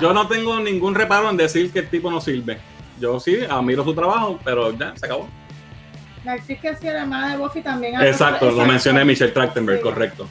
yo 0.00 0.12
no 0.12 0.26
tengo 0.28 0.60
ningún 0.60 0.94
reparo 0.94 1.30
en 1.30 1.36
decir 1.36 1.72
que 1.72 1.80
el 1.80 1.88
tipo 1.88 2.10
no 2.10 2.20
sirve. 2.20 2.58
Yo 3.00 3.20
sí, 3.20 3.38
admiro 3.48 3.84
su 3.84 3.94
trabajo, 3.94 4.38
pero 4.44 4.76
ya, 4.76 4.94
se 4.96 5.06
acabó. 5.06 5.28
La 6.24 6.32
actriz 6.32 6.60
que 6.60 6.68
hacía 6.68 6.92
la 6.92 7.02
hermana 7.02 7.32
de 7.32 7.38
Buffy 7.38 7.62
también. 7.62 8.00
Exacto, 8.02 8.50
lo 8.50 8.64
mencioné 8.64 9.04
Michelle 9.04 9.32
Trachtenberg, 9.32 9.80
correcto. 9.80 10.26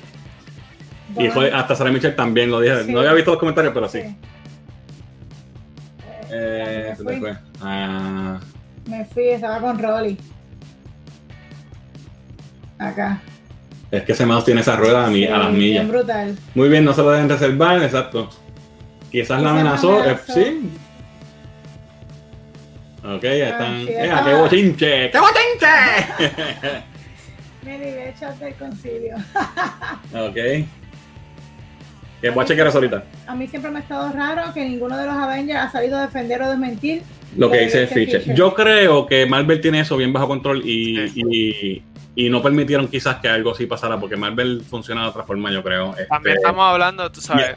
Y 1.17 1.29
fue, 1.29 1.51
hasta 1.51 1.75
Sarah 1.75 1.91
Michelle 1.91 2.15
también 2.15 2.51
lo 2.51 2.59
dije. 2.59 2.83
No 2.91 2.99
había 2.99 3.13
visto 3.13 3.31
los 3.31 3.39
comentarios, 3.39 3.73
pero 3.73 3.87
sí. 3.87 3.99
Eh, 6.29 6.89
me, 6.89 6.95
fui. 6.95 7.19
Fue. 7.19 7.37
Ah. 7.61 8.39
me 8.87 9.05
fui, 9.05 9.29
estaba 9.29 9.59
con 9.59 9.79
Rolly. 9.79 10.17
Acá. 12.77 13.21
Es 13.89 14.03
que 14.03 14.11
ese 14.11 14.25
mouse 14.25 14.43
tiene 14.43 14.61
esa 14.61 14.75
rueda 14.75 15.05
a, 15.05 15.07
a 15.07 15.09
las 15.09 15.51
millas. 15.53 15.87
brutal. 15.87 16.37
Muy 16.53 16.67
bien, 16.67 16.83
no 16.83 16.93
se 16.93 17.01
lo 17.01 17.11
deben 17.11 17.29
reservar, 17.29 17.81
exacto. 17.81 18.29
Quizás 19.11 19.41
la 19.41 19.51
amenazó, 19.51 20.03
eh, 20.03 20.17
sí. 20.27 20.69
Ok, 23.03 23.23
ya 23.23 23.49
están. 23.49 23.87
¡Eh, 23.87 24.11
qué 24.25 24.33
bochinche! 24.33 25.11
¡Qué 25.11 25.19
bochinche! 25.19 26.33
Me 27.63 27.79
del 27.79 28.55
concilio. 28.55 29.15
ok. 30.13 30.67
¿Qué 32.21 32.29
a 32.29 32.45
chequear 32.45 32.67
ahorita? 32.67 33.03
A 33.27 33.35
mí 33.35 33.47
siempre 33.47 33.69
me 33.69 33.77
ha 33.77 33.81
estado 33.81 34.11
raro 34.11 34.53
que 34.53 34.65
ninguno 34.65 34.97
de 34.97 35.05
los 35.05 35.15
Avengers 35.15 35.59
ha 35.59 35.71
salido 35.71 35.97
a 35.97 36.01
defender 36.01 36.41
o 36.41 36.49
desmentir 36.49 37.03
lo 37.35 37.51
que 37.51 37.59
dice 37.59 37.85
Fisher. 37.87 38.33
Yo 38.33 38.53
creo 38.53 39.05
que 39.05 39.25
Marvel 39.25 39.61
tiene 39.61 39.81
eso 39.81 39.97
bien 39.97 40.11
bajo 40.11 40.27
control 40.27 40.63
y, 40.65 41.83
y 42.17 42.29
no 42.31 42.41
permitieron 42.41 42.87
quizás 42.87 43.17
que 43.17 43.29
algo 43.29 43.51
así 43.51 43.67
pasara, 43.67 43.99
porque 43.99 44.17
Marvel 44.17 44.63
funciona 44.67 45.03
de 45.03 45.09
otra 45.09 45.23
forma, 45.23 45.51
yo 45.51 45.61
creo. 45.61 45.93
También 46.09 46.37
este, 46.37 46.47
estamos 46.47 46.63
hablando, 46.63 47.11
tú 47.11 47.21
sabes. 47.21 47.55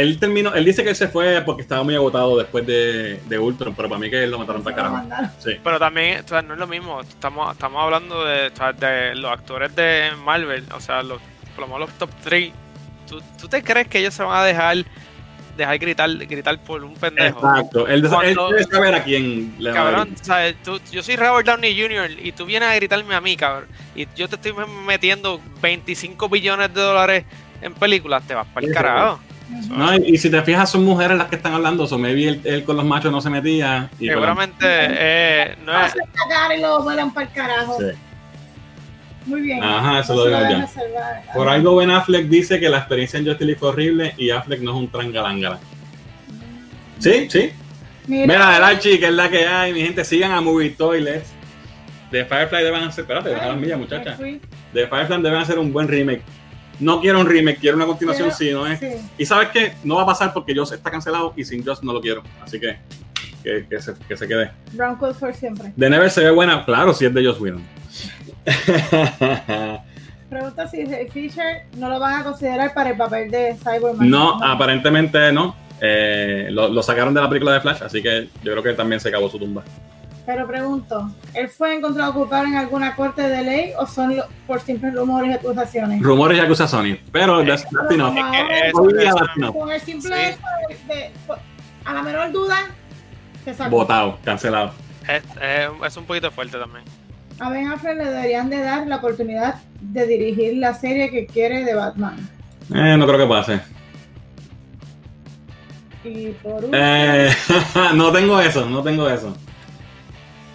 Él 0.00 0.18
terminó, 0.18 0.54
él 0.54 0.64
dice 0.64 0.82
que 0.82 0.90
él 0.90 0.96
se 0.96 1.08
fue 1.08 1.42
porque 1.44 1.62
estaba 1.62 1.82
muy 1.82 1.94
agotado 1.94 2.36
después 2.38 2.66
de, 2.66 3.20
de 3.26 3.38
Ultron, 3.38 3.74
pero 3.74 3.88
para 3.88 3.98
mí 3.98 4.08
que 4.10 4.24
él 4.24 4.30
lo 4.30 4.38
mataron 4.38 4.62
para 4.62 4.76
carajo. 4.76 5.02
Sí. 5.38 5.52
Pero 5.62 5.78
también, 5.78 6.22
o 6.24 6.28
sea, 6.28 6.42
no 6.42 6.54
es 6.54 6.58
lo 6.60 6.66
mismo. 6.66 7.00
Estamos, 7.00 7.52
estamos 7.52 7.82
hablando 7.82 8.24
de, 8.24 8.48
o 8.48 8.56
sea, 8.56 8.72
de 8.72 9.14
los 9.14 9.30
actores 9.30 9.74
de 9.76 10.10
Marvel, 10.24 10.64
o 10.74 10.80
sea, 10.80 11.02
los, 11.02 11.20
por 11.54 11.60
lo 11.60 11.66
menos 11.74 11.80
los 11.88 11.98
top 11.98 12.10
3. 12.24 12.52
¿Tú, 13.08 13.22
¿Tú 13.40 13.48
te 13.48 13.62
crees 13.62 13.88
que 13.88 13.98
ellos 14.00 14.14
se 14.14 14.22
van 14.22 14.36
a 14.40 14.44
dejar 14.44 14.76
dejar 15.56 15.76
gritar, 15.78 16.08
gritar 16.16 16.56
por 16.62 16.84
un 16.84 16.94
pendejo? 16.94 17.38
Exacto. 17.38 17.88
Él, 17.88 18.04
él 18.04 18.08
Cuando- 18.08 18.48
debe 18.50 18.64
saber 18.64 18.94
a 18.94 19.02
quién 19.02 19.54
le 19.58 19.72
va 19.72 19.80
a 19.80 19.84
Cabrón. 19.84 20.14
¿sabes? 20.22 20.54
Tú- 20.62 20.80
yo 20.92 21.02
soy 21.02 21.16
Robert 21.16 21.46
Downey 21.46 21.80
Jr. 21.80 22.10
y 22.22 22.30
tú 22.32 22.44
vienes 22.44 22.68
a 22.68 22.74
gritarme 22.76 23.14
a 23.14 23.20
mí, 23.20 23.36
cabrón. 23.36 23.66
Y 23.96 24.06
yo 24.14 24.28
te 24.28 24.36
estoy 24.36 24.52
metiendo 24.86 25.40
25 25.60 26.28
billones 26.28 26.72
de 26.72 26.80
dólares 26.80 27.24
en 27.60 27.74
películas, 27.74 28.22
te 28.24 28.34
vas 28.34 28.46
para 28.46 28.66
el 28.66 28.72
Sí, 28.72 28.76
carajo. 28.76 29.20
No, 29.70 29.94
y, 29.94 30.14
y 30.14 30.18
si 30.18 30.30
te 30.30 30.42
fijas, 30.42 30.70
son 30.70 30.84
mujeres 30.84 31.16
las 31.16 31.28
que 31.28 31.36
están 31.36 31.54
hablando. 31.54 31.86
So 31.86 31.98
maybe 31.98 32.28
él, 32.28 32.40
él 32.44 32.64
con 32.64 32.76
los 32.76 32.84
machos 32.84 33.10
no 33.10 33.20
se 33.20 33.30
metía. 33.30 33.88
Y 33.98 34.06
con 34.06 34.14
Seguramente 34.16 34.56
eh, 34.66 35.56
no 35.64 35.72
es. 35.72 35.86
Hacen 35.86 36.02
cagar 36.12 36.56
y 36.56 36.60
lo 36.60 36.82
vuelan 36.82 37.12
para 37.12 37.26
el 37.26 37.32
carajo. 37.32 37.78
sí. 37.78 37.86
Muy 39.26 39.42
bien. 39.42 39.62
Ajá, 39.62 40.00
eso 40.00 40.14
No 40.14 40.24
lo 40.24 40.26
digo 40.38 40.40
ya. 40.50 40.66
salvar. 40.66 41.22
Por 41.34 41.48
algo 41.50 41.76
Ben 41.76 41.90
Affleck 41.90 42.28
dice 42.28 42.58
que 42.58 42.70
la 42.70 42.78
experiencia 42.78 43.18
en 43.18 43.26
Justice 43.26 43.44
League 43.44 43.58
fue 43.60 43.68
horrible 43.68 44.14
y 44.16 44.30
Affleck 44.30 44.60
no 44.62 44.70
es 44.70 44.76
un 44.78 44.88
trangalangala. 44.90 45.58
Sí, 46.98 47.28
sí. 47.30 47.52
Mira, 48.06 48.26
Mira, 48.26 48.56
el 48.56 48.62
Archie, 48.64 48.98
que 48.98 49.06
es 49.06 49.12
la 49.12 49.28
que 49.28 49.46
hay, 49.46 49.74
mi 49.74 49.82
gente, 49.82 50.02
sigan 50.04 50.32
a 50.32 50.40
Movie 50.40 50.70
Toilets. 50.70 51.28
De 52.10 52.24
Firefly 52.24 52.62
deben 52.64 52.84
hacer, 52.84 53.02
espérate, 53.02 53.28
deja 53.28 53.48
las 53.48 53.56
millas, 53.58 53.78
me 53.78 53.84
muchacha. 53.84 54.16
De 54.72 54.86
Firefly 54.86 55.22
deben 55.22 55.40
hacer 55.40 55.58
un 55.58 55.74
buen 55.74 55.88
remake. 55.88 56.22
No 56.80 57.00
quiero 57.00 57.20
un 57.20 57.26
remake, 57.26 57.58
quiero 57.58 57.76
una 57.76 57.86
continuación, 57.86 58.30
Quiero- 58.30 58.36
sí, 58.36 58.52
no 58.52 58.66
es. 58.66 58.78
sí. 58.78 59.08
Y 59.18 59.26
sabes 59.26 59.48
qué, 59.48 59.72
no 59.84 59.96
va 59.96 60.02
a 60.02 60.06
pasar 60.06 60.32
porque 60.32 60.54
Joss 60.54 60.72
está 60.72 60.90
cancelado 60.90 61.32
y 61.36 61.44
sin 61.44 61.64
Joss 61.64 61.82
no 61.82 61.92
lo 61.92 62.00
quiero. 62.00 62.22
Así 62.42 62.60
que 62.60 62.78
que, 63.42 63.66
que 63.68 63.80
se, 63.80 63.94
que 64.08 64.16
se 64.16 64.26
quede. 64.28 64.50
Brown 64.72 64.96
Coat 64.96 65.16
for 65.18 65.32
siempre. 65.34 65.72
The 65.78 65.88
Never 65.90 66.10
se 66.10 66.22
ve 66.24 66.30
buena, 66.30 66.64
claro, 66.64 66.92
si 66.92 67.04
es 67.06 67.14
de 67.14 67.24
Joss 67.24 67.40
Whedon. 67.40 67.62
Pregunta 70.28 70.68
si 70.68 70.84
Ray 70.84 71.08
Fisher 71.08 71.62
no 71.78 71.88
lo 71.88 71.98
van 71.98 72.20
a 72.20 72.24
considerar 72.24 72.74
para 72.74 72.90
el 72.90 72.96
papel 72.96 73.30
de 73.30 73.56
Cyberman. 73.56 74.08
no, 74.10 74.42
aparentemente 74.44 75.32
no. 75.32 75.56
Eh, 75.80 76.48
lo, 76.50 76.68
lo 76.68 76.82
sacaron 76.82 77.14
de 77.14 77.20
la 77.20 77.28
película 77.28 77.52
de 77.54 77.60
Flash, 77.60 77.82
así 77.84 78.02
que 78.02 78.28
yo 78.42 78.50
creo 78.52 78.62
que 78.62 78.72
también 78.74 79.00
se 79.00 79.08
acabó 79.08 79.30
su 79.30 79.38
tumba. 79.38 79.62
Pero 80.28 80.46
pregunto, 80.46 81.10
¿él 81.32 81.48
fue 81.48 81.74
encontrado 81.74 82.12
culpable 82.12 82.50
en 82.50 82.56
alguna 82.56 82.94
corte 82.94 83.22
de 83.22 83.42
ley 83.42 83.72
o 83.78 83.86
son 83.86 84.14
lo- 84.14 84.26
por 84.46 84.60
simples 84.60 84.92
rumores 84.94 85.30
y 85.30 85.32
acusaciones? 85.32 86.02
Rumores 86.02 86.36
y 86.36 86.40
acusa 86.42 86.68
Sony, 86.68 86.98
pero 87.10 87.42
that's, 87.46 87.62
that's 87.70 87.90
enough. 87.94 88.14
that's 88.14 89.36
enough. 89.38 89.54
con 89.56 89.72
el 89.72 89.80
simple 89.80 90.14
Sí. 90.14 90.22
hecho 90.34 90.84
de, 90.86 90.94
de- 90.94 91.12
a 91.86 91.94
la 91.94 92.02
menor 92.02 92.30
duda, 92.30 92.56
se 93.42 93.54
sacó. 93.54 93.70
Votado, 93.70 94.18
cancelado. 94.22 94.72
Es, 95.08 95.22
es- 95.40 95.70
es 95.86 95.96
un 95.96 96.04
poquito 96.04 96.30
fuerte 96.30 96.58
también. 96.58 96.84
A 97.40 97.48
Ben 97.48 97.66
Affleck 97.68 97.96
le 97.96 98.04
deberían 98.04 98.50
de 98.50 98.58
dar 98.60 98.86
la 98.86 98.96
oportunidad 98.96 99.54
de 99.80 100.06
dirigir 100.06 100.58
la 100.58 100.74
serie 100.74 101.10
que 101.10 101.24
quiere 101.24 101.64
de 101.64 101.74
Batman. 101.74 102.16
Eh, 102.74 102.96
no 102.98 103.06
creo 103.06 103.18
que 103.18 103.26
pase. 103.26 103.60
Y 106.04 106.28
por 106.42 106.52
último, 106.56 106.72
Eh, 106.74 107.30
no 107.94 108.12
tengo 108.12 108.38
eso, 108.42 108.68
no 108.68 108.82
tengo 108.82 109.08
eso. 109.08 109.34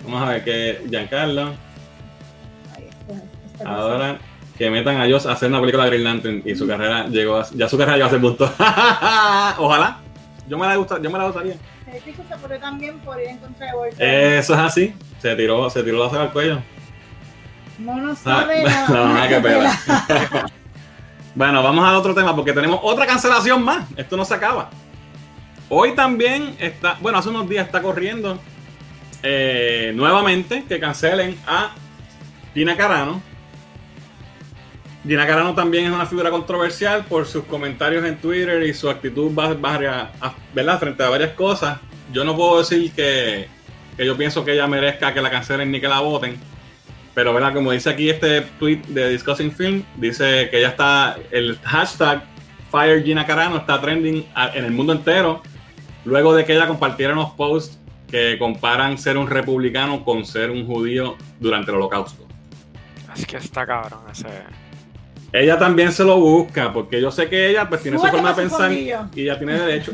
Vamos 0.03 0.21
a 0.21 0.31
ver 0.31 0.43
que 0.43 0.85
Giancarlo, 0.89 1.53
ahora 3.65 4.17
que 4.57 4.69
metan 4.69 5.01
a 5.01 5.09
Joss 5.09 5.25
a 5.25 5.31
hacer 5.31 5.49
una 5.49 5.59
película 5.59 5.85
de 5.85 5.89
Green 5.91 6.03
Lantern 6.03 6.41
y 6.45 6.55
su 6.55 6.67
carrera 6.67 7.07
llegó 7.07 7.37
a, 7.37 7.47
ya 7.53 7.67
su 7.67 7.77
carrera 7.77 7.97
llegó 7.97 8.07
a 8.07 8.09
ese 8.11 8.19
punto. 8.19 8.45
Ojalá. 9.57 9.97
Yo 10.47 10.57
me 10.57 10.67
la 10.67 10.75
gusta, 10.75 11.01
yo 11.01 11.09
me 11.09 11.17
la 11.17 11.25
gustaría. 11.25 11.53
Se 11.53 12.37
pone 12.37 12.59
también 12.59 12.99
por 12.99 13.19
ir 13.19 13.27
en 13.29 13.37
contra 13.37 13.67
de 13.67 13.73
Wolverine. 13.73 14.37
Eso 14.39 14.53
es 14.53 14.59
así. 14.59 14.93
Se 15.21 15.35
tiró, 15.35 15.69
se 15.69 15.83
tiró 15.83 16.03
la 16.03 16.09
soga 16.09 16.23
al 16.23 16.31
cuello. 16.31 16.59
Mono 17.79 18.11
Ah, 18.11 18.15
sabe 18.15 18.63
la, 18.63 18.87
la 18.89 19.01
mamá 19.05 19.27
que 19.27 19.39
pela. 19.39 19.79
bueno, 21.35 21.63
vamos 21.63 21.87
al 21.87 21.95
otro 21.95 22.13
tema 22.13 22.35
porque 22.35 22.53
tenemos 22.53 22.79
otra 22.83 23.05
cancelación 23.05 23.63
más. 23.63 23.85
Esto 23.95 24.17
no 24.17 24.25
se 24.25 24.33
acaba. 24.33 24.69
Hoy 25.69 25.95
también 25.95 26.55
está, 26.59 26.97
bueno, 26.99 27.17
hace 27.17 27.29
unos 27.29 27.47
días 27.47 27.65
está 27.65 27.81
corriendo 27.81 28.37
eh, 29.23 29.91
nuevamente 29.95 30.63
que 30.67 30.79
cancelen 30.79 31.37
a 31.47 31.71
Gina 32.53 32.75
Carano. 32.77 33.21
Gina 35.07 35.27
Carano 35.27 35.53
también 35.53 35.85
es 35.85 35.91
una 35.91 36.05
figura 36.05 36.29
controversial 36.29 37.03
por 37.05 37.25
sus 37.25 37.43
comentarios 37.45 38.05
en 38.05 38.17
Twitter 38.17 38.63
y 38.63 38.73
su 38.73 38.89
actitud 38.89 39.31
va- 39.37 39.53
varia- 39.53 40.11
¿verdad? 40.53 40.79
frente 40.79 41.03
a 41.03 41.09
varias 41.09 41.31
cosas. 41.31 41.79
Yo 42.13 42.23
no 42.23 42.35
puedo 42.35 42.59
decir 42.59 42.91
que, 42.93 43.47
que 43.97 44.05
yo 44.05 44.15
pienso 44.15 44.45
que 44.45 44.53
ella 44.53 44.67
merezca 44.67 45.13
que 45.13 45.21
la 45.21 45.29
cancelen 45.29 45.71
ni 45.71 45.81
que 45.81 45.87
la 45.87 45.99
voten. 45.99 46.37
Pero, 47.13 47.33
¿verdad? 47.33 47.53
Como 47.53 47.71
dice 47.71 47.89
aquí 47.89 48.09
este 48.09 48.41
tweet 48.59 48.81
de 48.87 49.09
Discussing 49.09 49.51
Film, 49.51 49.83
dice 49.97 50.47
que 50.49 50.61
ya 50.61 50.69
está, 50.69 51.17
el 51.31 51.59
hashtag 51.63 52.23
Fire 52.71 53.03
Gina 53.03 53.25
Carano 53.25 53.57
está 53.57 53.79
trending 53.79 54.25
en 54.53 54.65
el 54.65 54.71
mundo 54.71 54.93
entero, 54.93 55.43
luego 56.05 56.33
de 56.33 56.43
que 56.45 56.55
ella 56.55 56.65
compartiera 56.67 57.13
unos 57.13 57.31
posts 57.33 57.77
que 58.13 58.37
comparan 58.37 58.95
ser 58.99 59.17
un 59.17 59.25
republicano 59.25 60.05
con 60.05 60.23
ser 60.23 60.51
un 60.51 60.67
judío 60.67 61.17
durante 61.39 61.71
el 61.71 61.77
holocausto. 61.77 62.27
Así 63.11 63.25
que 63.25 63.37
está 63.37 63.65
cabrón 63.65 64.01
ese. 64.11 64.27
Ella 65.31 65.57
también 65.57 65.91
se 65.91 66.03
lo 66.03 66.19
busca, 66.19 66.71
porque 66.71 67.01
yo 67.01 67.09
sé 67.09 67.27
que 67.27 67.49
ella 67.49 67.67
pues 67.67 67.81
tiene 67.81 67.97
su 67.97 68.05
forma 68.05 68.29
de 68.33 68.43
pensar 68.43 68.71
y 68.71 68.91
ella 69.15 69.39
tiene 69.39 69.53
derecho. 69.53 69.93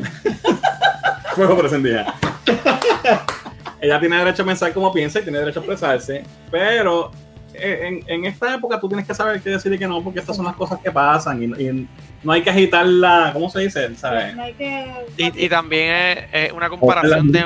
Fuego 1.34 1.58
presentida. 1.60 2.14
ella 3.82 4.00
tiene 4.02 4.18
derecho 4.18 4.44
a 4.44 4.46
pensar 4.48 4.74
como 4.74 4.92
piensa 4.92 5.22
y 5.22 5.24
tiene 5.24 5.40
derecho 5.40 5.62
a 5.62 5.64
expresarse, 5.64 6.26
pero 6.52 7.12
en, 7.54 8.04
en 8.06 8.26
esta 8.26 8.54
época 8.54 8.82
tú 8.82 8.90
tienes 8.90 9.08
que 9.08 9.14
saber 9.14 9.42
qué 9.42 9.52
decir 9.52 9.72
y 9.72 9.80
qué 9.80 9.88
no, 9.88 10.04
porque 10.04 10.20
estas 10.20 10.36
son 10.36 10.44
las 10.44 10.56
cosas 10.56 10.78
que 10.84 10.92
pasan 10.92 11.42
y, 11.42 11.46
y 11.46 11.88
no 12.22 12.34
hay 12.34 12.42
que 12.42 12.50
agitarla, 12.50 13.30
¿cómo 13.32 13.50
se 13.50 13.62
dice? 13.62 13.96
¿Sabes? 13.96 14.36
No 14.36 14.44
hay 14.44 14.54
que. 14.56 14.94
Y, 15.16 15.46
y 15.46 15.48
también 15.48 15.94
es, 15.94 16.18
es 16.34 16.52
una 16.52 16.68
comparación 16.68 17.32
de. 17.32 17.46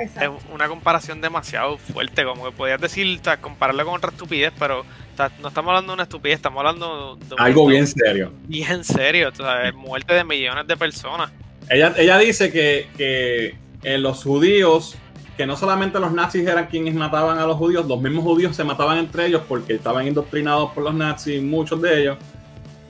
Es 0.00 0.30
una 0.52 0.68
comparación 0.68 1.20
demasiado 1.20 1.76
fuerte, 1.78 2.24
como 2.24 2.44
que 2.44 2.52
podías 2.52 2.80
decir, 2.80 3.18
o 3.20 3.24
sea, 3.24 3.36
compararlo 3.40 3.84
con 3.84 3.94
otra 3.96 4.10
estupidez, 4.10 4.52
pero 4.58 4.80
o 4.80 5.16
sea, 5.16 5.30
no 5.40 5.48
estamos 5.48 5.70
hablando 5.70 5.92
de 5.92 5.94
una 5.94 6.02
estupidez, 6.04 6.36
estamos 6.36 6.58
hablando 6.58 7.16
de 7.16 7.34
un- 7.34 7.40
Algo 7.40 7.66
bien 7.66 7.86
serio. 7.86 8.32
bien 8.46 8.84
serio, 8.84 9.30
o 9.32 9.34
sea, 9.34 9.72
muerte 9.74 10.14
de 10.14 10.24
millones 10.24 10.66
de 10.66 10.76
personas. 10.76 11.30
Ella, 11.68 11.92
ella 11.96 12.16
dice 12.18 12.50
que, 12.52 12.88
que 12.96 13.56
eh, 13.82 13.98
los 13.98 14.22
judíos, 14.22 14.96
que 15.36 15.46
no 15.46 15.56
solamente 15.56 15.98
los 16.00 16.12
nazis 16.12 16.46
eran 16.46 16.66
quienes 16.66 16.94
mataban 16.94 17.38
a 17.38 17.46
los 17.46 17.56
judíos, 17.56 17.86
los 17.86 18.00
mismos 18.00 18.24
judíos 18.24 18.54
se 18.56 18.64
mataban 18.64 18.98
entre 18.98 19.26
ellos 19.26 19.42
porque 19.48 19.74
estaban 19.74 20.06
indoctrinados 20.06 20.70
por 20.72 20.84
los 20.84 20.94
nazis, 20.94 21.42
muchos 21.42 21.80
de 21.82 22.00
ellos, 22.02 22.18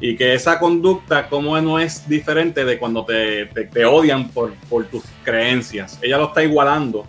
y 0.00 0.16
que 0.16 0.34
esa 0.34 0.58
conducta 0.58 1.28
como 1.28 1.60
no 1.60 1.78
es 1.78 2.08
diferente 2.08 2.64
de 2.64 2.78
cuando 2.78 3.04
te, 3.04 3.46
te- 3.46 3.64
te 3.64 3.84
odian 3.84 4.28
por, 4.28 4.54
por 4.70 4.86
tus 4.86 5.02
creencias. 5.24 5.98
Ella 6.02 6.18
lo 6.18 6.26
está 6.28 6.42
igualando. 6.42 7.04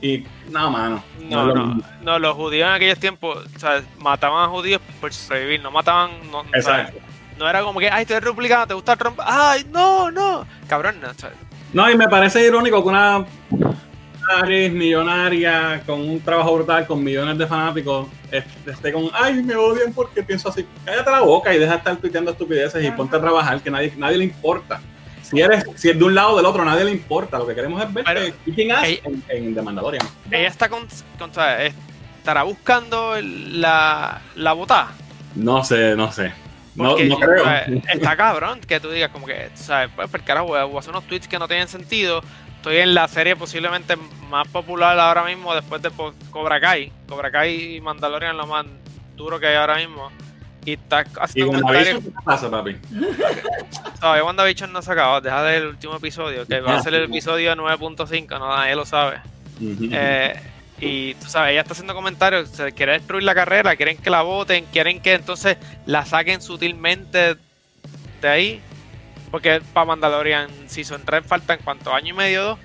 Y 0.00 0.24
nada, 0.50 0.70
mano. 0.70 1.04
No, 1.20 1.40
es 1.42 1.46
lo 1.48 1.54
no, 1.54 1.66
mismo. 1.66 1.82
no, 2.02 2.18
los 2.18 2.34
judíos 2.34 2.66
en 2.68 2.74
aquellos 2.74 2.98
tiempos, 2.98 3.38
o 3.54 3.58
sea, 3.58 3.82
mataban 3.98 4.44
a 4.44 4.48
judíos 4.48 4.80
por 5.00 5.12
sobrevivir, 5.12 5.62
no 5.62 5.70
mataban, 5.70 6.10
no, 6.30 6.42
Exacto. 6.52 6.98
no 7.38 7.48
era 7.48 7.62
como 7.62 7.78
que, 7.78 7.88
ay, 7.88 8.04
tú 8.04 8.12
eres 8.14 8.24
republicano, 8.24 8.66
te 8.66 8.74
gusta 8.74 8.96
Trump, 8.96 9.20
ay, 9.24 9.64
no, 9.70 10.10
no, 10.10 10.44
cabrón, 10.66 10.96
no, 11.00 11.14
sea, 11.14 11.30
No, 11.72 11.88
y 11.88 11.96
me 11.96 12.08
parece 12.08 12.44
irónico 12.44 12.82
que 12.82 12.88
una 12.88 13.24
millonaria 14.70 15.82
con 15.86 16.00
un 16.00 16.20
trabajo 16.20 16.54
brutal, 16.56 16.86
con 16.86 17.02
millones 17.02 17.36
de 17.38 17.46
fanáticos, 17.46 18.08
est- 18.30 18.68
esté 18.68 18.92
con, 18.92 19.10
ay, 19.12 19.42
me 19.42 19.54
odian 19.54 19.92
porque 19.92 20.22
pienso 20.22 20.48
así. 20.48 20.66
Cállate 20.84 21.10
la 21.10 21.20
boca 21.20 21.54
y 21.54 21.58
deja 21.58 21.72
de 21.72 21.78
estar 21.78 21.96
tuiteando 21.96 22.30
estupideces 22.30 22.82
y 22.82 22.86
Ajá. 22.86 22.96
ponte 22.96 23.16
a 23.16 23.20
trabajar, 23.20 23.60
que 23.60 23.70
nadie, 23.70 23.92
nadie 23.96 24.18
le 24.18 24.24
importa. 24.24 24.80
Si 25.22 25.40
eres, 25.40 25.64
si 25.76 25.88
es 25.90 25.98
de 25.98 26.04
un 26.04 26.14
lado 26.14 26.32
o 26.32 26.36
del 26.36 26.44
otro, 26.46 26.64
nadie 26.64 26.84
le 26.84 26.90
importa. 26.90 27.38
Lo 27.38 27.46
que 27.46 27.54
queremos 27.54 27.82
es 27.82 27.92
ver 27.92 28.04
Pero- 28.04 28.20
que 28.44 28.52
quién 28.54 28.72
hace 28.72 29.00
en, 29.04 29.22
en 29.28 29.54
The 29.54 29.62
Mandalorian. 29.62 30.06
ella 30.30 30.48
está 30.48 30.68
con, 30.68 30.86
con- 31.18 31.30
o 31.30 31.34
sea, 31.34 31.64
estará 31.64 32.42
buscando 32.42 33.14
la, 33.22 34.20
la 34.36 34.52
botada. 34.52 34.92
No 35.34 35.64
sé, 35.64 35.96
no 35.96 36.12
sé. 36.12 36.32
No, 36.74 36.90
Porque, 36.90 37.04
no 37.04 37.18
creo. 37.18 37.44
está 37.92 38.16
cabrón 38.16 38.58
que 38.60 38.80
tú 38.80 38.90
digas 38.90 39.10
como 39.10 39.26
que, 39.26 39.50
¿sabes? 39.54 39.90
Pues, 39.94 40.08
por 40.08 40.22
carajo, 40.22 40.46
voy 40.46 40.58
a 40.58 40.78
hacer 40.78 40.90
unos 40.90 41.04
tweets 41.04 41.28
que 41.28 41.38
no 41.38 41.46
tienen 41.46 41.68
sentido. 41.68 42.22
Estoy 42.62 42.76
en 42.76 42.94
la 42.94 43.08
serie 43.08 43.34
posiblemente 43.34 43.96
más 44.30 44.46
popular 44.46 44.96
ahora 44.96 45.24
mismo 45.24 45.52
después 45.52 45.82
de 45.82 45.90
Cobra 46.30 46.60
Kai. 46.60 46.92
Cobra 47.08 47.28
Kai 47.28 47.74
y 47.74 47.80
Mandalorian 47.80 48.36
lo 48.36 48.46
más 48.46 48.64
duro 49.16 49.40
que 49.40 49.48
hay 49.48 49.56
ahora 49.56 49.78
mismo. 49.78 50.12
Y 50.64 50.74
está 50.74 51.04
haciendo 51.20 51.60
comentarios. 51.60 52.04
¿qué 52.04 52.10
pasa, 52.24 52.48
papi? 52.48 52.76
Todavía 54.00 54.22
WandaVision 54.22 54.72
no 54.72 54.80
se 54.80 54.92
acabado. 54.92 55.20
Deja 55.20 55.42
del 55.42 55.66
último 55.66 55.96
episodio, 55.96 56.46
que 56.46 56.60
va 56.60 56.76
a 56.76 56.82
ser 56.84 56.94
el 56.94 57.02
episodio 57.02 57.52
9.5, 57.56 58.38
no 58.38 58.56
nadie 58.56 58.76
lo 58.76 58.86
sabe. 58.86 59.18
Eh, 59.60 60.40
y 60.78 61.14
tú 61.14 61.26
sabes, 61.26 61.50
ella 61.50 61.62
está 61.62 61.72
haciendo 61.72 61.96
comentarios, 61.96 62.48
se 62.50 62.70
quiere 62.70 62.92
destruir 62.92 63.24
la 63.24 63.34
carrera, 63.34 63.74
quieren 63.74 63.96
que 63.96 64.08
la 64.08 64.22
voten, 64.22 64.66
quieren 64.66 65.02
que 65.02 65.14
entonces 65.14 65.56
la 65.84 66.06
saquen 66.06 66.40
sutilmente 66.40 67.34
de 68.20 68.28
ahí. 68.28 68.62
Porque 69.32 69.60
para 69.72 69.86
Mandalorian 69.86 70.48
Season 70.66 71.02
3 71.04 71.24
faltan 71.26 71.58
cuántos 71.64 71.92
años 71.92 72.10
y 72.10 72.12
medio, 72.12 72.42
dos. 72.44 72.58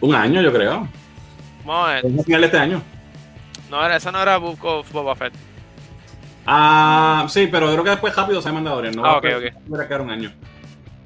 Un 0.00 0.14
año, 0.16 0.40
yo 0.42 0.52
creo. 0.52 0.88
A 1.68 2.00
final 2.24 2.40
de 2.40 2.46
este 2.46 2.58
año. 2.58 2.82
No, 3.70 3.84
era- 3.84 3.96
eso 3.96 4.10
no 4.10 4.20
era 4.22 4.36
Book 4.38 4.64
of 4.64 4.90
Boba 4.92 5.14
Fett. 5.14 5.32
Ah, 6.46 7.26
sí, 7.28 7.48
pero 7.50 7.70
creo 7.72 7.82
que 7.84 7.90
después 7.90 8.14
rápido 8.14 8.40
se 8.40 8.50
Mandalorian. 8.52 8.94
No 8.94 9.04
Ah, 9.04 9.18
ok, 9.18 9.24
ok. 9.36 9.72
va 9.72 9.82
a 9.82 9.86
quedar 9.86 10.00
un 10.00 10.10
año. 10.10 10.32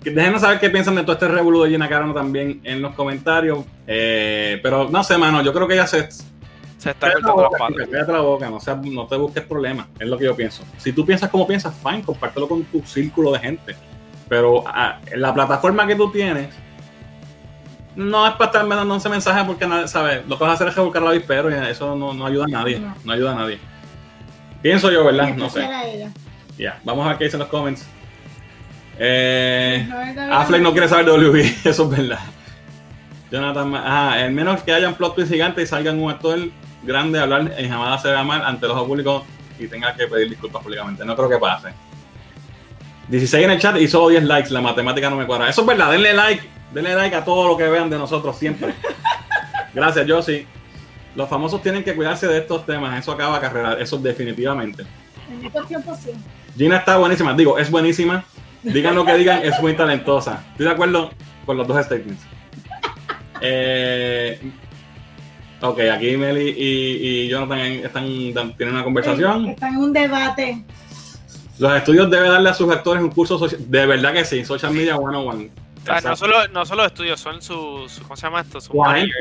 Déjenos 0.03 0.41
saber 0.41 0.61
qué 0.61 0.70
piensan 0.70 0.95
de 0.95 1.03
todo 1.03 1.12
este 1.12 1.28
revolú 1.28 1.62
de 1.62 1.70
Gina 1.70 1.89
Carano 1.89 2.14
también 2.14 2.61
en 2.64 2.81
los 2.81 2.95
comentarios. 2.95 3.64
Eh, 3.87 4.59
pero 4.62 4.89
no 4.91 5.03
sé, 5.05 5.18
mano, 5.18 5.43
yo 5.43 5.53
creo 5.53 5.66
que 5.68 5.74
ella 5.74 5.87
se, 5.87 6.09
Se 6.78 6.91
está 6.91 7.12
cortando 7.12 7.43
las 7.51 7.59
patas. 7.61 7.89
cállate 7.91 8.12
la 8.12 8.20
boca, 8.20 8.49
no, 8.51 8.61
sea- 8.61 8.81
no 8.83 9.07
te 9.07 9.16
busques 9.16 9.45
problemas, 9.45 9.87
es 9.99 10.09
lo 10.09 10.16
que 10.16 10.24
yo 10.24 10.35
pienso. 10.37 10.62
Si 10.78 10.93
tú 10.93 11.05
piensas 11.05 11.28
como 11.31 11.47
piensas, 11.47 11.74
fine, 11.83 12.03
compártelo 12.03 12.49
con 12.49 12.62
tu 12.64 12.83
círculo 12.87 13.33
de 13.33 13.39
gente. 13.41 13.76
Pero 14.31 14.64
ah, 14.66 14.99
la 15.14 15.35
plataforma 15.35 15.87
que 15.87 15.95
tú 15.97 16.11
tienes, 16.11 16.49
no 17.97 18.26
es 18.26 18.33
para 18.35 18.47
estar 18.47 18.64
mandando 18.66 18.97
ese 18.97 19.09
mensaje 19.11 19.45
porque, 19.45 19.66
nadie- 19.66 19.89
¿sabes? 19.89 20.26
Lo 20.26 20.39
que 20.39 20.45
vas 20.45 20.53
a 20.53 20.55
hacer 20.55 20.68
es 20.68 20.74
revolcar 20.76 21.03
la 21.03 21.11
avispero 21.11 21.51
y 21.51 21.55
eso 21.68 21.95
no, 21.97 22.14
no 22.14 22.24
ayuda 22.24 22.45
a 22.45 22.49
nadie. 22.49 22.78
No. 22.81 22.95
No 23.05 23.12
ayuda 23.12 23.33
a 23.33 23.35
nadie. 23.35 23.59
Pienso 24.62 24.91
yo, 24.91 25.05
¿verdad? 25.05 25.35
No 25.35 25.51
sé. 25.51 25.61
Ya, 26.57 26.78
vamos 26.85 27.05
a 27.05 27.09
ver 27.11 27.18
qué 27.18 27.24
dicen 27.24 27.41
los 27.41 27.49
comments. 27.49 27.87
Eh, 28.99 29.87
No, 29.89 30.37
Affleck 30.37 30.61
no 30.62 30.72
quiere 30.72 30.89
saber 30.89 31.07
de 31.07 31.12
WB, 31.12 31.37
eso 31.68 31.85
es 31.85 31.91
verdad. 31.91 32.18
Jonathan, 33.31 33.74
ajá, 33.74 34.24
el 34.26 34.33
menos 34.33 34.62
que 34.62 34.72
hayan 34.72 34.95
plot 34.95 35.14
twist 35.14 35.31
gigantes 35.33 35.64
y 35.64 35.66
salgan 35.66 35.99
un 36.01 36.11
actor 36.11 36.39
grande 36.83 37.18
a 37.18 37.22
hablar 37.22 37.53
en 37.57 37.70
jamás 37.70 38.03
se 38.03 38.09
vea 38.11 38.22
mal 38.24 38.45
ante 38.45 38.66
los 38.66 38.76
ojos 38.76 38.89
públicos 38.89 39.22
y 39.59 39.66
tenga 39.68 39.95
que 39.95 40.07
pedir 40.07 40.28
disculpas 40.31 40.62
públicamente. 40.62 41.05
No 41.05 41.16
creo 41.16 41.28
que 41.28 41.39
pase. 41.39 41.68
16 43.11 43.45
en 43.45 43.51
el 43.51 43.59
chat 43.59 43.77
y 43.77 43.89
solo 43.89 44.09
10 44.09 44.25
likes, 44.25 44.51
la 44.51 44.61
matemática 44.61 45.11
no 45.11 45.17
me 45.17 45.27
cuadra. 45.27 45.49
Eso 45.49 45.63
es 45.63 45.67
verdad, 45.67 45.91
denle 45.91 46.15
like, 46.15 46.49
denle 46.73 46.95
like 46.95 47.17
a 47.17 47.25
todo 47.25 47.49
lo 47.49 47.57
que 47.57 47.65
vean 47.69 47.91
de 47.91 47.99
nosotros 47.99 48.39
siempre. 48.39 48.73
Gracias, 49.75 50.07
Josie. 50.09 50.47
Los 51.17 51.29
famosos 51.29 51.61
tienen 51.61 51.83
que 51.83 51.95
cuidarse 51.95 52.29
de 52.29 52.39
estos 52.39 52.65
temas, 52.65 52.97
eso 52.99 53.11
acaba 53.11 53.41
carrera, 53.41 53.75
eso 53.81 53.99
definitivamente. 53.99 54.85
En 55.29 55.45
estos 55.45 55.67
tiempos 55.67 55.99
sí. 55.99 56.13
Gina 56.57 56.77
está 56.77 56.99
buenísima, 56.99 57.35
digo, 57.35 57.59
es 57.59 57.71
buenísima. 57.71 58.25
Digan 58.63 58.95
lo 58.95 59.05
que 59.05 59.15
digan, 59.15 59.43
es 59.43 59.61
muy 59.61 59.75
talentosa. 59.75 60.45
Estoy 60.53 60.67
de 60.67 60.73
acuerdo 60.73 61.11
con 61.47 61.57
los 61.57 61.67
dos 61.67 61.85
statements. 61.85 62.23
Eh, 63.41 64.39
ok, 65.63 65.81
aquí 65.93 66.17
Meli 66.17 66.51
y, 66.51 67.25
y 67.25 67.29
Jonathan 67.29 67.59
están, 67.59 68.05
tienen 68.57 68.75
una 68.75 68.85
conversación. 68.85 69.49
Está 69.49 69.69
en 69.69 69.77
un 69.79 69.93
debate. 69.93 70.65
Los 71.61 71.77
estudios 71.77 72.11
deben 72.11 72.31
darle 72.31 72.49
a 72.51 72.55
sus 72.55 72.71
actores 72.73 73.03
un 73.03 73.11
curso 73.11 73.39
social. 73.39 73.61
De 73.71 73.87
verdad 73.87 74.13
que 74.13 74.25
sí, 74.25 74.45
Social 74.45 74.73
Media 74.73 74.97
101. 74.97 75.31
O 75.31 75.85
sea, 75.85 76.01
no 76.01 76.17
solo, 76.17 76.49
no 76.49 76.67
solo 76.67 76.85
estudios, 76.85 77.21
son 77.21 77.41
su, 77.41 77.87
su- 77.89 78.03
¿cómo 78.03 78.17
se 78.17 78.23
llama 78.23 78.41
esto? 78.41 78.61
Su 78.61 78.85
agente. 78.85 79.13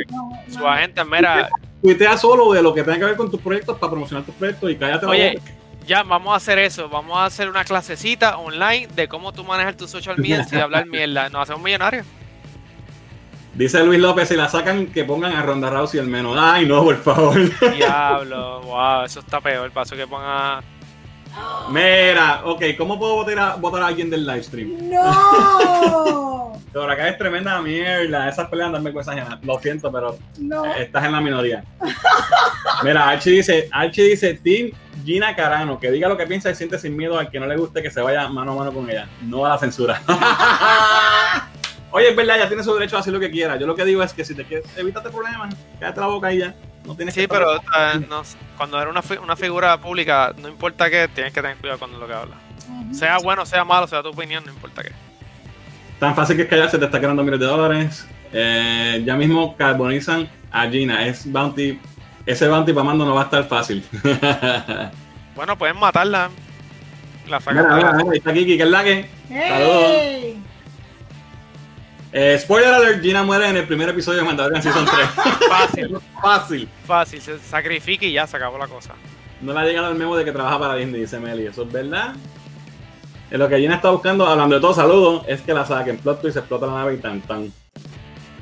Su 0.50 0.68
agente, 0.68 1.04
mira, 1.06 1.50
Tuitea 1.82 2.18
solo 2.18 2.52
de 2.54 2.62
lo 2.62 2.74
que 2.74 2.84
tenga 2.84 2.98
que 3.00 3.06
ver 3.06 3.16
con 3.16 3.32
tus 3.32 3.40
proyectos 3.40 3.78
para 3.78 3.92
promocionar 3.92 4.26
tus 4.26 4.36
proyectos 4.36 4.70
y 4.72 4.76
cállate 4.76 5.06
la 5.06 5.12
oye, 5.12 5.34
boca. 5.40 5.52
ya 5.88 6.04
vamos 6.04 6.34
a 6.34 6.36
hacer 6.36 6.60
eso, 6.60 6.90
vamos 6.90 7.18
a 7.18 7.26
hacer 7.26 7.50
una 7.50 7.64
clasecita 7.64 8.38
online 8.38 8.88
de 8.94 9.08
cómo 9.08 9.32
tú 9.32 9.44
manejas 9.46 9.78
tus 9.78 9.90
social 9.90 10.18
media 10.18 10.44
sin 10.44 10.60
hablar 10.60 10.86
mierda, 10.86 11.30
nos 11.30 11.44
hacemos 11.44 11.62
millonarios. 11.62 12.06
Dice 13.54 13.84
Luis 13.84 14.00
López, 14.00 14.28
si 14.30 14.36
la 14.36 14.48
sacan, 14.48 14.88
que 14.88 15.04
pongan 15.04 15.34
a 15.34 15.42
Ronda 15.42 15.70
Rousey 15.70 16.00
el 16.00 16.08
menos. 16.08 16.38
Ay, 16.40 16.66
no, 16.66 16.84
por 16.84 16.98
favor. 17.02 17.40
Diablo, 17.76 18.62
wow, 18.62 19.04
eso 19.04 19.20
está 19.22 19.42
peor, 19.42 19.66
el 19.66 19.72
paso 19.72 19.96
que 19.96 20.06
ponga... 20.08 20.62
Mira, 21.70 22.42
ok, 22.46 22.64
¿cómo 22.78 22.98
puedo 22.98 23.16
votar 23.16 23.40
a, 23.40 23.56
votar 23.56 23.82
a 23.84 23.88
alguien 23.88 24.10
del 24.10 24.26
live 24.26 24.44
stream? 24.44 24.90
¡No! 24.90 26.54
Pero 26.74 26.92
acá 26.92 27.08
es 27.08 27.18
tremenda 27.18 27.60
mierda. 27.62 28.30
Esas 28.30 28.48
peleas 28.48 28.72
dan 28.72 28.84
vergüenza 28.84 29.12
ajena. 29.12 29.40
Lo 29.42 29.58
siento, 29.60 29.92
pero 29.92 30.18
No. 30.38 30.66
estás 30.66 31.04
en 31.06 31.14
la 31.14 31.20
minoría. 31.20 31.64
Mira, 32.84 33.10
Archie 33.10 33.32
dice, 33.32 33.68
Archie 33.72 34.04
dice, 34.04 34.36
Team 34.36 34.70
Gina 35.04 35.36
Carano, 35.36 35.80
que 35.80 35.90
diga 35.90 36.08
lo 36.08 36.16
que 36.16 36.28
piensa 36.28 36.52
y 36.52 36.56
siente 36.56 36.78
sin 36.78 36.96
miedo 36.96 37.18
al 37.18 37.32
que 37.32 37.40
no 37.40 37.48
le 37.48 37.58
guste 37.58 37.82
que 37.82 37.90
se 37.90 38.02
vaya 38.02 38.28
mano 38.28 38.52
a 38.52 38.56
mano 38.56 38.72
con 38.72 38.88
ella. 38.88 39.08
No 39.24 39.46
a 39.46 39.50
la 39.50 39.58
censura. 39.58 40.00
Oye, 41.92 42.10
es 42.10 42.16
verdad, 42.16 42.38
ella 42.38 42.48
tiene 42.48 42.64
su 42.64 42.72
derecho 42.76 42.98
a 42.98 43.00
hacer 43.00 43.14
lo 43.14 43.20
que 43.20 43.32
quiera. 43.32 43.56
Yo 43.58 43.66
lo 43.66 43.76
que 43.76 43.84
digo 43.84 44.04
es 44.04 44.14
que 44.14 44.24
si 44.24 44.36
te 44.36 44.46
quieres, 44.46 44.66
evítate 44.78 45.10
problemas, 45.10 45.56
cállate 45.80 46.00
la 46.02 46.06
boca 46.08 46.32
y 46.32 46.38
ya. 46.40 46.54
No 46.86 46.96
tienes 46.96 47.14
Sí, 47.14 47.22
que 47.22 47.28
pero 47.28 47.60
no 48.10 48.24
cuando 48.58 48.82
eres 48.82 48.92
una, 48.92 49.02
fi- 49.02 49.18
una 49.18 49.36
figura 49.36 49.80
pública, 49.80 50.34
no 50.38 50.48
importa 50.48 50.90
qué, 50.90 51.08
tienes 51.08 51.32
que 51.34 51.42
tener 51.42 51.58
cuidado 51.58 51.80
con 51.80 51.98
lo 52.00 52.08
que 52.08 52.14
hablas. 52.14 52.38
Ujú. 52.68 52.94
Sea 52.94 53.18
bueno, 53.20 53.46
sea 53.46 53.64
malo, 53.64 53.88
sea 53.88 54.02
tu 54.02 54.10
opinión, 54.10 54.44
no 54.46 54.52
importa 54.52 54.82
qué. 54.84 54.92
Tan 56.00 56.16
fácil 56.16 56.36
que 56.38 56.44
es 56.44 56.48
callarse, 56.50 56.78
te 56.80 56.86
está 56.86 56.98
ganando 57.00 57.24
miles 57.24 57.40
de 57.40 57.46
dólares. 57.46 58.08
Eh, 58.32 59.02
ya 59.06 59.16
mismo 59.16 59.56
carbonizan 59.58 60.30
a 60.52 60.68
Gina. 60.68 61.06
Es 61.06 61.30
bounty. 61.32 61.80
Ese 62.26 62.48
bounty 62.48 62.74
para 62.74 62.84
mando 62.86 63.06
no 63.06 63.14
va 63.16 63.22
a 63.22 63.26
estar 63.26 63.44
fácil. 63.46 63.84
Bueno, 65.36 65.58
pueden 65.58 65.78
matarla. 65.80 66.30
La 67.30 67.40
sacan 67.40 67.64
Mira, 67.64 67.76
mira, 67.76 67.94
mira, 67.94 68.18
está 68.18 68.34
Kiki, 68.34 68.58
que 68.58 68.64
es 68.64 68.70
la 68.70 68.84
que. 68.84 69.10
¡Ey! 69.30 70.38
Eh, 72.12 72.39
spoiler 72.41 72.74
alert, 72.74 73.01
Gina 73.03 73.22
muere 73.24 73.47
en 73.49 73.57
el 73.57 73.66
primer 73.68 73.89
episodio 73.89 74.20
de 74.20 74.26
Mandalorian 74.26 74.64
Season 74.64 74.86
3. 74.86 75.07
Fácil, 75.49 75.97
Fácil. 76.22 76.70
fácil, 76.86 77.22
se 77.22 77.38
sacrifica 77.39 78.05
y 78.05 78.14
ya 78.14 78.26
se 78.26 78.38
acabó 78.38 78.57
la 78.57 78.68
cosa. 78.68 78.93
No 79.41 79.53
le 79.53 79.60
ha 79.60 79.64
llegado 79.64 79.91
el 79.91 79.97
memo 79.97 80.16
de 80.18 80.26
que 80.26 80.32
trabaja 80.32 80.57
para 80.60 80.76
Disney, 80.76 81.01
dice 81.01 81.20
Meli. 81.20 81.45
Eso 81.45 81.64
es 81.64 81.72
verdad. 81.72 82.14
En 83.32 83.39
lo 83.39 83.47
que 83.47 83.60
Gina 83.60 83.76
está 83.76 83.91
buscando, 83.91 84.26
hablando 84.26 84.55
de 84.55 84.62
todo, 84.62 84.74
saludos, 84.74 85.24
es 85.28 85.41
que 85.41 85.53
la 85.53 85.66
saquen. 85.66 85.97
Plot 85.97 86.22
twist, 86.22 86.38
explota 86.38 86.66
la 86.66 86.74
nave 86.74 86.95
y 86.95 86.97
tan 86.97 87.22
tan. 87.22 87.53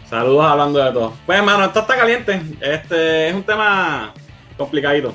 Saludos 0.10 0.46
hablando 0.46 0.80
de 0.84 0.92
todo. 0.94 1.14
Pues 1.26 1.38
hermano, 1.38 1.66
esto 1.66 1.82
está 1.82 1.98
caliente. 1.98 2.42
Este 2.62 3.28
es 3.28 3.36
un 3.36 3.44
tema 3.44 4.14
complicadito. 4.58 5.14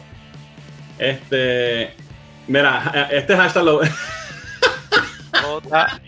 Este. 0.98 1.94
Mira, 2.46 3.08
este 3.10 3.34
hashtag 3.34 3.64
lo. 3.64 3.80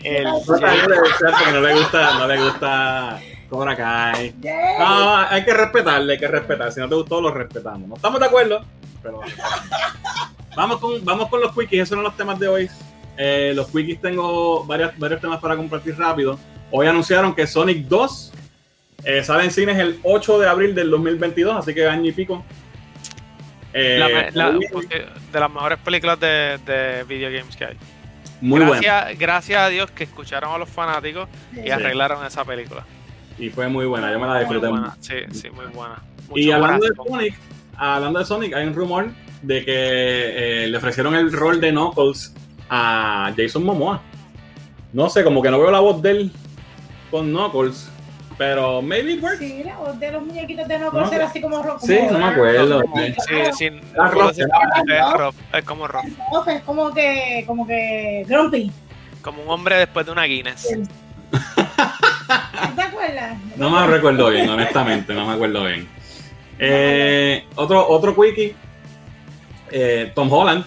El 0.03 0.23
No 0.25 0.39
porque 0.45 1.51
no 1.51 1.61
le 1.61 1.73
gusta, 1.73 2.13
no 2.19 2.27
le 2.27 2.37
gusta 2.43 3.19
Cobra 3.49 3.75
Kai. 3.75 4.33
No, 4.79 5.17
hay 5.17 5.43
que 5.45 5.53
respetarle, 5.53 6.13
hay 6.13 6.19
que 6.19 6.27
respetar. 6.27 6.71
Si 6.71 6.79
no 6.79 6.89
te 6.89 6.95
gustó, 6.95 7.21
lo 7.21 7.31
respetamos. 7.31 7.87
No 7.87 7.95
estamos 7.95 8.19
de 8.19 8.25
acuerdo, 8.25 8.63
pero 9.03 9.21
vamos 10.55 10.79
con, 10.79 11.03
vamos 11.05 11.29
con 11.29 11.41
los 11.41 11.53
quickies. 11.53 11.83
Esos 11.83 11.95
son 11.95 12.03
los 12.03 12.15
temas 12.17 12.39
de 12.39 12.47
hoy. 12.47 12.69
Eh, 13.17 13.53
los 13.55 13.67
quickies 13.67 14.01
tengo 14.01 14.65
varias, 14.65 14.97
varios 14.97 15.21
temas 15.21 15.39
para 15.39 15.55
compartir 15.55 15.97
rápido. 15.97 16.37
Hoy 16.71 16.87
anunciaron 16.87 17.33
que 17.35 17.45
Sonic 17.47 17.85
2 17.87 18.33
eh, 19.05 19.23
sale 19.23 19.43
en 19.45 19.51
cines 19.51 19.77
el 19.77 19.99
8 20.03 20.39
de 20.39 20.47
abril 20.49 20.73
del 20.75 20.89
2022, 20.89 21.55
así 21.57 21.73
que 21.73 21.87
año 21.87 22.09
y 22.09 22.11
pico. 22.11 22.43
Eh, 23.73 23.97
la 23.99 24.07
la- 24.33 24.51
de 25.31 25.39
las 25.39 25.51
mejores 25.51 25.77
películas 25.79 26.19
de, 26.19 26.57
de 26.65 27.03
video 27.03 27.29
games 27.29 27.55
que 27.55 27.65
hay. 27.65 27.77
Muy 28.45 28.59
gracias, 28.61 29.17
gracias 29.19 29.59
a 29.61 29.67
Dios 29.69 29.91
que 29.91 30.03
escucharon 30.05 30.53
a 30.53 30.57
los 30.57 30.69
fanáticos 30.69 31.27
y 31.53 31.63
Sí. 31.63 31.69
arreglaron 31.71 32.25
esa 32.25 32.43
película. 32.45 32.83
Y 33.37 33.49
fue 33.49 33.67
muy 33.67 33.85
buena, 33.85 34.11
yo 34.11 34.19
me 34.19 34.27
la 34.27 34.33
Muy 34.33 34.39
disfruté 34.41 34.67
mucho. 34.67 34.81
buena, 34.81 34.97
sí, 35.01 35.15
sí, 35.33 35.49
muy 35.49 35.65
buena. 35.73 36.01
Y 36.33 36.51
hablando 36.51 36.85
de. 36.87 36.93
Sonic, 36.95 37.35
hablando 37.77 38.19
de 38.19 38.25
Sonic, 38.25 38.53
hay 38.53 38.65
un 38.67 38.73
rumor 38.73 39.09
de 39.41 39.65
que 39.65 40.63
eh, 40.63 40.67
le 40.67 40.77
ofrecieron 40.77 41.15
el 41.15 41.31
rol 41.31 41.59
de 41.61 41.71
Knuckles 41.71 42.33
a 42.69 43.31
Jason 43.37 43.63
Momoa. 43.63 44.01
No 44.93 45.09
sé, 45.09 45.23
como 45.23 45.41
que 45.41 45.51
no 45.51 45.59
veo 45.59 45.69
la 45.71 45.79
voz 45.81 46.01
de 46.01 46.11
él 46.11 46.31
con 47.11 47.27
Knuckles, 47.29 47.89
pero 48.37 48.81
maybe 48.81 49.13
it 49.13 49.23
works. 49.23 49.39
Sí, 49.39 49.63
la 49.63 49.77
voz 49.77 49.99
de 49.99 50.11
los 50.11 50.25
muñequitos 50.25 50.67
de 50.67 50.77
no 50.79 50.85
No, 50.85 50.91
conocer 50.91 51.21
así 51.21 51.41
como 51.41 51.63
rock. 51.63 51.79
Sí, 51.81 51.97
no 52.11 52.17
me 52.19 52.25
acuerdo. 52.25 52.83
Sí, 53.27 53.33
sí, 53.57 53.69
es 55.53 55.65
como 55.65 55.87
Rob, 55.87 56.05
Es 56.47 56.61
como 56.63 56.93
que, 56.93 57.43
como 57.47 57.65
que 57.67 58.25
grumpy. 58.27 58.71
como 59.21 59.43
un 59.43 59.49
hombre 59.49 59.77
después 59.77 60.05
de 60.05 60.11
una 60.11 60.23
Guinness. 60.25 60.67
¿Te 62.75 62.81
acuerdas? 62.81 63.37
No 63.55 63.69
me 63.69 63.87
recuerdo 63.87 64.29
bien, 64.29 64.49
honestamente, 64.49 65.13
no 65.13 65.25
me 65.25 65.33
acuerdo 65.33 65.63
bien. 65.65 65.87
Eh, 66.59 67.45
otro, 67.55 67.87
otro 67.87 68.15
quickie, 68.15 68.55
eh, 69.71 70.11
Tom 70.15 70.31
Holland 70.31 70.65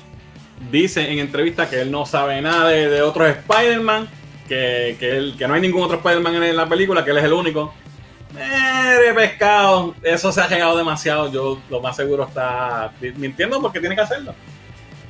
dice 0.71 1.11
en 1.11 1.19
entrevista 1.19 1.69
que 1.69 1.81
él 1.81 1.91
no 1.91 2.05
sabe 2.05 2.41
nada 2.43 2.69
de, 2.69 2.89
de 2.89 3.03
otros 3.03 3.29
Spider-Man, 3.29 4.09
que, 4.49 4.97
que, 4.99 5.17
él- 5.17 5.35
que 5.39 5.47
no 5.47 5.55
hay 5.55 5.61
ningún 5.61 5.83
otro 5.83 5.99
Spider-Man 5.99 6.43
en 6.43 6.57
la 6.57 6.69
película, 6.69 7.05
que 7.05 7.11
él 7.13 7.19
es 7.19 7.25
el 7.25 7.33
único. 7.33 7.73
Eh, 8.39 9.07
de 9.07 9.15
pescado, 9.15 9.95
eso 10.03 10.31
se 10.33 10.41
ha 10.41 10.49
llegado 10.49 10.77
demasiado. 10.77 11.31
Yo 11.33 11.61
lo 11.71 11.81
más 11.81 11.97
seguro 11.97 12.25
está 12.25 12.93
mintiendo 13.17 13.61
porque 13.61 13.81
tiene 13.81 13.95
que 13.95 14.03
hacerlo. 14.03 14.35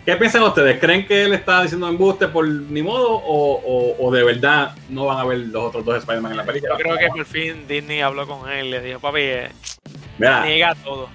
¿Qué 0.07 0.17
piensan 0.17 0.43
ustedes? 0.43 0.79
¿Creen 0.81 1.07
que 1.07 1.25
él 1.25 1.35
está 1.35 1.63
diciendo 1.63 1.87
embuste 1.87 2.29
por 2.29 2.49
ni 2.49 2.81
modo 2.83 3.11
o, 3.13 3.61
o- 3.61 4.07
o 4.07 4.11
de 4.11 4.23
verdad 4.25 4.75
no 4.89 5.05
van 5.07 5.19
a 5.19 5.25
ver 5.25 5.39
los 5.39 5.65
otros 5.65 5.85
dos 5.85 5.97
Spider-Man 5.99 6.33
en 6.33 6.37
la 6.39 6.45
película? 6.45 6.75
Yo 6.75 6.79
creo 6.83 6.97
que 6.97 7.09
por 7.09 7.25
fin 7.27 7.67
Disney 7.69 8.01
habló 8.01 8.27
con 8.27 8.49
él 8.51 8.67
y 8.67 8.71
le 8.71 8.81
dijo, 8.81 9.01
papi, 9.01 9.21
eh, 9.21 9.49
Mira, 10.17 10.45
niega 10.47 10.75
todo. 10.77 11.09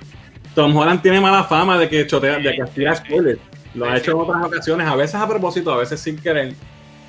Tom 0.54 0.76
Holland 0.78 1.02
tiene 1.02 1.20
mala 1.20 1.44
fama 1.46 1.80
de 1.80 1.90
que 1.90 2.06
chotea, 2.06 2.38
de 2.38 2.54
que 2.54 2.64
tira 2.76 2.96
Sí, 2.96 3.04
spoilers. 3.08 3.40
Lo 3.74 3.86
Sí, 3.86 3.92
ha 3.92 3.98
hecho 3.98 4.12
sí. 4.12 4.12
en 4.12 4.18
otras 4.24 4.46
ocasiones, 4.46 4.88
a 4.88 4.96
veces 4.96 5.16
a 5.16 5.28
propósito, 5.28 5.74
a 5.74 5.78
veces 5.78 6.00
sin 6.00 6.16
querer. 6.22 6.54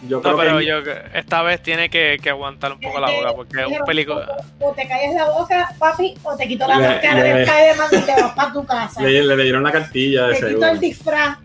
Yo 0.09 0.17
No, 0.19 0.23
creo 0.23 0.37
pero 0.37 0.59
que 0.59 0.67
yo 0.67 0.79
esta 1.15 1.43
vez 1.43 1.63
tiene 1.63 1.89
que, 1.91 2.19
que 2.23 2.31
aguantar 2.31 2.73
un 2.73 2.81
poco 2.81 3.01
la 3.01 3.11
boca 3.11 3.33
porque 3.35 3.61
es 3.61 3.67
un 3.67 3.85
película. 3.87 4.37
O 4.61 4.73
te 4.73 4.87
calles 4.89 5.15
la 5.15 5.31
boca, 5.31 5.71
papi, 5.79 6.15
o 6.23 6.37
te 6.37 6.47
quito 6.49 6.67
la 6.67 6.79
Le- 6.79 6.89
máscara 6.89 7.15
le- 7.23 7.23
de 7.35 7.43
Spider-Man 7.45 7.87
y 7.93 7.99
te 8.07 8.23
vas 8.23 8.33
para 8.35 8.53
tu 8.53 8.65
casa. 8.67 9.03
le, 9.03 9.23
le 9.23 9.37
leyeron 9.37 9.63
la 9.63 9.73
cartilla 9.73 10.27
de 10.27 10.35
te 10.35 10.37
quito 10.37 10.49
seguro. 10.51 10.69
el 10.69 10.81
disfraz 10.81 11.39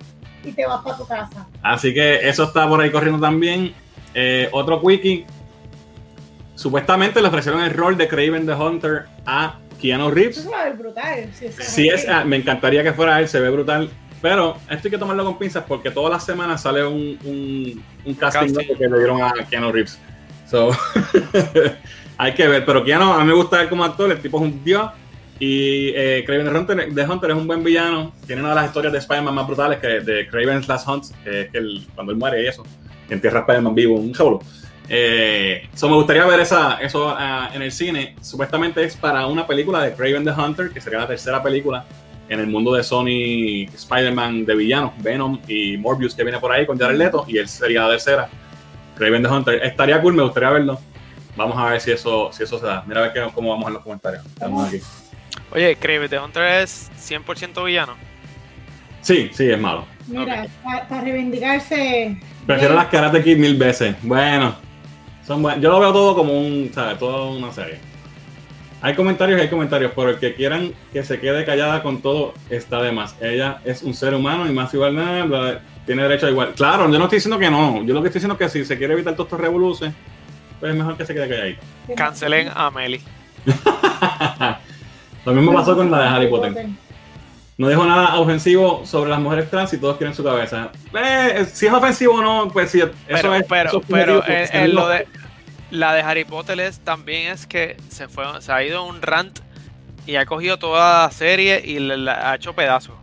y 0.43 0.51
te 0.51 0.66
vas 0.66 0.82
para 0.84 0.97
tu 0.97 1.07
casa. 1.07 1.47
Así 1.62 1.93
que 1.93 2.28
eso 2.28 2.43
está 2.45 2.68
por 2.68 2.82
ahí 2.82 2.91
corriendo 2.91 3.20
también. 3.20 3.74
Eh, 4.14 4.49
otro 4.51 4.82
quickie. 4.82 5.26
Supuestamente 6.55 7.22
le 7.22 7.28
ofrecieron 7.30 7.62
el 7.64 7.74
rol 7.74 7.97
de 7.97 8.07
Craven 8.07 8.45
the 8.45 8.53
Hunter 8.53 9.05
a 9.26 9.55
Keanu 9.82 10.07
Eso 10.07 10.14
Reeves. 10.16 10.47
a 10.53 10.64
ver 10.66 10.74
brutal. 10.74 11.30
Si, 11.34 11.45
eso 11.45 11.62
Si 11.64 11.88
es, 11.88 12.07
ah, 12.10 12.26
me 12.26 12.36
encantaría 12.36 12.84
que 12.84 12.91
fuera 12.91 13.20
él, 13.20 13.30
se 13.30 13.39
ve 13.39 13.49
brutal. 13.49 13.89
Pero 14.22 14.58
esto 14.70 14.88
hay 14.88 14.92
que 14.92 14.98
tomarlo 14.98 15.24
con 15.26 15.38
pinzas 15.38 15.64
porque 15.68 15.92
todas 15.92 16.12
las 16.12 16.26
semanas 16.26 16.62
sale 16.62 16.86
un, 16.86 17.18
un, 17.24 17.84
un 18.06 18.14
casting, 18.16 18.54
que 18.54 18.88
le 18.88 18.98
dieron 18.98 19.22
a 19.22 19.34
Keanu 19.50 19.72
Reeves. 19.72 20.00
So, 20.50 20.72
hay 22.18 22.34
que 22.34 22.48
ver. 22.48 22.66
Pero 22.66 22.84
Keanu, 22.84 23.14
a 23.14 23.20
mí 23.20 23.26
me 23.26 23.34
gusta 23.34 23.62
él 23.62 23.70
como 23.70 23.84
actor, 23.84 24.12
el 24.12 24.20
tipo 24.20 24.38
es 24.38 24.44
un 24.44 24.64
dios. 24.64 24.90
Y 25.40 25.90
eh, 25.96 26.24
Craven 26.26 26.52
the 26.52 26.58
Hunter, 26.58 26.94
the 26.94 27.04
Hunter 27.06 27.32
es 27.32 27.38
un 27.38 27.48
buen 27.48 27.64
villano. 27.64 28.12
Tiene 28.28 28.42
una 28.42 28.50
de 28.50 28.56
las 28.56 28.66
historias 28.66 28.92
de 28.92 29.00
Spider-Man 29.00 29.34
más 29.34 29.48
brutales 29.48 29.80
que 29.80 29.88
de 30.02 30.28
Craven's 30.28 30.68
Last 30.68 30.86
Hunt, 30.88 31.06
que 31.24 31.42
es 31.42 31.50
que 31.50 31.58
el- 31.60 31.88
cuando 31.96 32.12
él 32.12 32.18
muere 32.18 32.44
y 32.44 32.48
eso. 32.48 32.66
Entierra 33.10 33.40
a 33.40 33.42
Spider-Man 33.44 33.74
vivo, 33.74 33.96
un 33.96 34.14
solo. 34.14 34.40
Eh, 34.90 35.70
so 35.76 35.88
me 35.88 35.96
gustaría 35.96 36.26
ver 36.26 36.40
esa, 36.42 36.80
eso 36.82 37.16
ah, 37.18 37.52
en 37.54 37.62
el 37.62 37.72
cine. 37.72 38.16
Supuestamente 38.22 38.84
es 38.84 38.98
para 38.98 39.28
una 39.28 39.48
película 39.48 39.82
de 39.82 39.94
Craven 39.94 40.26
the 40.26 40.32
Hunter, 40.32 40.72
que 40.72 40.82
sería 40.82 41.00
la 41.00 41.08
tercera 41.08 41.42
película 41.42 41.86
en 42.30 42.40
el 42.40 42.48
mundo 42.48 42.74
de 42.74 42.84
Sony 42.84 43.66
Spider-Man 43.74 44.46
de 44.46 44.56
villanos, 44.56 44.92
Venom 45.00 45.40
y 45.48 45.78
Morbius 45.78 46.14
que 46.16 46.24
viene 46.24 46.40
por 46.40 46.52
ahí 46.52 46.66
con 46.66 46.78
Jared 46.78 46.98
Leto, 46.98 47.26
y 47.28 47.38
él 47.38 47.48
sería 47.48 47.82
la 47.84 47.90
tercera. 47.92 48.30
Craven 48.96 49.24
the 49.24 49.30
Hunter. 49.30 49.64
Estaría 49.64 50.00
cool, 50.02 50.14
me 50.14 50.24
gustaría 50.24 50.50
verlo. 50.52 50.80
Vamos 51.36 51.58
a 51.58 51.72
ver 51.72 51.82
si 51.82 51.92
eso, 51.92 52.30
si 52.34 52.44
eso 52.44 52.60
se 52.60 52.66
da. 52.66 52.84
Mira 52.86 53.00
a 53.00 53.04
ver 53.04 53.14
qué- 53.14 53.32
cómo 53.34 53.50
vamos 53.50 53.68
en 53.68 53.74
los 53.74 53.84
comentarios. 53.84 54.26
Estamos 54.26 54.68
aquí. 54.68 54.80
Oye, 55.52 55.76
Kraven 55.78 56.10
the 56.10 56.20
Hunter 56.20 56.44
es 56.62 56.92
100% 56.98 57.64
villano. 57.64 57.96
Sí, 59.02 59.30
sí, 59.34 59.50
es 59.50 59.60
malo. 59.60 59.86
Mira, 60.08 60.46
para 60.90 61.02
reivindicarse. 61.02 62.18
Prefiero 62.46 62.74
las 62.76 62.88
Karate 62.88 63.24
Kid 63.24 63.38
mil 63.38 63.56
veces. 63.58 63.96
Bueno, 64.02 64.56
son 65.26 65.42
buen- 65.42 65.62
yo 65.62 65.70
lo 65.70 65.80
veo 65.80 65.94
todo 65.94 66.16
como 66.16 66.34
un, 66.38 66.70
¿sabes? 66.74 67.00
Todo 67.00 67.32
una 67.32 67.52
serie. 67.54 67.80
Hay 68.82 68.96
comentarios 68.96 69.42
hay 69.42 69.50
comentarios, 69.50 69.92
pero 69.96 70.10
el 70.12 70.20
que 70.20 70.34
quieran 70.36 70.74
que 70.94 71.04
se 71.04 71.20
quede 71.20 71.44
callada 71.44 71.84
con 71.84 72.02
todo 72.02 72.34
está 72.50 72.82
de 72.82 72.92
más. 72.94 73.16
Ella 73.22 73.60
es 73.66 73.84
un 73.84 73.94
ser 73.94 74.14
humano 74.14 74.50
y 74.50 74.54
más 74.54 74.74
igual 74.74 74.96
nada, 74.96 75.26
bla, 75.26 75.62
tiene 75.86 76.04
derecho 76.04 76.28
a 76.28 76.30
igual. 76.30 76.54
Claro, 76.56 76.90
yo 76.90 76.98
no 76.98 77.06
estoy 77.06 77.18
diciendo 77.18 77.38
que 77.38 77.50
no. 77.52 77.84
Yo 77.84 77.94
lo 77.94 78.02
que 78.02 78.08
estoy 78.08 78.20
diciendo 78.20 78.36
es 78.36 78.40
que 78.40 78.50
si 78.50 78.66
se 78.66 78.78
quiere 78.78 78.94
evitar 78.94 79.14
todos 79.16 79.28
estos 79.28 79.40
revoluces, 79.42 79.92
pues 80.60 80.72
es 80.72 80.78
mejor 80.78 80.96
que 80.96 81.06
se 81.06 81.14
quede 81.14 81.28
calladito. 81.28 81.62
Cancelen 81.96 82.50
a 82.56 82.72
Meli. 82.72 83.02
Lo 85.26 85.34
mismo 85.34 85.54
pasó 85.54 85.76
con 85.76 85.92
la 85.92 86.02
de 86.02 86.08
Harry 86.08 86.28
Potter. 86.28 86.68
No 87.58 87.68
dijo 87.68 87.86
nada 87.86 88.16
ofensivo 88.20 88.86
sobre 88.86 89.10
las 89.10 89.20
mujeres 89.20 89.50
trans 89.50 89.74
y 89.74 89.78
todos 89.78 89.98
quieren 89.98 90.16
su 90.16 90.24
cabeza. 90.24 90.72
Eh, 90.94 91.46
si 91.52 91.68
es 91.68 91.74
ofensivo 91.74 92.14
o 92.14 92.22
no, 92.22 92.50
pues 92.52 92.72
sí, 92.72 92.80
eso 92.80 92.92
Pero, 93.08 93.36
es. 93.36 93.44
pero, 93.50 93.70
eso 93.70 93.80
es 93.80 93.86
pero 93.90 94.26
en, 94.26 94.48
en 94.54 94.66
si 94.70 94.72
lo 94.72 94.88
de 94.88 95.08
la 95.72 95.94
de 95.94 96.02
Harry 96.02 96.26
Potter 96.26 96.60
es 96.60 96.80
también 96.80 97.32
es 97.32 97.46
que 97.48 97.78
se 97.90 98.08
fue, 98.08 98.26
se 98.42 98.52
ha 98.52 98.64
ido 98.64 98.84
un 98.86 99.02
rant 99.02 99.40
y 100.08 100.16
ha 100.16 100.26
cogido 100.26 100.58
toda 100.58 101.04
la 101.06 101.12
serie 101.12 101.62
y 101.64 101.80
le, 101.80 101.98
la 101.98 102.32
ha 102.32 102.36
hecho 102.36 102.54
pedazos. 102.54 102.96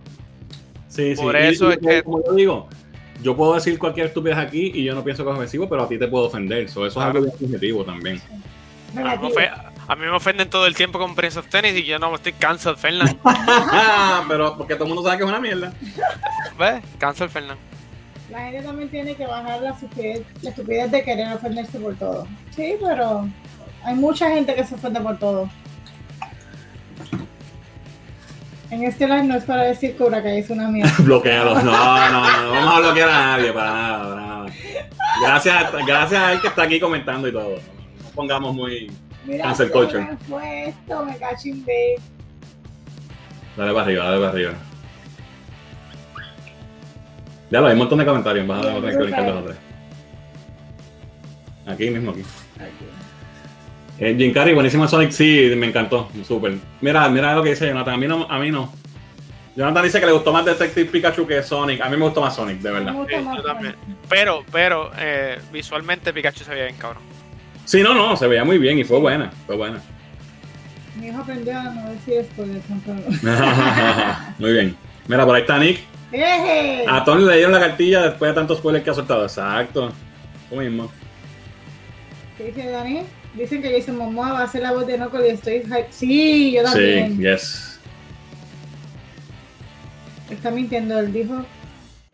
Sí, 0.89 1.15
sí. 1.15 1.23
Por 1.23 1.37
y- 1.37 1.39
eso 1.39 1.71
y 1.71 1.75
es 1.75 1.79
que- 1.79 2.03
Como 2.03 2.25
yo 2.25 2.33
digo, 2.35 2.69
yo 3.23 3.37
puedo 3.37 3.55
decir 3.55 3.79
cualquier 3.79 4.07
estupidez 4.07 4.39
aquí 4.39 4.73
y 4.75 4.85
yo 4.85 4.95
no 4.95 5.05
pienso 5.05 5.25
que 5.25 5.31
es 5.31 5.37
ofensivo, 5.37 5.69
pero 5.69 5.85
a 5.85 5.89
ti 5.89 5.99
te 5.99 6.09
puedo 6.09 6.27
ofender. 6.27 6.69
So, 6.69 6.87
eso 6.87 6.95
Claro. 7.01 7.11
es 7.11 7.17
algo 7.17 7.27
bien 7.37 7.39
subjetivo 7.51 7.85
también. 7.85 8.21
A 9.89 9.95
mí, 9.95 10.03
me 10.03 10.11
ofenden 10.11 10.49
todo 10.51 10.67
el 10.67 10.75
tiempo 10.75 10.99
con 10.99 11.15
Prince 11.15 11.39
of 11.39 11.47
Tennis 11.49 11.75
y 11.77 11.85
yo 11.85 11.99
no 11.99 12.15
estoy 12.15 12.33
cancel 12.33 12.77
Fernan. 12.77 13.19
pero 14.29 14.57
porque 14.57 14.75
todo 14.75 14.85
el 14.85 14.89
mundo 14.95 15.03
sabe 15.05 15.19
que 15.19 15.25
es 15.25 15.29
una 15.29 15.39
mierda. 15.41 15.73
¿Ves? 16.59 16.83
Cancel 16.99 17.29
Fernan. 17.29 17.57
La 18.31 18.41
gente 18.41 18.63
también 18.63 18.89
tiene 18.89 19.15
que 19.15 19.27
bajar 19.27 19.61
la 19.63 19.71
estupidez, 19.71 20.23
la 20.43 20.51
estupidez 20.51 20.91
de 20.91 21.03
querer 21.03 21.33
ofenderse 21.33 21.79
por 21.79 21.95
todo. 21.97 22.27
Sí, 22.55 22.75
pero 22.81 23.29
hay 23.85 23.95
mucha 23.95 24.31
gente 24.31 24.55
que 24.55 24.65
se 24.65 24.75
ofende 24.75 25.01
por 25.01 25.19
todo. 25.19 25.49
En 28.69 28.83
este 28.83 29.07
live 29.07 29.23
no 29.23 29.37
es 29.37 29.45
para 29.45 29.63
decir 29.63 29.93
que 29.93 29.97
Cobra 29.99 30.21
Kai 30.23 30.39
es 30.39 30.51
una 30.51 30.69
mierda. 30.69 30.93
Bloquealo. 30.99 31.55
No, 31.55 31.63
no, 31.63 32.11
no, 32.11 32.43
no 32.43 32.51
vamos 32.51 32.75
a 32.75 32.81
bloquear 32.81 33.09
a 33.09 33.13
nadie, 33.13 33.53
para 33.53 33.73
nada, 33.73 34.09
para 34.09 34.21
nada. 34.21 34.47
Gracias, 35.23 35.73
gracias 35.87 36.23
a 36.23 36.33
él 36.33 36.41
que 36.41 36.49
está 36.49 36.63
aquí 36.65 36.81
comentando 36.81 37.29
y 37.29 37.33
todo. 37.33 37.57
No 37.57 38.11
pongamos 38.15 38.55
muy. 38.55 38.91
Mira, 39.25 39.45
Cancel 39.45 39.71
culture. 39.71 40.05
me 40.05 40.17
fue 40.17 40.69
esto, 40.69 41.05
me 41.05 41.17
cachimbé. 41.17 41.97
Dale 43.57 43.73
para 43.73 43.85
arriba, 43.85 44.05
dale 44.05 44.19
para 44.19 44.31
arriba. 44.31 44.53
Ya 47.51 47.61
lo 47.61 47.67
hay 47.67 47.73
un 47.75 47.79
montón 47.79 47.99
de 47.99 48.05
comentarios. 48.07 48.47
Vas 48.47 48.67
a 48.67 48.75
tener 48.75 48.91
que 48.97 49.03
brincar 49.03 49.25
los 49.29 49.37
otros. 49.43 49.57
Aquí 51.67 51.91
mismo, 51.91 52.13
aquí. 52.13 52.23
Eh, 53.99 54.15
Jim 54.19 54.33
Carrey, 54.33 54.55
buenísimo 54.55 54.87
Sonic, 54.87 55.11
sí, 55.11 55.53
me 55.57 55.67
encantó, 55.67 56.11
súper. 56.27 56.55
Mira, 56.83 57.09
mira 57.09 57.35
lo 57.35 57.43
que 57.43 57.51
dice 57.51 57.67
Jonathan, 57.67 57.95
a 57.95 57.97
mí 57.97 58.07
no, 58.07 58.27
a 58.29 58.39
mí 58.39 58.51
no. 58.51 58.71
Jonathan 59.57 59.85
dice 59.85 59.99
que 60.01 60.07
le 60.07 60.13
gustó 60.13 60.33
más 60.35 60.45
Detective 60.45 60.85
Pikachu 60.91 61.27
que 61.27 61.43
Sonic. 61.43 61.81
A 61.81 61.89
mí 61.89 61.97
me 61.97 62.05
gustó 62.05 62.21
más 62.21 62.37
Sonic, 62.37 62.59
de 62.61 62.71
Me 62.71 62.79
verdad. 62.81 62.93
gusta 62.93 63.17
Sí, 63.19 63.25
más 63.25 63.37
yo 63.39 63.43
también. 63.43 63.75
Pero, 64.09 64.45
pero, 64.53 64.91
eh, 64.99 65.39
visualmente 65.51 66.13
Pikachu 66.13 66.45
se 66.45 66.51
veía 66.51 66.65
bien 66.67 66.77
cabrón. 66.77 67.03
Sí, 67.65 67.83
no, 67.83 67.95
no, 67.95 68.17
se 68.17 68.27
veía 68.27 68.45
muy 68.45 68.59
bien 68.59 68.79
y 68.79 68.85
fue 68.85 69.01
buena, 69.01 69.31
fue 69.47 69.57
buena. 69.57 69.81
Mi 71.01 71.09
hijo 71.09 71.21
aprendió 71.23 71.59
a 71.59 71.63
no 71.65 71.91
decir 71.91 72.23
spoilers. 72.25 73.23
no, 73.23 74.17
muy 74.39 74.53
bien. 74.53 74.77
Mira, 75.09 75.25
por 75.25 75.35
ahí 75.35 75.41
está 75.41 75.59
Nick. 75.59 75.81
A 76.89 77.05
Tony 77.05 77.25
le 77.25 77.35
dieron 77.37 77.53
la 77.53 77.61
cartilla 77.61 78.03
después 78.03 78.31
de 78.31 78.35
tantos 78.35 78.59
spoilers 78.59 78.85
que 78.85 78.91
ha 78.91 78.95
soltado. 78.95 79.25
Exacto. 79.25 79.93
Lo 80.51 80.57
mismo. 80.59 80.91
¿Qué 82.39 82.45
dice 82.45 82.71
Dani? 82.71 83.03
Dicen 83.35 83.61
que 83.61 83.79
Jason 83.79 83.97
Momoa 83.97 84.33
va 84.33 84.41
a 84.41 84.45
hacer 84.45 84.63
la 84.63 84.73
voz 84.73 84.87
de 84.87 84.97
Knuckles 84.97 85.27
y 85.27 85.31
estoy 85.35 85.61
hype. 85.63 85.87
Sí, 85.91 86.53
yo 86.53 86.63
Sí, 86.69 86.73
también. 86.73 87.19
yes. 87.21 87.81
Está 90.31 90.51
mintiendo, 90.51 90.99
él 90.99 91.13
dijo. 91.13 91.45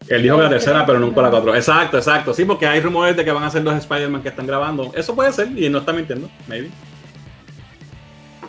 Él 0.08 0.22
dijo 0.22 0.36
que 0.36 0.42
la 0.42 0.48
tercera, 0.48 0.84
pero 0.84 0.98
nunca 0.98 1.22
la 1.22 1.30
cuatro. 1.30 1.54
Exacto, 1.54 1.96
exacto. 1.96 2.34
Sí, 2.34 2.44
porque 2.44 2.66
hay 2.66 2.80
rumores 2.80 3.16
de 3.16 3.24
que 3.24 3.30
van 3.30 3.44
a 3.44 3.50
ser 3.50 3.62
dos 3.62 3.74
Spider-Man 3.76 4.22
que 4.22 4.30
están 4.30 4.46
grabando. 4.46 4.92
Eso 4.96 5.14
puede 5.14 5.32
ser, 5.32 5.48
y 5.56 5.68
no 5.70 5.78
está 5.78 5.92
mintiendo, 5.92 6.28
maybe. 6.48 6.70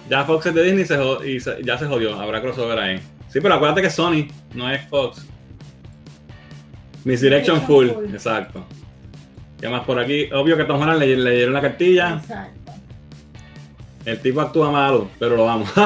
Ya 0.09 0.23
Fox 0.25 0.47
es 0.47 0.53
de 0.55 0.63
Disney 0.63 0.85
se 0.85 0.97
y 1.29 1.39
se- 1.39 1.63
ya 1.63 1.77
se 1.77 1.85
jodió. 1.85 2.19
Habrá 2.19 2.41
crossover 2.41 2.77
ahí. 2.79 2.99
Sí, 3.29 3.39
pero 3.39 3.53
acuérdate 3.53 3.81
que 3.81 3.87
es 3.87 3.93
Sony, 3.95 4.27
no 4.53 4.69
es 4.69 4.81
Fox. 4.89 5.25
Misdirection 7.05 7.61
full. 7.63 7.89
full. 7.89 8.05
Exacto. 8.13 8.65
¿Qué 9.59 9.67
más 9.69 9.83
por 9.85 9.97
aquí? 9.99 10.29
Obvio 10.33 10.57
que 10.57 10.65
Tom 10.65 10.81
Holland 10.81 10.99
le, 10.99 11.15
le 11.15 11.31
dieron 11.35 11.53
la 11.53 11.61
cartilla. 11.61 12.19
Exacto. 12.21 12.59
El 14.05 14.19
tipo 14.21 14.41
actúa 14.41 14.69
malo, 14.69 15.09
pero 15.17 15.37
lo 15.37 15.45
vamos. 15.45 15.71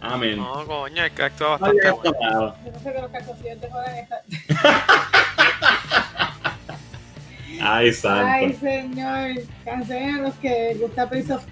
Amén. 0.00 0.36
No, 0.38 0.64
coño, 0.66 1.04
es 1.04 1.12
que 1.12 1.22
actúa 1.24 1.58
bastante 1.58 1.90
bueno. 1.90 2.12
malo. 2.20 2.54
Yo 2.64 2.72
no 2.72 2.78
sé 2.78 2.92
que 2.92 3.00
los 3.02 3.10
esta. 3.98 4.22
Ay, 7.62 7.92
santo. 7.92 8.26
Ay, 8.26 8.52
señor. 8.54 9.42
Cancelen 9.64 10.16
a 10.16 10.18
los 10.22 10.34
que 10.34 10.76
gusta 10.80 11.08
Prince 11.08 11.32
of. 11.32 11.44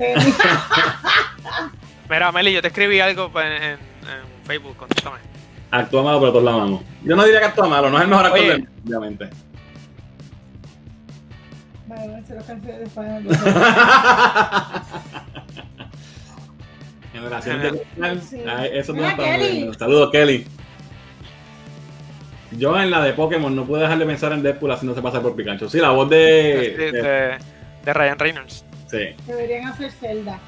Mira, 2.10 2.32
Meli, 2.32 2.52
yo 2.52 2.60
te 2.62 2.68
escribí 2.68 3.00
algo 3.00 3.30
en, 3.40 3.52
en- 3.52 3.72
en 3.72 3.78
Facebook, 4.44 4.76
contéstame. 4.76 5.16
Actúa 5.76 6.02
malo, 6.04 6.20
pero 6.20 6.30
todos 6.32 6.44
la 6.44 6.52
amamos. 6.52 6.82
Yo 7.02 7.16
no 7.16 7.24
diría 7.24 7.40
que 7.40 7.46
actúa 7.46 7.66
malo, 7.68 7.90
no 7.90 7.96
es 7.98 8.04
el 8.04 8.08
mejor 8.08 8.26
actor 8.26 8.40
Oye. 8.40 8.48
del 8.50 8.58
mundo, 8.60 8.80
obviamente. 8.86 9.30
Vale, 11.88 12.02
a 12.02 12.22
canciones 12.46 12.80
de. 12.80 12.86
Generación 17.12 17.62
de 17.62 17.70
cristal. 17.70 18.20
Sí. 18.22 18.38
Ay, 18.46 18.70
eso 18.74 18.92
no 18.92 18.98
Mira, 18.98 19.10
está 19.10 19.24
Kelly. 19.24 19.58
bueno. 19.58 19.74
Saludos, 19.74 20.10
Kelly. 20.10 20.46
Yo 22.52 22.80
en 22.80 22.90
la 22.90 23.02
de 23.02 23.12
Pokémon 23.12 23.54
no 23.54 23.64
pude 23.64 23.82
dejar 23.82 23.98
de 23.98 24.06
pensar 24.06 24.32
en 24.32 24.42
Deadpool 24.42 24.70
haciéndose 24.72 25.02
pasar 25.02 25.22
por 25.22 25.34
Pikachu. 25.36 25.68
Sí, 25.68 25.78
la 25.78 25.90
voz 25.90 26.08
de. 26.10 26.16
de, 26.16 26.92
de- 26.92 27.02
de- 27.02 27.38
de 27.84 27.92
Ryan 27.92 28.18
Reynolds. 28.18 28.64
sí. 28.90 28.98
Deberían 29.26 29.66
hacer 29.68 29.90
Zelda. 29.92 30.38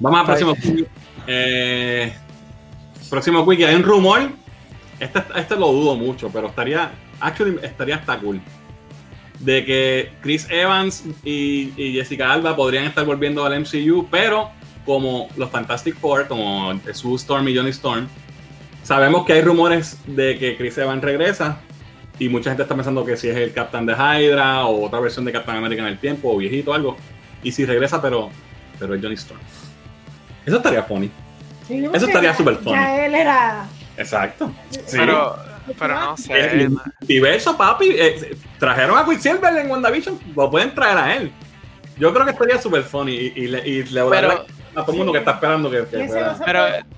Vamos 0.00 0.20
al 0.20 0.26
próximo. 0.26 0.54
Eh, 1.26 2.12
próximo 3.12 3.46
quick. 3.46 3.62
Hay 3.64 3.74
un 3.74 3.82
rumor. 3.82 4.30
Este, 4.98 5.22
este 5.36 5.54
lo 5.56 5.70
dudo 5.70 5.94
mucho, 5.94 6.30
pero 6.32 6.48
estaría. 6.48 6.90
Actually, 7.20 7.58
estaría 7.62 7.96
hasta 7.96 8.18
cool. 8.18 8.40
De 9.38 9.64
que 9.64 10.12
Chris 10.22 10.48
Evans 10.50 11.04
y, 11.22 11.72
y 11.76 11.92
Jessica 11.92 12.32
Alba 12.32 12.56
podrían 12.56 12.84
estar 12.84 13.04
volviendo 13.04 13.44
al 13.44 13.60
MCU, 13.60 14.08
pero 14.10 14.50
como 14.86 15.28
los 15.36 15.50
Fantastic 15.50 15.94
Four, 15.96 16.26
como 16.26 16.72
Sue 16.92 17.16
Storm 17.16 17.46
y 17.48 17.56
Johnny 17.56 17.70
Storm, 17.70 18.08
sabemos 18.82 19.26
que 19.26 19.34
hay 19.34 19.42
rumores 19.42 19.98
de 20.06 20.38
que 20.38 20.56
Chris 20.56 20.78
Evans 20.78 21.04
regresa 21.04 21.60
Y 22.18 22.28
mucha 22.28 22.50
gente 22.50 22.62
está 22.62 22.74
pensando 22.74 23.04
que 23.04 23.16
si 23.16 23.28
es 23.28 23.36
el 23.36 23.52
Captain 23.52 23.84
de 23.84 23.92
Hydra 23.92 24.64
o 24.64 24.86
otra 24.86 25.00
versión 25.00 25.24
de 25.24 25.32
Captain 25.32 25.58
America 25.58 25.82
en 25.82 25.88
el 25.88 25.98
tiempo, 25.98 26.32
o 26.32 26.38
viejito 26.38 26.70
o 26.70 26.74
algo. 26.74 26.96
Y 27.42 27.52
si 27.52 27.66
regresa, 27.66 28.00
pero, 28.00 28.30
pero 28.78 28.94
es 28.94 29.02
Johnny 29.02 29.16
Storm. 29.16 29.40
Eso 30.46 30.56
estaría 30.56 30.82
funny. 30.84 31.10
Sí, 31.66 31.84
Eso 31.92 32.06
estaría 32.06 32.34
súper 32.34 32.56
funny. 32.56 32.76
Ya 32.76 33.06
él 33.06 33.14
era. 33.14 33.66
Exacto. 33.96 34.52
Sí. 34.70 34.96
Pero, 34.98 35.36
pero 35.78 35.94
no 36.00 36.16
sé. 36.16 36.32
Eh, 36.34 36.68
Diverso, 37.02 37.56
papi. 37.56 37.90
Eh, 37.90 38.36
trajeron 38.58 38.98
a 38.98 39.04
Quicksilver 39.04 39.56
en 39.58 39.70
WandaVision. 39.70 40.18
Lo 40.34 40.50
pueden 40.50 40.74
traer 40.74 40.98
a 40.98 41.16
él. 41.16 41.32
Yo 41.98 42.12
creo 42.12 42.24
que 42.24 42.32
estaría 42.32 42.58
súper 42.60 42.82
funny 42.82 43.12
y, 43.12 43.32
y 43.36 43.46
le, 43.48 43.68
y 43.68 43.82
le 43.84 44.04
Pero- 44.04 44.44
a 44.74 44.80
todo 44.82 44.92
el 44.92 44.98
mundo 44.98 45.12
que 45.12 45.18
está 45.18 45.32
esperando 45.32 45.70
que, 45.70 45.84
que 45.84 46.04
ese, 46.04 46.20
Pero- 46.46 46.66
ese, 46.66 46.88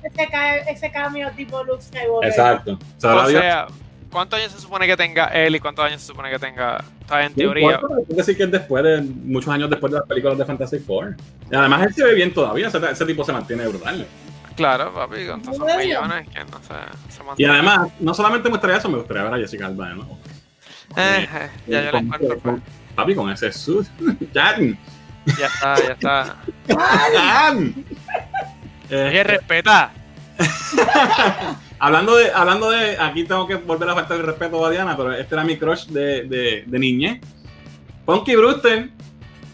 ese 0.70 0.90
cambio 0.92 1.30
tipo 1.36 1.62
Luke 1.64 1.82
Skywalker. 1.82 2.28
Exacto. 2.30 2.78
O 2.98 3.28
sea, 3.28 3.66
¿cuántos 4.10 4.38
años 4.38 4.52
se 4.52 4.60
supone 4.60 4.86
que 4.86 4.96
tenga 4.96 5.26
él 5.26 5.56
y 5.56 5.60
cuántos 5.60 5.84
años 5.84 6.00
se 6.00 6.06
supone 6.06 6.30
que 6.30 6.38
tenga? 6.38 6.84
Sea, 7.08 7.26
en 7.26 7.34
teoría. 7.34 7.80
que 8.08 8.14
decir 8.14 8.36
que 8.36 8.44
es 8.44 8.50
después 8.52 8.84
de 8.84 9.02
muchos 9.02 9.52
años 9.52 9.68
después 9.68 9.92
de 9.92 9.98
las 9.98 10.08
películas 10.08 10.38
de 10.38 10.44
Fantasy 10.44 10.78
Four. 10.78 11.16
Y 11.50 11.54
además 11.56 11.82
él 11.88 11.94
se 11.94 12.04
ve 12.04 12.14
bien 12.14 12.32
todavía, 12.32 12.68
ese, 12.68 12.78
ese 12.90 13.04
tipo 13.04 13.24
se 13.24 13.32
mantiene 13.32 13.66
brutal. 13.66 14.06
Claro, 14.56 14.92
papi, 14.94 15.26
con 15.26 15.42
todos 15.42 15.56
esos 15.56 15.76
millones 15.76 16.28
que 16.28 16.40
no 16.44 16.58
se, 16.62 17.12
se 17.16 17.22
Y 17.36 17.44
además, 17.44 17.88
no 18.00 18.14
solamente 18.14 18.48
me 18.48 18.52
gustaría 18.54 18.76
eso, 18.76 18.88
me 18.88 18.98
gustaría 18.98 19.24
ver 19.24 19.34
a 19.34 19.38
Jessica 19.38 19.66
Alba 19.66 19.88
de 19.88 19.94
nuevo. 19.96 20.18
Eh, 20.96 21.28
eh, 21.32 21.50
ya 21.66 21.78
yo 21.80 21.84
la 21.86 21.90
Con- 21.92 22.04
encuentro. 22.04 22.28
con- 22.40 22.60
pues. 22.60 22.62
Papi, 22.94 23.14
con 23.16 23.30
ese 23.30 23.52
suit. 23.52 23.88
Jan. 24.34 24.78
Ya 25.38 25.46
está, 25.46 25.74
ya 25.82 25.92
está. 25.94 26.36
Jan. 27.16 27.74
Eh, 28.90 29.08
Oye, 29.10 29.24
respeta. 29.24 29.90
hablando 31.78 32.16
de, 32.16 32.30
hablando 32.32 32.70
de, 32.70 32.96
aquí 32.98 33.24
tengo 33.24 33.46
que 33.46 33.56
volver 33.56 33.88
a 33.90 33.94
faltar 33.94 34.18
el 34.18 34.26
respeto 34.26 34.64
a 34.64 34.70
Diana, 34.70 34.96
pero 34.96 35.12
este 35.12 35.34
era 35.34 35.44
mi 35.44 35.56
crush 35.56 35.86
de, 35.86 36.24
de, 36.24 36.64
de 36.66 36.78
niñez. 36.78 37.20
Punky 38.04 38.36
Brewster, 38.36 38.90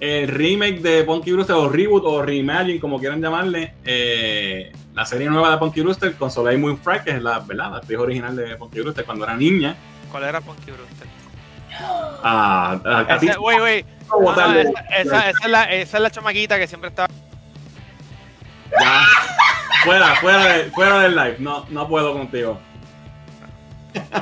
el 0.01 0.29
remake 0.29 0.81
de 0.81 1.05
Punky 1.05 1.33
Brewster, 1.33 1.55
o 1.57 1.69
reboot, 1.69 2.03
o 2.07 2.23
reimagine, 2.23 2.81
como 2.81 2.99
quieran 2.99 3.21
llamarle, 3.21 3.75
eh, 3.85 4.73
la 4.95 5.05
serie 5.05 5.29
nueva 5.29 5.51
de 5.51 5.59
Punky 5.59 5.83
Brewster 5.83 6.15
con 6.17 6.31
Soleil 6.31 6.59
Moon 6.59 6.79
Frye, 6.79 7.03
que 7.05 7.11
es 7.11 7.23
la, 7.23 7.39
¿verdad? 7.41 7.71
la 7.71 7.77
actriz 7.79 7.99
original 7.99 8.35
de 8.35 8.57
Punky 8.57 8.81
Brewster 8.81 9.05
cuando 9.05 9.25
era 9.25 9.37
niña. 9.37 9.77
¿Cuál 10.11 10.25
era 10.25 10.41
Punky 10.41 10.71
Brewster? 10.71 11.07
A, 12.23 12.79
a- 12.85 13.01
a 13.15 13.19
ti- 13.19 13.29
Ese- 13.29 13.39
Güey, 13.39 13.59
güey. 13.59 13.81
a 13.81 13.85
No, 14.11 14.21
no, 14.21 14.27
botarle- 14.27 14.61
esa, 14.71 14.81
esa, 15.01 15.31
esa 15.31 15.45
es 15.45 15.51
la, 15.51 15.65
esa 15.73 15.97
es 15.99 16.03
la 16.03 16.11
chamaquita 16.11 16.59
que 16.59 16.67
siempre 16.67 16.89
estaba. 16.91 17.09
Ya. 18.71 19.03
fuera, 19.85 20.15
fuera, 20.17 20.45
de- 20.47 20.65
fuera 20.71 21.01
del 21.01 21.15
live, 21.17 21.37
no, 21.41 21.67
no 21.71 21.89
puedo 21.89 22.13
contigo. 22.13 22.59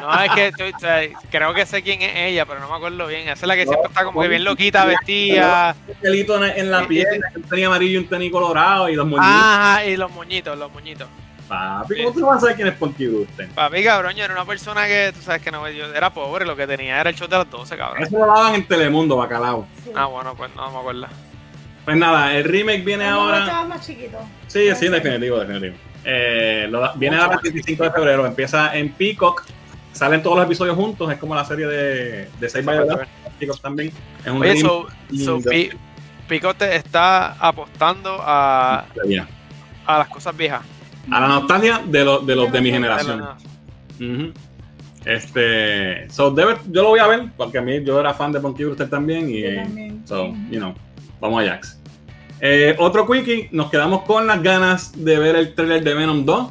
No, 0.00 0.22
es 0.22 0.30
que 0.32 0.46
estoy- 0.48 0.72
o 0.74 0.78
sea, 0.78 1.00
creo 1.30 1.54
que 1.54 1.66
sé 1.66 1.82
quién 1.82 2.02
es 2.02 2.12
ella, 2.14 2.44
pero 2.46 2.60
no 2.60 2.68
me 2.68 2.76
acuerdo 2.76 3.06
bien. 3.06 3.22
Esa 3.22 3.32
es 3.32 3.42
la 3.46 3.56
que 3.56 3.64
siempre 3.66 3.88
está 3.88 4.04
como 4.04 4.20
que 4.22 4.28
bien 4.28 4.44
loquita, 4.44 4.84
vestida. 4.84 5.74
Un 5.86 5.94
pelito 5.96 6.44
en, 6.44 6.58
en 6.58 6.70
la 6.70 6.86
piel, 6.86 7.06
un 7.36 7.42
tenis 7.42 7.66
amarillo 7.66 7.92
y 7.92 7.96
un 8.02 8.08
tenis 8.08 8.30
colorado 8.32 8.88
y 8.88 8.94
los 8.94 9.06
moñitos. 9.06 9.32
Ajá, 9.34 9.84
y 9.84 9.96
los 9.96 10.10
moñitos, 10.10 10.56
los 10.58 10.72
moñitos. 10.72 11.08
Papi, 11.48 12.02
¿cómo 12.02 12.12
tú 12.12 12.26
vas 12.26 12.36
a 12.36 12.40
saber 12.40 12.56
quién 12.56 12.68
es 12.68 12.74
Punky 12.74 13.06
Brewster? 13.06 13.48
Papi, 13.48 13.82
cabrón, 13.82 14.14
yo 14.14 14.22
era 14.24 14.34
una 14.34 14.44
persona 14.44 14.86
que, 14.86 15.12
tú 15.14 15.22
sabes 15.22 15.40
que 15.40 15.50
no, 15.50 15.66
yo 15.70 15.86
era 15.94 16.10
pobre, 16.12 16.44
lo 16.44 16.54
que 16.54 16.66
tenía 16.66 17.00
era 17.00 17.08
el 17.08 17.16
show 17.16 17.26
de 17.26 17.38
las 17.38 17.50
12, 17.50 17.74
cabrón. 17.76 18.02
Eso 18.02 18.18
lo 18.18 18.26
daban 18.26 18.54
en 18.54 18.68
Telemundo, 18.68 19.16
bacalao. 19.16 19.66
Ah, 19.94 20.04
bueno, 20.06 20.34
pues 20.36 20.54
no 20.54 20.70
me 20.70 20.78
acuerdo. 20.78 21.06
Pues 21.86 21.96
nada, 21.96 22.34
el 22.34 22.44
remake 22.44 22.84
viene 22.84 23.06
ahora. 23.06 23.44
estabas 23.44 23.68
más 23.68 23.86
chiquito. 23.86 24.18
Sí, 24.46 24.68
sí, 24.78 24.88
definitivo, 24.88 25.38
definitivo. 25.38 25.74
Eh, 26.04 26.66
lo 26.70 26.80
da- 26.80 26.92
viene 26.96 27.16
ahora 27.16 27.36
el 27.36 27.50
25 27.50 27.84
de 27.84 27.90
febrero, 27.92 28.26
empieza 28.26 28.76
en 28.76 28.92
Peacock. 28.92 29.44
Salen 29.99 30.22
todos 30.22 30.36
los 30.36 30.46
episodios 30.46 30.76
juntos, 30.76 31.11
es 31.11 31.18
como 31.18 31.34
la 31.34 31.44
serie 31.44 31.66
de, 31.66 32.28
de 32.38 32.49
Save 32.49 32.64
by 32.64 32.78
the 32.78 32.84
Bell, 32.84 33.09
Peacock 33.38 33.61
también. 33.61 33.92
Es 34.24 34.30
un 34.30 34.40
Oye, 34.42 34.53
remake 34.53 34.61
so, 34.61 34.86
so 34.88 35.36
lindo. 35.36 35.51
Pi- 35.51 35.70
Picote 36.28 36.76
está 36.76 37.32
apostando 37.32 38.16
a, 38.20 38.84
a 39.86 39.99
las 39.99 40.09
cosas 40.09 40.36
viejas. 40.36 40.61
A 41.11 41.20
la 41.20 41.26
nostalgia 41.28 41.82
de, 41.84 42.05
los 42.05 42.24
de 42.26 42.36
los 42.36 42.53
de 42.53 42.61
mi 42.61 42.70
generación. 42.70 43.24
Este, 45.05 46.09
so 46.11 46.30
debe- 46.30 46.59
yo 46.70 46.82
lo 46.82 46.88
voy 46.90 47.01
a 47.01 47.07
ver 47.07 47.30
porque 47.36 47.59
a 47.59 47.62
mí 47.62 47.82
yo 47.84 47.99
era 47.99 48.12
fan 48.14 48.30
de 48.32 48.40
Punky 48.40 48.64
Brewster 48.64 48.90
también 48.90 49.28
y 49.30 49.42
también. 49.57 50.03
so, 50.07 50.28
you 50.51 50.59
know, 50.59 50.74
vamos 51.20 51.42
a 51.42 51.46
Jax. 51.46 51.78
Eh, 52.40 52.76
otro 52.78 53.07
quickie, 53.11 53.49
nos 53.53 53.70
quedamos 53.70 54.03
con 54.03 54.26
las 54.26 54.42
ganas 54.42 54.92
de 55.03 55.18
ver 55.18 55.34
el 55.36 55.55
trailer 55.55 55.82
de 55.82 55.94
Venom 55.94 56.24
2 56.24 56.49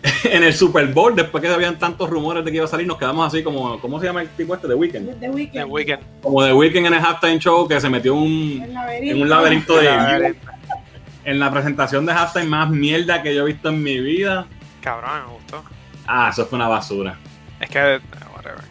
en 0.24 0.44
el 0.44 0.54
Super 0.54 0.86
Bowl 0.88 1.14
después 1.16 1.42
que 1.42 1.48
habían 1.48 1.78
tantos 1.78 2.08
rumores 2.08 2.44
de 2.44 2.50
que 2.50 2.56
iba 2.58 2.66
a 2.66 2.68
salir, 2.68 2.86
nos 2.86 2.98
quedamos 2.98 3.26
así 3.26 3.42
como 3.42 3.80
¿cómo 3.80 3.98
se 3.98 4.06
llama 4.06 4.22
el 4.22 4.28
tipo 4.30 4.54
este? 4.54 4.68
The 4.68 4.74
Weeknd. 4.74 5.18
The 5.20 5.28
Weeknd. 5.30 5.52
The 5.52 5.64
Weeknd. 5.64 5.98
Como 6.22 6.44
The 6.44 6.52
Weeknd 6.52 6.86
en 6.86 6.94
el 6.94 7.00
halftime 7.04 7.38
show 7.38 7.66
que 7.66 7.80
se 7.80 7.90
metió 7.90 8.14
un, 8.14 8.64
en 9.00 9.20
un 9.22 9.28
laberinto 9.28 9.76
de 9.76 10.36
en 11.24 11.38
la 11.38 11.50
presentación 11.50 12.06
de 12.06 12.12
halftime 12.12 12.46
más 12.46 12.70
mierda 12.70 13.22
que 13.22 13.34
yo 13.34 13.42
he 13.42 13.46
visto 13.52 13.68
en 13.70 13.82
mi 13.82 13.98
vida. 14.00 14.46
Cabrón, 14.80 15.10
me 15.26 15.32
gustó. 15.34 15.64
Ah, 16.06 16.28
eso 16.32 16.46
fue 16.46 16.56
una 16.56 16.68
basura. 16.68 17.18
Es 17.60 17.68
que, 17.68 17.96
eh, 17.96 18.00
whatever. 18.34 18.64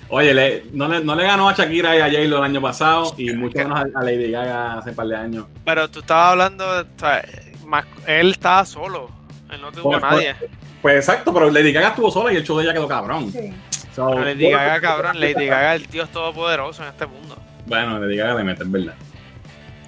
Oye, 0.10 0.34
le- 0.34 0.66
no, 0.72 0.88
le, 0.88 1.04
no 1.04 1.16
le 1.16 1.24
ganó 1.24 1.50
a 1.50 1.54
Shakira 1.54 1.96
y 1.98 2.00
a 2.02 2.06
J-Lo 2.06 2.38
el 2.38 2.44
año 2.44 2.62
pasado 2.62 3.14
y 3.18 3.34
mucho 3.34 3.58
menos 3.58 3.80
a, 3.80 4.00
a 4.00 4.04
Lady 4.04 4.30
Gaga 4.30 4.78
hace 4.78 4.92
un 4.92 4.96
par 4.96 5.08
de 5.08 5.16
años. 5.16 5.46
Pero 5.66 5.90
tú 5.90 6.00
estabas 6.00 6.34
hablando, 6.34 6.84
de- 6.84 7.55
más, 7.66 7.86
él 8.08 8.32
estaba 8.32 8.66
solo. 8.66 9.10
Él 9.52 9.62
no 9.62 9.72
tuvo 9.72 9.96
a 9.96 10.00
Pues, 10.00 10.12
nadie. 10.12 10.36
Pues 10.82 10.96
exacto, 10.98 11.34
pero 11.34 11.50
Lady 11.50 11.72
Gaga 11.72 11.90
estuvo 11.90 12.12
sola 12.12 12.32
y 12.34 12.38
el 12.38 12.44
show 12.44 12.58
de 12.58 12.64
ella 12.66 12.74
quedó 12.74 12.88
cabrón. 12.88 13.32
Sí. 13.32 13.54
So, 13.96 14.10
Pero 14.10 14.26
Lady 14.26 14.50
Gaga, 14.52 14.82
cabrón, 14.82 15.20
Lady 15.20 15.46
Gaga, 15.46 15.76
el 15.76 15.88
tío 15.88 16.04
es 16.04 16.10
todopoderoso 16.10 16.84
en 16.84 16.90
este 16.90 17.06
mundo. 17.06 17.38
Bueno, 17.66 17.98
Lady 18.00 18.18
Gaga 18.18 18.36
le 18.36 18.44
mete, 18.44 18.64
es 18.64 18.72
verdad. 18.72 18.94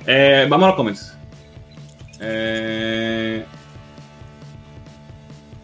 Eh, 0.05 0.47
vamos 0.49 0.63
a 0.65 0.67
los 0.69 0.75
comments. 0.75 1.17
Eh, 2.21 3.43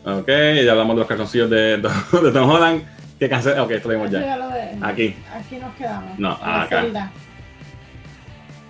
ok, 0.05 0.27
ya 0.63 0.71
hablamos 0.71 0.95
de 0.95 0.99
los 0.99 1.07
calzoncillos 1.07 1.49
de, 1.49 1.77
de 2.23 2.31
Tom 2.31 2.49
Holland. 2.49 2.83
Que 3.17 3.29
cancel 3.29 3.57
ok, 3.59 3.71
esto 3.71 3.87
lo 3.89 3.95
vimos 3.95 4.11
ya. 4.11 4.19
de- 4.19 4.77
Aquí. 4.85 5.15
Aquí 5.33 5.55
nos 5.55 5.73
quedamos. 5.75 6.19
No, 6.19 6.37
En 6.43 6.49
acá. 6.49 6.81
Zelda. 6.81 7.11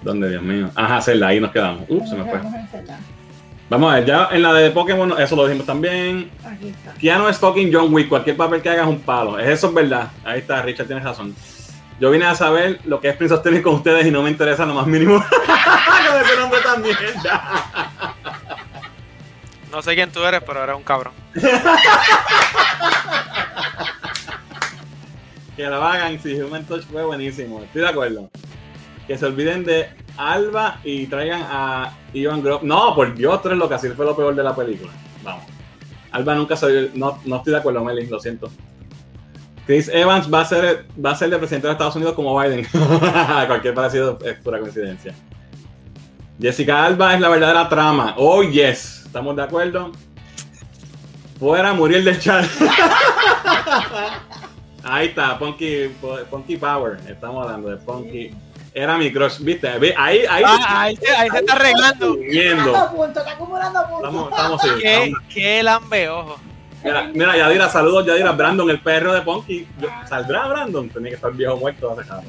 ¿Dónde, 0.04 0.30
Dios 0.30 0.44
mío? 0.44 0.70
Ajá, 0.76 1.02
Zelda, 1.02 1.28
ahí 1.30 1.39
nos 1.39 1.52
quedamos. 1.52 1.86
Ups, 1.89 2.10
se 2.10 2.16
me 2.16 2.24
fue. 2.26 2.39
Vamos 3.74 3.91
a 3.91 3.95
ver, 3.95 4.05
ya 4.05 4.30
en 4.32 4.43
la 4.43 4.53
de 4.53 4.69
Pokémon, 4.69 5.19
eso 5.19 5.36
lo 5.36 5.47
dijimos 5.47 5.65
también. 5.65 6.30
Aquí 6.45 6.67
está. 6.67 6.93
Keanu 6.93 7.28
es 7.28 7.39
fucking 7.39 7.74
John 7.74 7.91
Wick, 7.91 8.07
cualquier 8.07 8.38
papel 8.38 8.61
que 8.61 8.69
haga 8.69 8.84
es 8.84 8.88
un 8.88 8.99
palo. 8.99 9.39
Es 9.39 9.47
eso 9.47 9.69
es 9.69 9.74
verdad. 9.74 10.11
Ahí 10.24 10.41
está, 10.41 10.61
Richard, 10.61 10.86
tienes 10.86 11.03
razón. 11.03 11.36
Yo 11.99 12.11
vine 12.11 12.26
a 12.26 12.36
saber 12.36 12.82
lo 12.86 13.01
que 13.01 13.09
es 13.09 13.15
Prince 13.15 13.34
of 13.34 13.41
Tennis 13.41 13.63
con 13.63 13.74
ustedes 13.74 14.05
y 14.05 14.11
no 14.11 14.21
me 14.21 14.30
interesa 14.30 14.63
lo 14.67 14.76
más 14.76 14.86
mínimo. 14.86 15.26
con 15.26 16.21
ese 16.21 16.38
nombre 16.39 16.59
también. 16.61 16.95
No 19.71 19.82
sé 19.82 19.95
quién 19.95 20.11
tú 20.11 20.24
eres, 20.24 20.43
pero 20.45 20.63
eres 20.63 20.76
un 20.76 20.84
cabrón. 20.84 21.13
que 25.57 25.63
lo 25.63 25.84
hagan, 25.84 26.21
si 26.21 26.39
Human 26.39 26.63
Touch 26.65 26.84
fue 26.84 27.03
buenísimo. 27.03 27.63
Estoy 27.63 27.82
de 27.82 27.89
acuerdo. 27.89 28.30
Que 29.08 29.18
se 29.18 29.26
olviden 29.26 29.64
de 29.64 29.89
Alba 30.18 30.80
y 30.84 31.08
traigan 31.08 31.41
a 31.43 31.93
Ivan 32.14 32.41
Grove. 32.41 32.66
No, 32.66 32.95
por 32.95 33.14
Dios, 33.16 33.41
tres 33.41 33.58
lo 33.58 33.68
que 33.68 33.76
así 33.76 33.89
fue 33.89 34.06
lo 34.06 34.16
peor 34.16 34.36
de 34.36 34.43
la 34.43 34.56
película. 34.56 34.91
Vamos. 35.24 35.43
Alba 36.12 36.36
nunca 36.36 36.56
se 36.56 36.91
no, 36.93 37.20
no 37.26 37.38
estoy 37.38 37.54
de 37.54 37.60
acuerdo, 37.60 37.84
Melly, 37.84 38.08
lo 38.08 38.20
siento. 38.20 38.51
Chris 39.66 39.88
Evans 39.88 40.32
va 40.32 40.41
a 40.41 40.45
ser 40.45 40.86
va 41.04 41.12
a 41.12 41.16
ser 41.16 41.34
el 41.34 41.39
presidente 41.39 41.68
de 41.68 41.74
Estados 41.74 41.95
Unidos 41.95 42.14
como 42.14 42.39
Biden. 42.39 42.68
Cualquier 43.47 43.74
parecido 43.74 44.20
es 44.24 44.36
pura 44.36 44.60
coincidencia. 44.60 45.14
Jessica 46.39 46.86
Alba 46.86 47.14
es 47.14 47.22
la 47.22 47.30
verdadera 47.30 47.70
trama. 47.70 48.16
Oh, 48.18 48.43
yes. 48.43 49.04
¿Estamos 49.06 49.36
de 49.36 49.43
acuerdo? 49.43 49.91
Fuera 51.39 51.74
Muriel 51.74 52.04
del 52.04 52.20
chat. 52.20 52.45
Ahí 54.84 55.08
está, 55.08 55.39
Punky, 55.39 55.89
Punky 56.30 56.58
Power. 56.58 56.99
Estamos 57.08 57.45
hablando 57.45 57.70
de 57.70 57.78
Punky. 57.78 58.32
Era 58.76 58.97
mi 58.97 59.11
crush, 59.13 59.39
¿viste? 59.39 59.67
Ahí, 59.69 60.24
ahí. 60.28 60.43
Ah, 60.45 60.82
ahí, 60.82 60.95
se- 60.95 61.15
ahí 61.15 61.30
se 61.30 61.38
está 61.38 61.53
arreglando. 61.53 62.17
Está 62.19 63.32
acumulando 63.32 63.82
puntos. 63.88 63.99
Estamos, 63.99 64.30
estamos, 64.32 64.61
sí, 64.61 64.67
Qué, 64.82 64.93
estamos- 65.03 65.24
qué 65.34 65.63
lambeojo. 65.63 66.39
Mira, 66.84 67.03
mira, 67.13 67.38
Yadira, 67.38 67.69
saludos, 67.69 68.05
Yadira. 68.05 68.32
Brandon, 68.32 68.69
el 68.69 68.80
perro 68.82 69.13
de 69.13 69.21
Punky. 69.21 69.67
Yo- 69.80 69.89
¿Saldrá 70.07 70.47
Brandon? 70.47 70.89
Tenía 70.89 71.09
que 71.09 71.15
estar 71.15 71.32
viejo 71.32 71.55
muerto 71.55 71.91
hace 71.91 72.09
rato. 72.09 72.24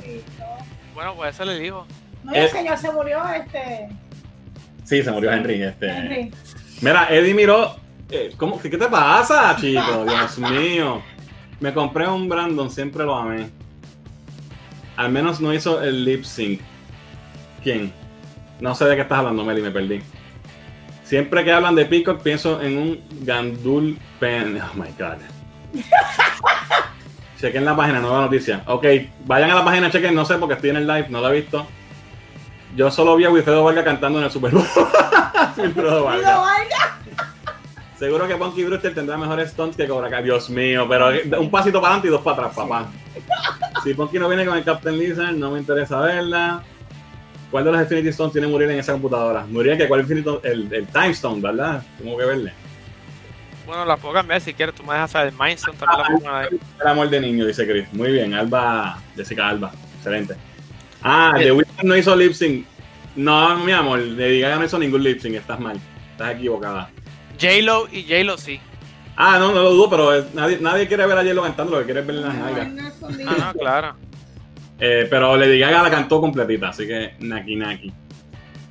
Bueno, 0.94 1.14
pues 1.16 1.34
eso 1.34 1.44
le 1.44 1.58
dijo. 1.58 1.86
No, 2.22 2.32
el 2.34 2.48
señor 2.50 2.78
se 2.78 2.90
murió, 2.92 3.22
este. 3.34 3.88
Sí, 4.84 5.02
se 5.02 5.10
murió 5.10 5.32
Henry. 5.32 5.62
Este. 5.62 5.88
Henry. 5.88 6.30
Mira, 6.82 7.08
Eddie 7.10 7.34
miró. 7.34 7.76
eh, 8.10 8.32
¿cómo, 8.36 8.60
¿Qué 8.60 8.68
te 8.68 8.86
pasa, 8.86 9.56
chico? 9.58 10.04
Dios 10.04 10.38
mío. 10.38 11.02
Me 11.58 11.72
compré 11.72 12.06
un 12.06 12.28
Brandon, 12.28 12.70
siempre 12.70 13.02
lo 13.04 13.14
amé. 13.16 13.48
Al 14.96 15.10
menos 15.10 15.40
no 15.40 15.52
hizo 15.52 15.82
el 15.82 16.04
lip 16.04 16.24
sync. 16.24 16.60
¿Quién? 17.62 17.92
No 18.60 18.74
sé 18.74 18.84
de 18.84 18.94
qué 18.94 19.02
estás 19.02 19.18
hablando, 19.18 19.44
Meli, 19.44 19.62
me 19.62 19.70
perdí. 19.70 20.00
Siempre 21.02 21.44
que 21.44 21.52
hablan 21.52 21.74
de 21.74 21.84
Peacock 21.84 22.22
pienso 22.22 22.62
en 22.62 22.78
un 22.78 23.00
Gandul 23.24 23.98
Pen. 24.20 24.60
Oh 24.72 24.76
my 24.76 24.88
god. 24.98 25.18
chequen 27.40 27.64
la 27.64 27.76
página, 27.76 28.00
nueva 28.00 28.22
noticia. 28.22 28.62
Ok, 28.66 28.86
vayan 29.26 29.50
a 29.50 29.56
la 29.56 29.64
página, 29.64 29.90
chequen, 29.90 30.14
no 30.14 30.24
sé 30.24 30.36
porque 30.36 30.54
estoy 30.54 30.70
en 30.70 30.76
el 30.76 30.86
live, 30.86 31.06
no 31.10 31.20
lo 31.20 31.30
he 31.30 31.40
visto. 31.40 31.66
Yo 32.74 32.90
solo 32.90 33.16
vi 33.16 33.24
a 33.24 33.30
Wilfredo 33.30 33.62
Vargas 33.62 33.84
cantando 33.84 34.18
en 34.18 34.24
el 34.24 34.30
Super 34.30 34.52
Bowl. 34.52 34.64
Wilfredo 35.56 36.04
Vargas. 36.04 36.40
Seguro 37.98 38.26
que 38.26 38.36
Punky 38.36 38.64
Brewster 38.64 38.94
tendrá 38.94 39.16
mejores 39.16 39.50
stunts 39.50 39.76
que 39.76 39.86
Cobra 39.86 40.10
Kai. 40.10 40.24
Dios 40.24 40.50
mío, 40.50 40.86
pero 40.88 41.10
un 41.38 41.50
pasito 41.50 41.80
para 41.80 41.94
adelante 41.94 42.08
y 42.08 42.10
dos 42.10 42.22
para 42.22 42.48
atrás, 42.48 42.56
papá. 42.56 42.90
Si 43.82 43.94
Punky 43.94 44.18
no 44.18 44.28
viene 44.28 44.44
con 44.44 44.56
el 44.56 44.64
Captain 44.64 44.98
Lizard, 44.98 45.34
no 45.34 45.50
me 45.50 45.60
interesa 45.60 46.00
verla. 46.00 46.62
¿Cuál 47.50 47.64
de 47.64 47.72
los 47.72 47.80
Infinity 47.82 48.08
Stones 48.08 48.32
tiene 48.32 48.48
Muriel 48.48 48.72
en 48.72 48.80
esa 48.80 48.92
computadora? 48.92 49.46
Muriel, 49.46 49.78
que 49.78 49.86
cuál 49.86 50.00
es 50.00 50.10
el, 50.10 50.24
el 50.72 50.86
Time 50.88 51.10
Stone, 51.10 51.40
¿verdad? 51.40 51.84
Tengo 51.98 52.16
que 52.16 52.24
verle. 52.24 52.52
Bueno, 53.66 53.84
la 53.84 53.96
puedo 53.96 54.14
cambiar 54.14 54.40
si 54.40 54.52
quieres. 54.52 54.74
Tú 54.74 54.82
me 54.82 54.92
dejas 54.92 55.10
saber. 55.12 55.32
Mindstone 55.38 55.78
también 55.78 56.00
la 56.00 56.30
cambiar. 56.30 56.48
El 56.80 56.86
amor 56.86 57.08
de 57.10 57.20
niño, 57.20 57.46
dice 57.46 57.66
Chris. 57.66 57.90
Muy 57.92 58.12
bien, 58.12 58.34
Alba, 58.34 58.98
Jessica 59.16 59.48
Alba. 59.48 59.72
Excelente. 59.96 60.34
Ah, 61.02 61.34
The 61.36 61.52
Weeknd 61.52 61.84
no 61.84 61.96
hizo 61.96 62.14
lip 62.16 62.32
sync. 62.32 62.66
No, 63.16 63.56
mi 63.58 63.72
amor, 63.72 64.00
le 64.00 64.28
diga 64.28 64.56
no 64.56 64.64
hizo 64.64 64.78
ningún 64.78 65.02
lip 65.02 65.20
sync. 65.20 65.36
Estás 65.36 65.60
mal. 65.60 65.78
Estás 66.12 66.34
equivocada. 66.34 66.90
J-Lo 67.40 67.88
y 67.90 68.02
J-Lo 68.02 68.38
sí. 68.38 68.60
Ah, 69.16 69.38
no, 69.38 69.52
no 69.52 69.62
lo 69.62 69.70
dudo, 69.70 69.90
pero 69.90 70.26
nadie, 70.34 70.58
nadie 70.60 70.88
quiere 70.88 71.06
ver 71.06 71.18
a 71.18 71.22
J-Lo 71.22 71.42
cantando, 71.42 71.72
lo 71.72 71.78
que 71.80 71.84
quiere 71.84 72.00
es 72.00 72.06
ver 72.06 72.16
las 72.16 72.34
nalgas. 72.34 72.68
Ah, 73.26 73.36
no, 73.38 73.58
claro. 73.58 73.94
Eh, 74.78 75.06
pero 75.08 75.36
Lady 75.36 75.58
Gaga 75.58 75.82
la 75.82 75.90
cantó 75.90 76.20
completita, 76.20 76.68
así 76.68 76.86
que 76.86 77.14
naki 77.20 77.56
naki. 77.56 77.92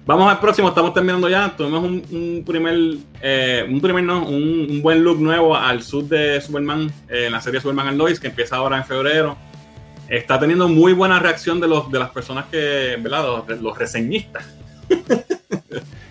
Vamos 0.06 0.30
al 0.30 0.40
próximo, 0.40 0.68
estamos 0.68 0.94
terminando 0.94 1.30
ya. 1.30 1.56
Tuvimos 1.56 1.84
un, 1.84 2.44
primer, 2.46 2.76
eh, 3.22 3.66
un 3.70 3.80
primer 3.80 4.04
no, 4.04 4.26
un, 4.26 4.82
buen 4.82 5.02
look 5.02 5.20
nuevo 5.20 5.56
al 5.56 5.82
sur 5.82 6.04
de 6.04 6.42
Superman, 6.42 6.92
eh, 7.08 7.28
en 7.28 7.32
la 7.32 7.40
serie 7.40 7.62
Superman 7.62 7.88
and 7.88 7.98
Lois, 7.98 8.20
que 8.20 8.28
empieza 8.28 8.58
ahora 8.58 8.78
en 8.78 8.84
febrero. 8.84 9.38
Está 10.10 10.38
teniendo 10.38 10.68
muy 10.68 10.92
buena 10.92 11.20
reacción 11.20 11.62
de 11.62 11.70
los 11.70 11.90
de 11.90 12.00
las 12.00 12.10
personas 12.10 12.46
que, 12.52 12.98
¿verdad? 13.00 13.46
Los, 13.62 13.78
reseñistas. 13.78 14.44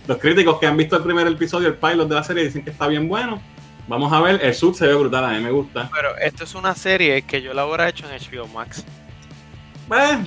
los 0.07 0.18
críticos 0.18 0.59
que 0.59 0.66
han 0.66 0.76
visto 0.76 0.96
el 0.96 1.03
primer 1.03 1.26
episodio, 1.26 1.68
el 1.68 1.74
pilot 1.74 2.09
de 2.09 2.14
la 2.14 2.24
serie, 2.24 2.44
dicen 2.44 2.64
que 2.64 2.70
está 2.70 2.86
bien 2.88 3.09
bueno. 3.09 3.40
Vamos 3.88 4.12
a 4.12 4.20
ver, 4.20 4.40
el 4.42 4.55
sub 4.55 4.74
se 4.74 4.86
ve 4.86 4.94
brutal, 4.94 5.24
a 5.24 5.30
mí 5.30 5.40
me 5.40 5.50
gusta. 5.50 5.90
Pero 5.92 6.16
esto 6.18 6.44
es 6.44 6.55
una 6.55 6.74
serie 6.74 7.22
que 7.22 7.42
yo 7.42 7.53
la 7.53 7.66
hubiera 7.66 7.88
hecho 7.88 8.07
en 8.09 8.18
HBO 8.18 8.46
Max. 8.48 8.84
Bueno, 9.88 10.24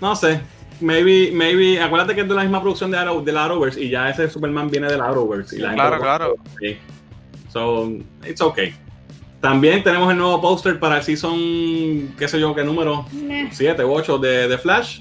no 0.00 0.16
sé. 0.16 0.40
Maybe, 0.80 1.30
maybe, 1.32 1.80
acuérdate 1.80 2.14
que 2.14 2.20
es 2.20 2.28
de 2.28 2.34
la 2.34 2.42
misma 2.42 2.60
producción 2.60 2.90
de, 2.90 2.98
Arrow, 2.98 3.24
de 3.24 3.32
la 3.32 3.46
Arrowverse 3.46 3.82
y 3.82 3.90
ya 3.90 4.10
ese 4.10 4.28
Superman 4.30 4.70
viene 4.70 4.86
de 4.86 4.96
la 4.96 5.06
Arrowverse. 5.06 5.56
Y 5.56 5.58
claro, 5.60 5.98
claro. 6.00 6.34
Sí. 6.60 6.78
So, 7.52 7.90
it's 8.24 8.40
okay. 8.40 8.74
También 9.40 9.82
tenemos 9.82 10.10
el 10.10 10.18
nuevo 10.18 10.40
póster 10.40 10.78
para 10.80 10.98
el 10.98 11.02
season, 11.02 12.14
qué 12.18 12.26
sé 12.26 12.40
yo, 12.40 12.54
qué 12.54 12.64
número, 12.64 13.06
7 13.52 13.84
u 13.84 13.92
8 13.92 14.18
de, 14.18 14.48
de, 14.48 14.58
Flash. 14.58 15.00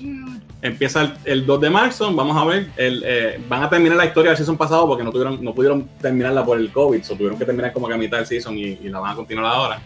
Empieza 0.68 1.15
el, 1.24 1.45
2 1.45 1.61
de 1.61 1.70
marzo, 1.70 2.13
vamos 2.13 2.38
a 2.38 2.45
ver, 2.45 2.68
el, 2.78 3.03
eh, 3.05 3.41
van 3.47 3.63
a 3.63 3.70
terminar 3.70 3.97
la 3.97 4.05
historia 4.05 4.32
del 4.32 4.38
season 4.38 4.57
pasado 4.57 4.88
porque 4.88 5.03
no, 5.03 5.11
tuvieron, 5.11 5.43
no 5.43 5.53
pudieron 5.53 5.88
terminarla 6.01 6.43
por 6.43 6.59
el 6.59 6.72
COVID, 6.72 7.01
o 7.09 7.15
tuvieron 7.15 7.38
que 7.39 7.45
terminar 7.45 7.74
como 7.74 7.88
que 7.88 7.93
a 7.93 7.97
mitad 7.97 8.18
del 8.18 8.28
season 8.28 8.57
y, 8.57 8.76
la 8.89 8.99
van 8.99 9.13
a 9.13 9.15
continuar 9.15 9.45
ahora. 9.45 9.80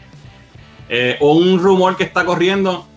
Eh, 0.89 1.17
un 1.21 1.59
rumor 1.59 1.95
que 1.95 2.03
está 2.03 2.25
corriendo 2.25 2.88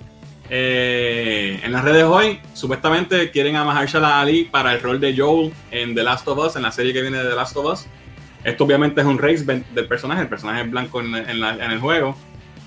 eh, 0.51 1.61
en 1.63 1.73
las 1.73 1.85
redes 1.85 2.05
hoy, 2.05 2.41
supuestamente 2.53 3.31
quieren 3.31 3.57
a 3.57 3.65
Mahershala 3.65 4.21
Ali 4.21 4.45
para 4.45 4.75
el 4.75 4.81
rol 4.81 5.01
de 5.01 5.17
Joel 5.17 5.53
en 5.71 5.95
The 5.95 6.03
Last 6.03 6.29
of 6.29 6.39
Us, 6.39 6.57
en 6.57 6.63
la 6.63 6.73
serie 6.73 6.93
que 6.93 7.01
viene 7.01 7.19
de 7.19 7.29
The 7.29 7.35
Last 7.35 7.57
of 7.57 7.67
Us. 7.67 7.87
Esto 8.45 8.65
obviamente 8.65 9.01
es 9.01 9.07
un 9.07 9.19
race 9.19 9.45
del 9.45 9.87
personaje, 9.87 10.23
el 10.23 10.29
personaje 10.29 10.63
es 10.63 10.71
blanco 10.71 11.01
en, 11.01 11.15
el 11.15 11.79
juego. 11.81 12.15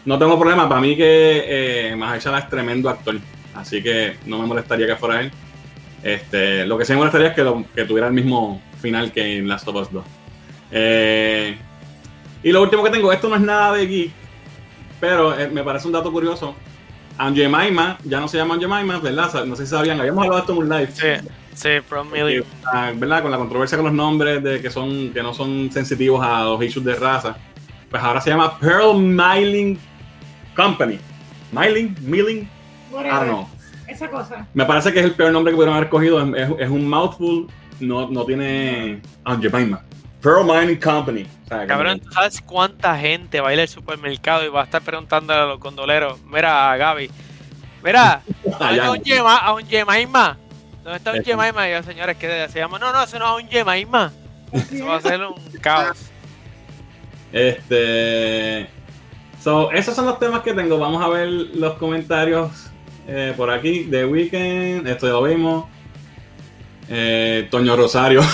No 0.05 0.17
tengo 0.17 0.39
problema, 0.39 0.67
para 0.67 0.81
mí 0.81 0.95
que 0.95 1.91
eh, 1.91 1.95
Mahershala 1.95 2.39
es 2.39 2.49
tremendo 2.49 2.89
actor, 2.89 3.19
así 3.59 3.81
que 3.81 4.17
no 4.25 4.39
me 4.39 4.47
molestaría 4.47 4.87
que 4.87 4.95
fuera 4.95 5.21
él. 5.21 5.31
Este, 6.03 6.65
lo 6.65 6.77
que 6.77 6.85
sí 6.85 6.93
me 6.93 6.99
molestaría 6.99 7.29
es 7.29 7.35
que, 7.35 7.65
que 7.75 7.85
tuviera 7.85 8.07
el 8.07 8.13
mismo 8.13 8.61
final 8.79 9.11
que 9.11 9.37
en 9.37 9.47
Last 9.47 9.67
of 9.67 9.75
Us 9.75 9.91
2. 9.91 10.05
Eh, 10.71 11.57
y 12.43 12.51
lo 12.51 12.61
último 12.61 12.83
que 12.83 12.91
tengo, 12.91 13.11
esto 13.11 13.29
no 13.29 13.35
es 13.35 13.41
nada 13.41 13.73
de 13.73 13.87
geek, 13.87 14.11
pero 14.99 15.37
eh, 15.37 15.47
me 15.49 15.63
parece 15.63 15.87
un 15.87 15.93
dato 15.93 16.11
curioso. 16.11 16.55
Maima, 17.49 17.97
ya 18.03 18.19
no 18.19 18.27
se 18.27 18.37
llama 18.37 18.57
Maima, 18.57 18.99
¿verdad? 18.99 19.45
No 19.45 19.55
sé 19.55 19.65
si 19.65 19.71
sabían, 19.71 19.99
habíamos 19.99 20.23
hablado 20.23 20.35
de 20.35 20.41
esto 20.41 20.53
en 20.53 20.59
un 20.59 20.69
live. 20.69 20.89
Sí, 20.93 21.27
sí. 21.55 21.69
Ah, 22.71 22.91
¿Verdad? 22.95 23.23
Con 23.23 23.31
la 23.31 23.37
controversia 23.37 23.77
con 23.77 23.87
los 23.87 23.95
nombres 23.95 24.43
de 24.43 24.61
que 24.61 24.69
son 24.69 25.11
que 25.11 25.23
no 25.23 25.33
son 25.33 25.71
sensitivos 25.71 26.23
a 26.23 26.43
los 26.43 26.63
issues 26.63 26.85
de 26.85 26.93
raza. 26.93 27.35
Pues 27.89 28.03
ahora 28.03 28.21
se 28.21 28.29
llama 28.29 28.59
Pearl 28.59 28.97
Miling 28.97 29.79
Company. 30.55 30.99
Miling, 31.51 31.95
Milling, 32.01 32.47
I 32.91 33.03
don't 33.03 33.25
know. 33.25 33.47
Esa 33.87 34.09
cosa. 34.09 34.45
Me 34.53 34.65
parece 34.65 34.91
que 34.91 34.99
es 34.99 35.05
el 35.05 35.13
peor 35.13 35.31
nombre 35.31 35.51
que 35.51 35.55
pudieron 35.55 35.75
haber 35.75 35.89
cogido. 35.89 36.35
Es, 36.35 36.69
un 36.69 36.87
mouthful, 36.89 37.47
no, 37.79 38.09
no 38.09 38.25
tiene 38.25 39.01
Maima. 39.51 39.81
Pearl 40.21 40.43
Mining 40.45 40.79
Company. 40.79 41.25
Cabrón, 41.47 41.99
¿tú 41.99 42.11
sabes 42.11 42.41
cuánta 42.41 42.97
gente 42.97 43.39
va 43.39 43.49
a 43.49 43.53
ir 43.53 43.59
al 43.59 43.67
supermercado 43.67 44.43
y 44.43 44.49
va 44.49 44.61
a 44.61 44.63
estar 44.65 44.81
preguntando 44.81 45.33
a 45.33 45.45
los 45.45 45.59
gondoleros? 45.59 46.21
Mira, 46.23 46.75
Gaby, 46.75 47.09
mira, 47.83 48.21
¿dónde 48.43 48.75
está 48.75 48.91
un 48.91 49.03
Yema, 49.03 49.37
a 49.37 49.53
un 49.53 49.63
Yemaima? 49.63 50.37
¿Dónde 50.83 50.97
está 50.97 51.11
un 51.13 51.23
Yemaima? 51.23 51.69
Y 51.69 51.71
yo, 51.71 51.83
señores, 51.83 52.17
¿qué 52.17 52.47
se 52.49 52.59
llama? 52.59 52.77
No, 52.79 52.91
no, 52.91 53.03
eso 53.03 53.17
no 53.19 53.37
es 53.37 53.45
un 53.45 53.49
Yemaima. 53.49 54.11
Eso 54.51 54.85
va 54.85 54.97
a 54.97 55.01
ser 55.01 55.21
un 55.21 55.35
caos. 55.61 55.97
Este. 57.31 58.67
So, 59.41 59.71
esos 59.71 59.95
son 59.95 60.07
los 60.07 60.19
temas 60.19 60.41
que 60.41 60.53
tengo. 60.53 60.77
Vamos 60.77 61.01
a 61.01 61.07
ver 61.07 61.29
los 61.29 61.75
comentarios 61.75 62.69
eh, 63.07 63.33
por 63.35 63.49
aquí. 63.49 63.87
The 63.89 64.05
Weekend, 64.05 64.87
esto 64.87 65.07
ya 65.07 65.13
lo 65.13 65.23
vimos. 65.23 65.65
Eh, 66.89 67.47
Toño 67.49 67.75
Rosario. 67.75 68.21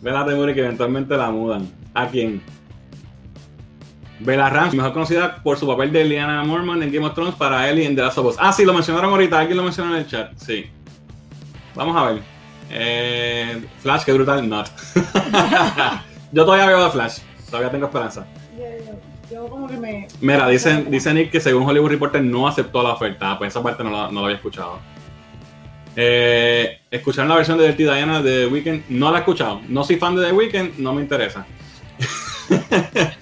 Bella 0.00 0.24
Temuri 0.24 0.54
que 0.54 0.60
eventualmente 0.60 1.16
la 1.16 1.30
mudan. 1.30 1.70
¿A 1.94 2.06
quién? 2.08 2.40
Bella 4.20 4.48
Ramsey, 4.48 4.76
mejor 4.78 4.92
conocida 4.92 5.42
por 5.42 5.58
su 5.58 5.66
papel 5.66 5.92
de 5.92 6.04
Liana 6.04 6.42
Mormon 6.44 6.82
en 6.82 6.92
Game 6.92 7.06
of 7.06 7.14
Thrones 7.14 7.34
para 7.34 7.68
Ellie 7.68 7.84
en 7.86 7.94
The 7.96 8.02
Last 8.02 8.18
of 8.18 8.26
Us. 8.26 8.36
Ah, 8.38 8.52
sí, 8.52 8.64
lo 8.64 8.72
mencionaron 8.72 9.10
ahorita, 9.10 9.38
alguien 9.38 9.56
lo 9.56 9.62
mencionó 9.62 9.94
en 9.94 10.00
el 10.00 10.06
chat. 10.06 10.32
Sí. 10.36 10.66
Vamos 11.74 11.96
a 11.96 12.10
ver. 12.10 12.22
Eh, 12.70 13.62
Flash, 13.80 14.04
qué 14.04 14.12
brutal, 14.12 14.48
not. 14.48 14.68
Yo 16.32 16.44
todavía 16.44 16.66
veo 16.66 16.84
a 16.84 16.90
Flash, 16.90 17.18
todavía 17.50 17.70
tengo 17.70 17.86
esperanza. 17.86 18.26
Yo 19.30 19.48
como 19.48 19.66
que 19.66 19.76
me... 19.76 20.08
Mira, 20.20 20.48
dicen, 20.48 20.90
dice 20.90 21.12
Nick 21.12 21.30
que 21.30 21.40
según 21.40 21.68
Hollywood 21.68 21.90
Reporter 21.90 22.22
no 22.22 22.46
aceptó 22.46 22.82
la 22.82 22.92
oferta. 22.92 23.32
Ah, 23.32 23.38
pues 23.38 23.52
esa 23.52 23.62
parte 23.62 23.82
no 23.82 23.90
la, 23.90 24.10
no 24.10 24.20
la 24.20 24.26
había 24.26 24.36
escuchado. 24.36 24.78
Eh, 25.96 26.78
¿Escucharon 26.90 27.28
la 27.28 27.36
versión 27.36 27.58
de 27.58 27.66
Dirty 27.66 27.84
Diana 27.84 28.22
de 28.22 28.46
The 28.46 28.52
Weeknd? 28.52 28.82
No 28.90 29.10
la 29.10 29.18
he 29.18 29.20
escuchado. 29.20 29.60
No 29.68 29.82
soy 29.82 29.96
fan 29.96 30.14
de 30.14 30.26
The 30.26 30.32
Weeknd, 30.32 30.78
no 30.78 30.94
me 30.94 31.02
interesa. 31.02 31.46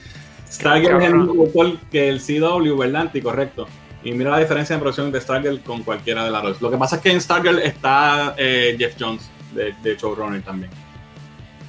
Stargirl 0.50 1.02
es 1.02 1.08
el 1.08 1.14
mismo 1.14 1.46
que 1.90 2.08
el 2.08 2.20
CW, 2.20 2.76
¿verdad? 2.76 3.10
correcto. 3.22 3.66
Y 4.02 4.12
mira 4.12 4.30
la 4.30 4.38
diferencia 4.38 4.74
en 4.74 4.80
producción 4.80 5.10
de 5.10 5.20
Stargirl 5.20 5.60
con 5.60 5.82
cualquiera 5.82 6.24
de 6.24 6.30
las 6.30 6.42
dos. 6.42 6.62
Lo 6.62 6.70
que 6.70 6.76
pasa 6.76 6.96
es 6.96 7.02
que 7.02 7.10
en 7.10 7.20
Stargirl 7.20 7.58
está 7.60 8.34
eh, 8.36 8.76
Jeff 8.78 8.94
Jones, 8.98 9.30
de, 9.54 9.74
de 9.82 9.96
showrunner 9.96 10.42
también. 10.42 10.70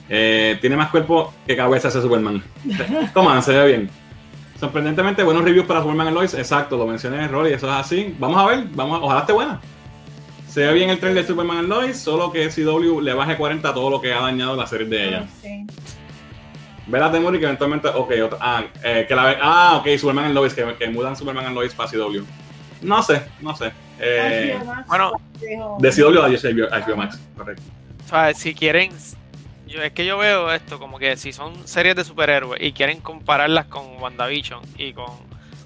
Eh, 0.09 0.57
tiene 0.61 0.75
más 0.75 0.91
cuerpo 0.91 1.33
que 1.47 1.55
cabeza 1.55 1.87
ese 1.87 2.01
Superman. 2.01 2.43
Toma, 3.13 3.41
se 3.41 3.53
ve 3.53 3.67
bien. 3.67 3.89
Sorprendentemente, 4.59 5.23
buenos 5.23 5.43
reviews 5.43 5.65
para 5.65 5.81
Superman 5.81 6.07
and 6.07 6.15
Lois. 6.15 6.33
Exacto, 6.33 6.77
lo 6.77 6.87
mencioné 6.87 7.17
en 7.17 7.23
el 7.23 7.29
rol 7.29 7.49
y 7.49 7.53
eso 7.53 7.67
es 7.67 7.73
así. 7.73 8.15
Vamos 8.17 8.41
a 8.41 8.45
ver, 8.47 8.65
vamos 8.71 8.99
ojalá 9.01 9.21
esté 9.21 9.33
buena. 9.33 9.59
Se 10.47 10.61
ve 10.61 10.73
bien 10.73 10.89
el 10.89 10.99
tren 10.99 11.13
de 11.13 11.25
Superman 11.25 11.57
and 11.57 11.67
Lois, 11.67 11.97
solo 11.97 12.31
que 12.31 12.47
CW 12.47 13.01
le 13.01 13.13
baje 13.13 13.35
40 13.35 13.67
a 13.67 13.73
todo 13.73 13.89
lo 13.89 13.99
que 13.99 14.13
ha 14.13 14.21
dañado 14.21 14.55
la 14.55 14.65
serie 14.65 14.87
de 14.87 15.07
ella. 15.07 15.27
Sí. 15.41 15.65
Ve 16.87 16.99
la 16.99 17.11
Temuri 17.11 17.39
que 17.39 17.45
eventualmente. 17.45 17.89
Ok, 17.89 18.13
otra, 18.23 18.37
ah, 18.39 18.63
eh, 18.83 19.05
que 19.07 19.15
la 19.15 19.37
Ah, 19.41 19.77
ok, 19.77 19.97
Superman 19.97 20.25
and 20.25 20.35
Lois, 20.35 20.53
que, 20.53 20.75
que 20.75 20.87
mudan 20.87 21.15
Superman 21.15 21.47
and 21.47 21.55
Lois 21.55 21.73
para 21.73 21.89
CW. 21.89 22.23
No 22.81 23.03
sé, 23.03 23.23
no 23.41 23.55
sé. 23.55 23.73
Eh, 23.99 24.57
bueno, 24.87 25.13
de 25.79 25.91
CW 25.91 26.19
a 26.19 26.79
HBO 26.79 26.97
Max, 26.97 27.19
correcto. 27.35 27.63
O 28.05 28.09
sea, 28.09 28.33
si 28.33 28.53
quieren. 28.53 28.91
Yo, 29.67 29.81
es 29.81 29.91
que 29.93 30.05
yo 30.05 30.17
veo 30.17 30.51
esto 30.51 30.79
como 30.79 30.99
que 30.99 31.17
si 31.17 31.33
son 31.33 31.67
series 31.67 31.95
de 31.95 32.03
superhéroes 32.03 32.61
y 32.61 32.71
quieren 32.71 32.99
compararlas 33.01 33.65
con 33.65 33.99
WandaVision 33.99 34.61
y 34.77 34.93
con 34.93 35.11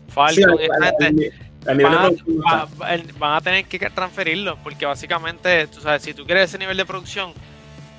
Falcon 0.10 0.56
y 0.56 1.04
gente, 1.04 1.34
van, 1.66 3.34
a, 3.34 3.42
tener 3.42 3.66
que 3.66 3.80
transferirlo, 3.90 4.58
porque 4.64 4.86
básicamente, 4.86 5.68
tú 5.68 5.82
sabes, 5.82 6.02
si 6.02 6.14
tú 6.14 6.26
quieres 6.26 6.50
ese 6.50 6.58
nivel 6.58 6.78
de 6.78 6.86
producción, 6.86 7.34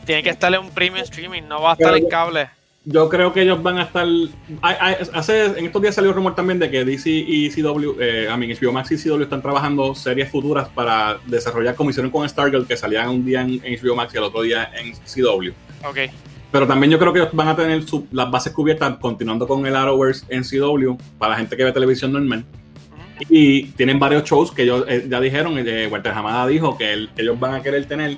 tiene 0.07 0.23
que 0.23 0.31
estarle 0.31 0.59
un 0.59 0.71
premium 0.71 1.03
streaming, 1.03 1.43
no 1.43 1.61
va 1.63 1.71
a 1.71 1.73
estar 1.75 1.97
en 1.97 2.09
cable. 2.09 2.49
Yo 2.87 3.11
creo 3.11 3.31
que 3.31 3.43
ellos 3.43 3.63
van 3.63 3.77
a 3.79 3.83
estar. 3.83 4.07
hace, 5.13 5.45
en 5.45 5.67
estos 5.67 5.83
días 5.83 5.95
salió 5.95 6.15
rumor 6.15 6.35
también 6.35 6.59
de 6.59 6.71
que 6.71 6.83
DC 6.83 7.11
y 7.11 7.51
CW, 7.51 8.01
eh, 8.01 8.29
I 8.35 8.39
mean, 8.39 8.57
HBO 8.59 8.73
Max 8.73 8.91
y 8.93 8.97
CW 8.97 9.23
están 9.23 9.43
trabajando 9.43 9.95
series 9.95 10.31
futuras 10.31 10.67
para 10.71 11.19
desarrollar 11.27 11.75
como 11.75 11.91
hicieron 11.91 12.11
con 12.11 12.27
Stargirl, 12.27 12.67
que 12.67 12.79
salían 12.79 13.11
un 13.11 13.25
día 13.25 13.43
en, 13.43 13.61
HBO 13.61 13.95
Max 13.95 14.15
y 14.15 14.17
el 14.17 14.25
otro 14.25 14.41
día 14.41 14.71
en 14.75 14.95
CW. 14.95 15.53
Ok. 15.85 15.99
Pero 16.51 16.66
también 16.66 16.91
yo 16.91 16.99
creo 16.99 17.12
que 17.12 17.20
ellos 17.20 17.33
van 17.33 17.49
a 17.49 17.57
tener 17.57 17.83
las 18.11 18.31
bases 18.31 18.53
cubiertas 18.53 18.97
continuando 18.99 19.47
con 19.47 19.64
el 19.66 19.76
Arrowverse 19.76 20.26
CW 20.26 20.97
para 21.18 21.33
la 21.33 21.39
gente 21.39 21.57
que 21.57 21.64
ve 21.64 21.72
televisión 21.72 22.12
normal. 22.12 22.45
Y 23.28 23.64
tienen 23.72 23.99
varios 23.99 24.24
shows 24.24 24.51
que 24.51 24.62
ellos 24.62 24.85
eh, 24.89 25.07
ya 25.09 25.20
dijeron, 25.20 25.55
eh, 25.59 25.87
Walter 25.91 26.12
Hamada 26.12 26.47
dijo 26.47 26.76
que, 26.76 27.09
ellos 27.16 27.39
van 27.39 27.55
a 27.55 27.62
querer 27.62 27.85
tener 27.87 28.16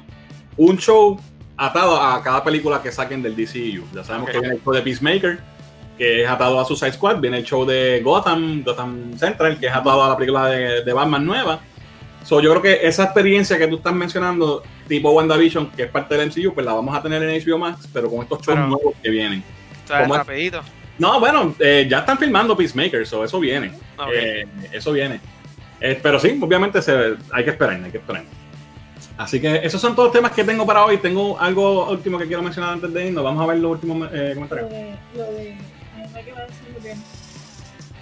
un 0.57 0.79
show 0.79 1.21
atado 1.57 2.01
a 2.01 2.23
cada 2.23 2.43
película 2.43 2.81
que 2.83 2.93
saquen 2.93 3.23
del 3.23 3.35
DCU. 3.35 3.85
Ya 3.95 4.05
sabemos 4.05 4.31
que 4.31 4.39
viene 4.39 4.55
el 4.55 4.63
show 4.63 4.73
de 4.73 4.81
Peacemaker, 4.81 5.41
que 5.99 6.23
es 6.23 6.29
atado 6.29 6.59
a 6.59 6.65
Suicide 6.65 6.93
Squad, 6.93 7.19
viene 7.21 7.39
el 7.39 7.45
show 7.45 7.67
de 7.67 8.01
Gotham, 8.03 8.63
Gotham 8.63 9.19
Central, 9.19 9.59
que 9.59 9.67
es 9.67 9.73
atado 9.75 10.03
a 10.05 10.09
la 10.11 10.17
película 10.17 10.47
de, 10.47 10.85
de 10.85 10.93
Batman 10.93 11.27
nueva. 11.27 11.61
So, 12.25 12.41
yo 12.41 12.51
creo 12.51 12.63
que 12.63 12.87
esa 12.87 13.05
experiencia 13.05 13.59
que 13.59 13.67
tú 13.67 13.77
estás 13.77 13.95
mencionando, 13.95 14.63
tipo 14.89 15.11
WandaVision, 15.11 15.71
que 15.73 15.85
es 15.85 15.91
parte 15.91 16.17
del 16.17 16.29
MCU, 16.29 16.55
pues 16.55 16.65
la 16.65 16.73
vamos 16.73 16.97
a 16.97 17.03
tener 17.03 17.23
en 17.23 17.45
HBO 17.45 17.59
Max, 17.59 17.89
pero 17.93 18.09
con 18.09 18.23
estos 18.23 18.41
shows 18.43 18.59
nuevos 18.59 18.95
que 19.03 19.11
vienen. 19.11 19.43
rapidito. 19.89 20.63
No, 20.99 21.19
bueno, 21.19 21.55
eh, 21.59 21.87
ya 21.89 22.01
están 22.01 22.19
filmando 22.19 22.57
Peacemaker, 22.57 23.07
so 23.07 23.25
eso 23.25 23.41
viene. 23.41 23.73
Eh, 24.15 24.47
eso 24.71 24.93
viene. 24.93 25.21
Eh, 25.81 25.99
pero 26.01 26.21
sí, 26.21 26.39
obviamente 26.41 26.81
se, 26.81 27.17
hay 27.33 27.45
que 27.45 27.51
esperar, 27.51 27.81
hay 27.83 27.91
que 27.91 27.99
esperar. 27.99 28.23
Así 29.17 29.41
que 29.41 29.61
esos 29.65 29.81
son 29.81 29.95
todos 29.95 30.09
los 30.09 30.13
temas 30.13 30.33
que 30.33 30.45
tengo 30.45 30.65
para 30.65 30.85
hoy. 30.85 30.99
Tengo 30.99 31.39
algo 31.41 31.91
último 31.91 32.19
que 32.19 32.27
quiero 32.27 32.43
mencionar 32.43 32.75
antes 32.75 32.93
de 32.93 33.09
irnos. 33.09 33.25
Vamos 33.25 33.43
a 33.43 33.47
ver 33.47 33.59
los 33.59 33.73
últimos 33.73 34.09
comentarios. 34.09 34.71
Lo 34.71 34.77
de, 34.77 34.97
lo 35.17 35.33
de, 35.33 35.57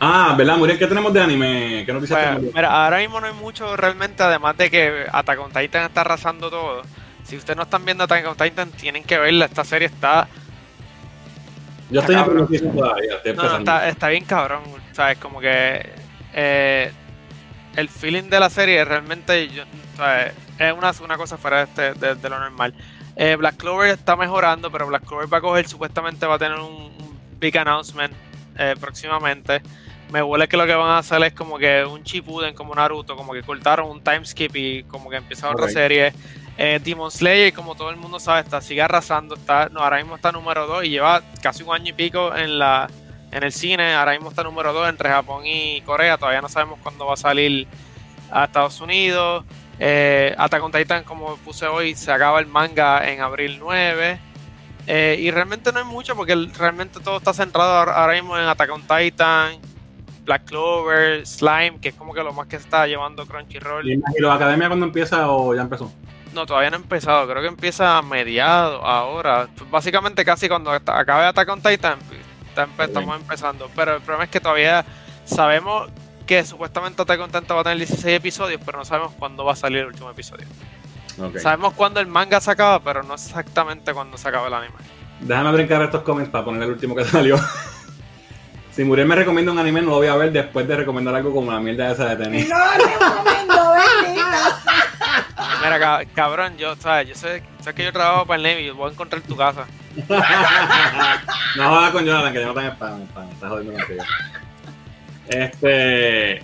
Ah, 0.03 0.35
¿verdad, 0.37 0.57
Muriel? 0.57 0.79
¿Qué 0.79 0.87
tenemos 0.87 1.13
de 1.13 1.21
anime? 1.21 1.83
¿Qué 1.85 1.93
noticias 1.93 2.39
pues, 2.39 2.55
Mira, 2.55 2.85
ahora 2.85 2.97
mismo 2.97 3.21
no 3.21 3.27
hay 3.27 3.35
mucho 3.35 3.77
realmente, 3.77 4.23
además 4.23 4.57
de 4.57 4.71
que 4.71 5.07
Attack 5.13 5.39
on 5.39 5.53
Titan 5.53 5.85
está 5.85 6.01
arrasando 6.01 6.49
todo. 6.49 6.83
Si 7.25 7.37
ustedes 7.37 7.59
no 7.59 7.65
están 7.65 7.85
viendo 7.85 8.05
Attack 8.05 8.27
on 8.27 8.37
Titan, 8.37 8.71
tienen 8.71 9.05
que 9.05 9.19
verla. 9.19 9.45
Esta 9.45 9.63
serie 9.63 9.89
está. 9.89 10.27
Yo 11.91 12.01
estoy 12.01 12.15
en 12.17 12.73
todavía. 12.73 13.21
no, 13.35 13.59
está, 13.59 13.89
está, 13.89 14.09
bien 14.09 14.25
cabrón. 14.25 14.63
¿Sabes? 14.93 15.19
Como 15.19 15.39
que. 15.39 15.87
Eh, 16.33 16.91
el 17.77 17.89
feeling 17.91 18.31
de 18.31 18.41
la 18.41 18.49
serie 18.49 18.83
realmente. 18.87 19.51
¿sabes? 19.99 20.33
Es 20.59 20.73
una, 20.73 20.93
una 21.05 21.19
cosa 21.19 21.37
fuera 21.37 21.67
de, 21.67 21.89
este, 21.91 22.15
de, 22.15 22.29
lo 22.31 22.41
normal. 22.41 22.73
Eh, 23.17 23.37
Black 23.37 23.59
Clover 23.59 23.91
está 23.91 24.17
mejorando, 24.17 24.71
pero 24.71 24.87
Black 24.87 25.05
Clover 25.05 25.31
va 25.31 25.39
a 25.39 25.41
coger, 25.43 25.69
supuestamente 25.69 26.25
va 26.25 26.37
a 26.37 26.39
tener 26.39 26.59
un, 26.59 26.73
un 26.73 27.19
big 27.39 27.57
announcement 27.59 28.15
eh, 28.57 28.75
próximamente 28.81 29.61
me 30.11 30.23
huele 30.23 30.49
que 30.49 30.57
lo 30.57 30.67
que 30.67 30.75
van 30.75 30.91
a 30.91 30.99
hacer 30.99 31.23
es 31.23 31.33
como 31.33 31.59
que 31.59 31.85
un 31.85 32.03
chipuden 32.03 32.55
como 32.55 32.75
Naruto, 32.75 33.17
como 33.17 33.33
que 33.33 33.43
cortaron 33.43 33.91
un 33.91 34.03
time 34.03 34.25
skip 34.25 34.55
y 34.57 34.83
como 34.85 35.11
que 35.11 35.17
empezaron 35.17 35.55
otra 35.55 35.69
serie. 35.69 36.13
Eh, 36.59 36.81
Demon 36.83 37.11
Slayer, 37.11 37.53
como 37.53 37.75
todo 37.75 37.91
el 37.91 37.97
mundo 37.97 38.21
sabe, 38.21 38.41
está 38.41 38.61
sigue 38.61 38.83
arrasando, 38.83 39.35
está, 39.35 39.69
no, 39.71 39.81
ahora 39.81 39.97
mismo 39.99 40.17
está 40.17 40.31
número 40.33 40.67
2 40.67 40.85
y 40.85 40.91
lleva 40.91 41.23
casi 41.41 41.63
un 41.63 41.75
año 41.75 41.91
y 41.91 41.93
pico 41.93 42.35
en 42.37 42.59
la 42.59 42.89
en 43.33 43.45
el 43.45 43.53
cine, 43.53 43.95
ahora 43.95 44.13
mismo 44.13 44.31
está 44.31 44.43
número 44.43 44.73
2 44.73 44.89
entre 44.89 45.09
Japón 45.09 45.47
y 45.47 45.81
Corea, 45.83 46.19
todavía 46.19 46.43
no 46.43 46.49
sabemos 46.49 46.81
cuándo 46.83 47.07
va 47.07 47.15
a 47.15 47.17
salir 47.17 47.69
a 48.31 48.45
Estados 48.45 48.81
Unidos. 48.81 49.45
Eh, 49.79 50.35
Attack 50.37 50.63
on 50.63 50.73
Titan, 50.73 51.05
como 51.05 51.37
puse 51.37 51.67
hoy, 51.67 51.95
se 51.95 52.13
acaba 52.13 52.41
el 52.41 52.47
manga 52.47 53.09
en 53.11 53.21
abril 53.21 53.59
9. 53.59 54.19
Eh, 54.87 55.17
y 55.21 55.31
realmente 55.31 55.73
no 55.73 55.79
hay 55.79 55.85
mucho 55.85 56.17
porque 56.17 56.35
realmente 56.59 57.01
todo 57.01 57.19
está 57.19 57.33
centrado 57.33 57.91
ahora 57.91 58.13
mismo 58.15 58.37
en 58.37 58.45
Attack 58.45 58.71
on 58.73 58.83
Titan, 58.83 59.59
Black 60.31 60.45
Clover, 60.45 61.27
Slime, 61.27 61.81
que 61.81 61.89
es 61.89 61.95
como 61.97 62.15
que 62.15 62.23
lo 62.23 62.33
más 62.33 62.47
que 62.47 62.57
se 62.57 62.63
está 62.63 62.87
llevando 62.87 63.27
Crunchyroll. 63.27 63.91
¿Y 63.91 64.01
la 64.21 64.35
academia 64.35 64.69
cuando 64.69 64.87
empieza 64.87 65.29
o 65.29 65.57
ya 65.57 65.63
empezó? 65.63 65.93
No, 66.33 66.47
todavía 66.47 66.71
no 66.71 66.77
ha 66.77 66.79
empezado, 66.79 67.27
creo 67.27 67.43
que 67.43 67.49
empieza 67.49 67.99
a 67.99 68.03
mediados 68.03 68.81
ahora. 68.85 69.49
Básicamente 69.73 70.25
casi 70.25 70.49
cuando 70.49 70.71
acabe 70.71 71.25
Attack 71.25 71.49
on 71.49 71.61
Titan, 71.61 71.99
estamos 72.79 73.21
empezando. 73.21 73.69
Pero 73.75 73.97
el 73.97 74.03
problema 74.03 74.23
es 74.23 74.31
que 74.31 74.39
todavía 74.39 74.85
sabemos 75.25 75.91
que 76.29 76.45
supuestamente 76.45 77.03
Attack 77.03 77.21
on 77.23 77.33
Titan 77.33 77.57
va 77.57 77.63
a 77.63 77.65
tener 77.65 77.79
16 77.79 78.17
episodios, 78.17 78.61
pero 78.65 78.79
no 78.79 78.85
sabemos 78.85 79.13
cuándo 79.19 79.45
va 79.45 79.55
a 79.55 79.57
salir 79.57 79.79
el 79.79 79.87
último 79.87 80.11
episodio. 80.11 80.47
Sabemos 81.43 81.75
cuándo 81.75 81.99
el 81.99 82.07
manga 82.07 82.41
se 82.41 82.53
acaba, 82.53 82.79
pero 82.79 83.03
no 83.03 83.15
exactamente 83.15 83.93
cuándo 83.93 84.17
se 84.17 84.29
acaba 84.29 84.47
el 84.47 84.55
anime. 84.55 84.77
Déjame 85.23 85.51
brincar 85.51 85.83
estos 85.83 86.03
comments 86.03 86.31
para 86.31 86.45
poner 86.45 86.63
el 86.63 86.71
último 86.71 86.95
que 86.95 87.05
salió. 87.05 87.37
Si 88.73 88.85
Muriel 88.85 89.09
me 89.09 89.17
recomienda 89.17 89.51
un 89.53 89.59
anime, 89.59 89.83
no 89.83 89.91
lo 89.91 89.97
voy 89.97 90.07
a 90.07 90.17
ver 90.17 90.33
después 90.33 90.67
de 90.67 90.77
recomendar 90.77 91.15
algo 91.15 91.33
como 91.33 91.51
la 91.51 91.61
mierda 91.61 91.91
esa 91.91 92.15
de 92.15 92.25
tenis. 92.25 92.49
No 92.49 92.57
lo 92.59 92.71
recomiendo, 92.73 93.75
Mira, 95.63 96.05
cabrón, 96.15 96.57
yo, 96.57 96.75
¿sabes? 96.77 97.09
Yo 97.09 97.15
sé, 97.15 97.43
sé 97.61 97.75
que 97.75 97.85
yo 97.85 97.93
trabajo 97.93 98.27
para 98.27 98.37
el 98.37 98.43
Navy 98.43 98.71
voy 98.71 98.89
a 98.89 98.93
encontrar 98.93 99.21
tu 99.23 99.37
casa. 99.37 99.67
no 101.57 101.69
jodas 101.69 101.91
con 101.91 102.05
Jonathan, 102.05 102.33
que 102.33 102.41
yo 102.41 102.47
no 102.47 102.55
tengo 102.55 102.71
spam, 102.73 103.03
spam. 103.09 103.31
Estás 103.31 103.51
jodiendo 103.51 103.73
contigo. 103.75 104.05
Este. 105.29 106.43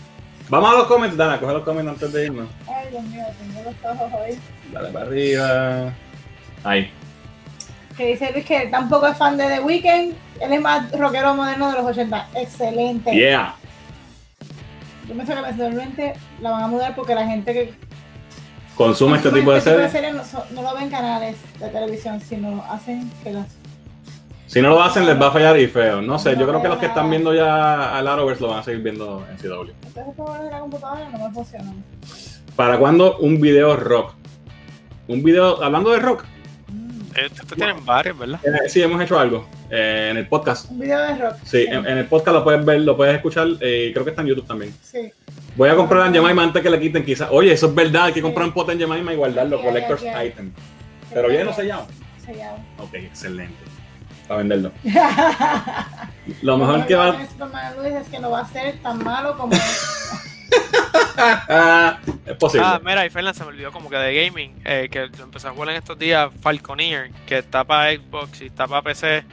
Vamos 0.48 0.70
a 0.70 0.74
los 0.74 0.86
comments, 0.86 1.16
Dana, 1.16 1.40
coge 1.40 1.52
los 1.54 1.64
comments 1.64 1.92
antes 1.92 2.12
de 2.12 2.26
irnos. 2.26 2.48
Ay, 2.68 2.90
Dios 2.90 3.02
mío, 3.04 3.24
tengo 3.38 3.62
los 3.64 3.98
ojos 3.98 4.12
hoy. 4.20 4.38
Dale 4.72 4.90
para 4.90 5.06
arriba. 5.06 5.92
Ahí. 6.62 6.92
Que 7.96 8.06
dice 8.08 8.30
Luis 8.32 8.44
que 8.44 8.66
tampoco 8.66 9.06
es 9.06 9.16
fan 9.16 9.36
de 9.36 9.48
The 9.48 9.60
Weeknd. 9.60 10.14
Él 10.40 10.52
es 10.52 10.60
más 10.60 10.90
rockero 10.92 11.34
moderno 11.34 11.70
de 11.70 11.78
los 11.78 11.86
80. 11.86 12.28
Excelente. 12.34 13.12
Yeah. 13.12 13.54
Yo 15.08 15.14
me 15.14 15.24
sé 15.24 15.32
que 15.32 15.38
eventualmente 15.38 16.14
la 16.40 16.50
van 16.50 16.64
a 16.64 16.66
mudar 16.66 16.94
porque 16.94 17.14
la 17.14 17.26
gente 17.26 17.52
que 17.52 17.74
consume 18.74 19.16
este 19.16 19.30
tipo 19.30 19.52
de 19.52 19.58
este 19.58 19.88
series 19.88 20.14
no, 20.50 20.62
lo 20.62 20.74
ven 20.74 20.90
canales 20.90 21.36
de 21.58 21.68
televisión, 21.68 22.20
sino 22.20 22.62
hacen 22.68 23.10
que 23.22 23.32
las 23.32 23.46
si 24.46 24.62
no 24.62 24.70
lo 24.70 24.82
hacen, 24.82 25.04
les 25.06 25.20
va 25.20 25.26
a 25.26 25.30
fallar 25.32 25.58
y 25.58 25.66
feo. 25.66 26.00
No 26.00 26.20
sé, 26.20 26.36
yo 26.36 26.46
creo 26.46 26.62
que 26.62 26.68
los 26.68 26.78
que 26.78 26.86
están 26.86 27.10
viendo 27.10 27.34
ya 27.34 27.96
al 27.96 28.06
Arrowverse 28.06 28.40
lo 28.42 28.50
van 28.50 28.60
a 28.60 28.62
seguir 28.62 28.80
viendo 28.80 29.26
en 29.28 29.36
CW. 29.36 29.72
Entonces, 29.84 30.50
la 30.50 30.60
computadora 30.60 31.08
no 31.10 31.18
me 31.18 31.34
funciona. 31.34 31.72
¿Para 32.54 32.78
cuándo 32.78 33.18
un 33.18 33.40
video 33.40 33.76
rock? 33.76 34.14
Un 35.08 35.24
video, 35.24 35.62
hablando 35.62 35.90
de 35.90 35.98
rock, 35.98 36.24
ustedes 37.24 37.54
tienen 37.56 37.84
varios, 37.84 38.18
¿verdad? 38.18 38.40
Eh, 38.44 38.68
sí, 38.68 38.82
hemos 38.82 39.00
hecho 39.02 39.18
algo 39.18 39.48
eh, 39.70 40.08
en 40.10 40.16
el 40.18 40.28
podcast. 40.28 40.70
Un 40.70 40.80
video 40.80 41.00
de 41.00 41.16
rock. 41.16 41.36
Sí, 41.44 41.64
En, 41.68 41.86
el 41.86 42.06
podcast 42.06 42.36
lo 42.36 42.44
puedes 42.44 42.64
ver, 42.64 42.80
lo 42.80 42.96
puedes 42.96 43.16
escuchar. 43.16 43.48
y 43.48 43.92
creo 43.92 44.04
que 44.04 44.10
está 44.10 44.22
en 44.22 44.28
YouTube 44.28 44.46
también. 44.46 44.74
Sí. 44.82 45.12
Voy 45.56 45.70
a 45.70 45.74
comprar 45.74 46.06
en 46.06 46.14
Jemima 46.14 46.42
antes 46.42 46.62
que 46.62 46.68
le 46.68 46.78
quiten 46.78 47.04
quizás. 47.04 47.28
Oye, 47.30 47.52
eso 47.52 47.66
es 47.68 47.74
verdad, 47.74 48.04
hay 48.04 48.12
que 48.12 48.22
comprar 48.22 48.46
un 48.46 48.52
pot 48.52 48.68
en 48.70 48.78
Jemima 48.78 49.12
y 49.12 49.16
guardarlo, 49.16 49.62
Collector's 49.62 50.02
Item. 50.02 50.52
Pero 51.12 51.30
ya 51.30 51.44
no 51.44 51.52
sellado. 51.52 51.86
Sellado. 52.24 52.58
Ok, 52.78 52.94
excelente. 52.94 53.54
Para 54.28 54.38
venderlo. 54.38 54.72
lo 56.42 56.58
mejor 56.58 56.86
que 56.86 56.94
va. 56.94 57.16
Luis 57.78 57.94
es 57.94 58.08
que 58.08 58.18
no 58.18 58.30
va 58.30 58.40
a 58.40 58.48
ser 58.48 58.76
tan 58.82 59.02
malo 59.02 59.36
como. 59.36 59.56
es 62.26 62.36
posible. 62.36 62.66
Ah, 62.66 62.80
mira, 62.84 63.06
y 63.06 63.10
Fernan 63.10 63.34
se 63.34 63.42
me 63.42 63.48
olvidó 63.48 63.72
como 63.72 63.88
que 63.88 63.96
de 63.96 64.24
gaming, 64.24 64.60
eh, 64.64 64.88
que 64.90 65.10
empezó 65.20 65.48
a 65.48 65.52
jugar 65.52 65.70
en 65.70 65.76
estos 65.76 65.98
días 65.98 66.30
Falconeer, 66.40 67.10
que 67.26 67.38
está 67.38 67.64
para 67.64 67.92
Xbox 67.92 68.40
y 68.42 68.46
está 68.46 68.66
para 68.66 68.82
PC. 68.82 69.24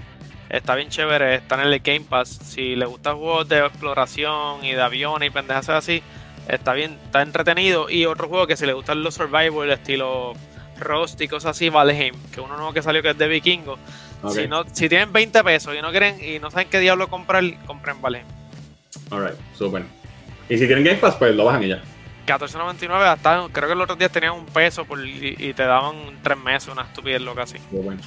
Está 0.50 0.76
bien 0.76 0.90
chévere, 0.90 1.36
está 1.36 1.56
en 1.56 1.62
el 1.62 1.80
Game 1.80 2.06
Pass. 2.08 2.40
Si 2.44 2.76
le 2.76 2.86
gustan 2.86 3.18
juegos 3.18 3.50
de 3.50 3.60
exploración 3.60 4.64
y 4.64 4.74
de 4.74 4.82
aviones 4.82 5.28
y 5.28 5.32
pendejas 5.32 5.70
así, 5.70 6.04
está 6.48 6.74
bien, 6.74 7.00
está 7.06 7.22
entretenido. 7.22 7.90
Y 7.90 8.06
otro 8.06 8.28
juego 8.28 8.46
que 8.46 8.56
si 8.56 8.66
le 8.66 8.74
gustan 8.74 9.02
los 9.02 9.16
survival, 9.16 9.72
estilo 9.72 10.34
Rust 10.80 11.20
y 11.22 11.28
cosas 11.28 11.52
así, 11.52 11.70
Valheim, 11.70 12.16
que 12.32 12.42
uno 12.42 12.56
nuevo 12.56 12.74
que 12.74 12.82
salió 12.84 13.02
que 13.02 13.12
es 13.12 13.18
de 13.18 13.28
Vikingo. 13.28 13.78
Si, 14.30 14.48
no, 14.48 14.64
si 14.72 14.88
tienen 14.88 15.12
20 15.12 15.44
pesos 15.44 15.76
y 15.76 15.82
no 15.82 15.92
quieren 15.92 16.24
y 16.24 16.40
no 16.40 16.50
saben 16.50 16.70
qué 16.70 16.80
diablo 16.80 17.10
comprar, 17.10 17.44
compren 17.66 18.02
Valheim. 18.02 18.26
Alright, 19.10 19.36
super. 19.58 19.84
Y 20.54 20.58
si 20.60 20.68
tienen 20.68 20.84
Game 20.84 20.98
Pass, 20.98 21.16
pues 21.16 21.36
lo 21.36 21.46
bajan 21.46 21.64
y 21.64 21.70
ya. 21.70 21.82
14.99 22.28 22.92
hasta 23.08 23.48
creo 23.52 23.70
que 23.70 23.74
los 23.74 23.86
otros 23.86 23.98
días 23.98 24.12
tenían 24.12 24.34
un 24.34 24.46
peso 24.46 24.86
y, 25.04 25.52
te 25.52 25.64
daban 25.64 25.96
tres 26.22 26.38
meses, 26.38 26.70
una 26.72 26.84
estupidez 26.84 27.20
loca 27.24 27.42
así. 27.42 27.58
Muy 27.72 27.82
bueno. 27.82 28.02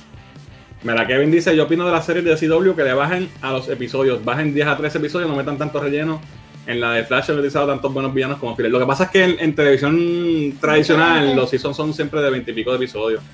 Mira, 0.85 1.05
Kevin 1.09 1.33
dice, 1.33 1.57
yo 1.57 1.65
opino 1.65 1.85
de 1.85 1.91
la 1.91 2.01
serie 2.01 2.23
de 2.23 2.37
CW 2.37 2.77
que 2.77 2.85
le 2.85 2.95
bajen 2.95 3.29
a 3.43 3.51
los 3.51 3.69
episodios, 3.69 4.25
bajen 4.25 4.55
10 4.55 4.65
a 4.65 4.77
13 4.77 4.99
episodios, 4.99 5.29
no 5.29 5.35
metan 5.35 5.59
tanto 5.59 5.81
relleno. 5.81 6.21
En 6.69 6.81
la 6.81 6.93
de 6.93 7.03
Flash 7.03 7.31
he 7.31 7.33
utilizado 7.33 7.67
tantos 7.67 7.93
buenos 7.93 8.15
villanos 8.15 8.39
como 8.39 8.55
Fidel. 8.55 8.71
Lo 8.71 8.79
que 8.79 8.87
pasa 8.87 9.05
es 9.05 9.11
que 9.11 9.25
en, 9.25 9.55
televisión 9.57 10.57
tradicional 10.61 11.35
los 11.35 11.51
seasons 11.51 11.77
son 11.77 11.93
siempre 11.93 12.21
de 12.21 12.31
20 12.31 12.49
y 12.49 12.55
pico 12.55 12.71
de 12.71 12.77
episodios. 12.77 13.25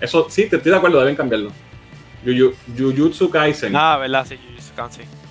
Eso 0.00 0.26
sí, 0.28 0.48
te 0.48 0.56
estoy 0.56 0.72
de 0.72 0.78
acuerdo, 0.78 0.98
deben 0.98 1.14
cambiarlo. 1.14 1.52
Jujutsu 2.24 3.30
Kaisen. 3.30 3.76
Ah, 3.76 3.98
verdad, 3.98 4.26
sí, 4.28 4.36
Jujutsu 4.36 4.74
Kaisen. 4.74 5.27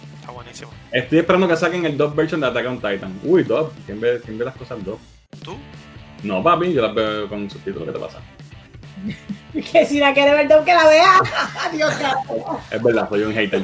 Estoy 0.92 1.20
esperando 1.20 1.48
que 1.48 1.56
saquen 1.56 1.86
el 1.86 1.98
dub 1.98 2.16
version 2.16 2.42
de 2.42 2.48
Attack 2.48 2.68
on 2.68 2.76
Titan. 2.76 3.20
Uy, 3.24 3.44
dub. 3.44 3.72
¿Quién 3.86 4.00
ve, 4.00 4.22
quién 4.24 4.38
ve 4.38 4.46
las 4.46 4.56
cosas 4.56 4.84
dub? 4.84 5.00
¿Tú? 5.44 5.56
No, 6.24 6.42
papi, 6.42 6.74
yo 6.74 6.82
las 6.82 6.96
veo 6.96 7.28
con 7.28 7.50
subtítulos. 7.50 7.88
¿Qué 7.88 7.94
te 7.94 8.00
pasa? 8.00 8.20
que 9.72 9.86
si 9.86 10.00
la 10.00 10.14
quiere 10.14 10.32
ver 10.32 10.48
dub, 10.48 10.64
que 10.64 10.74
la 10.74 10.88
vea. 10.88 11.14
Dios 11.74 11.94
Es 12.72 12.82
verdad, 12.82 13.10
soy 13.10 13.24
un 13.24 13.34
hater. 13.34 13.64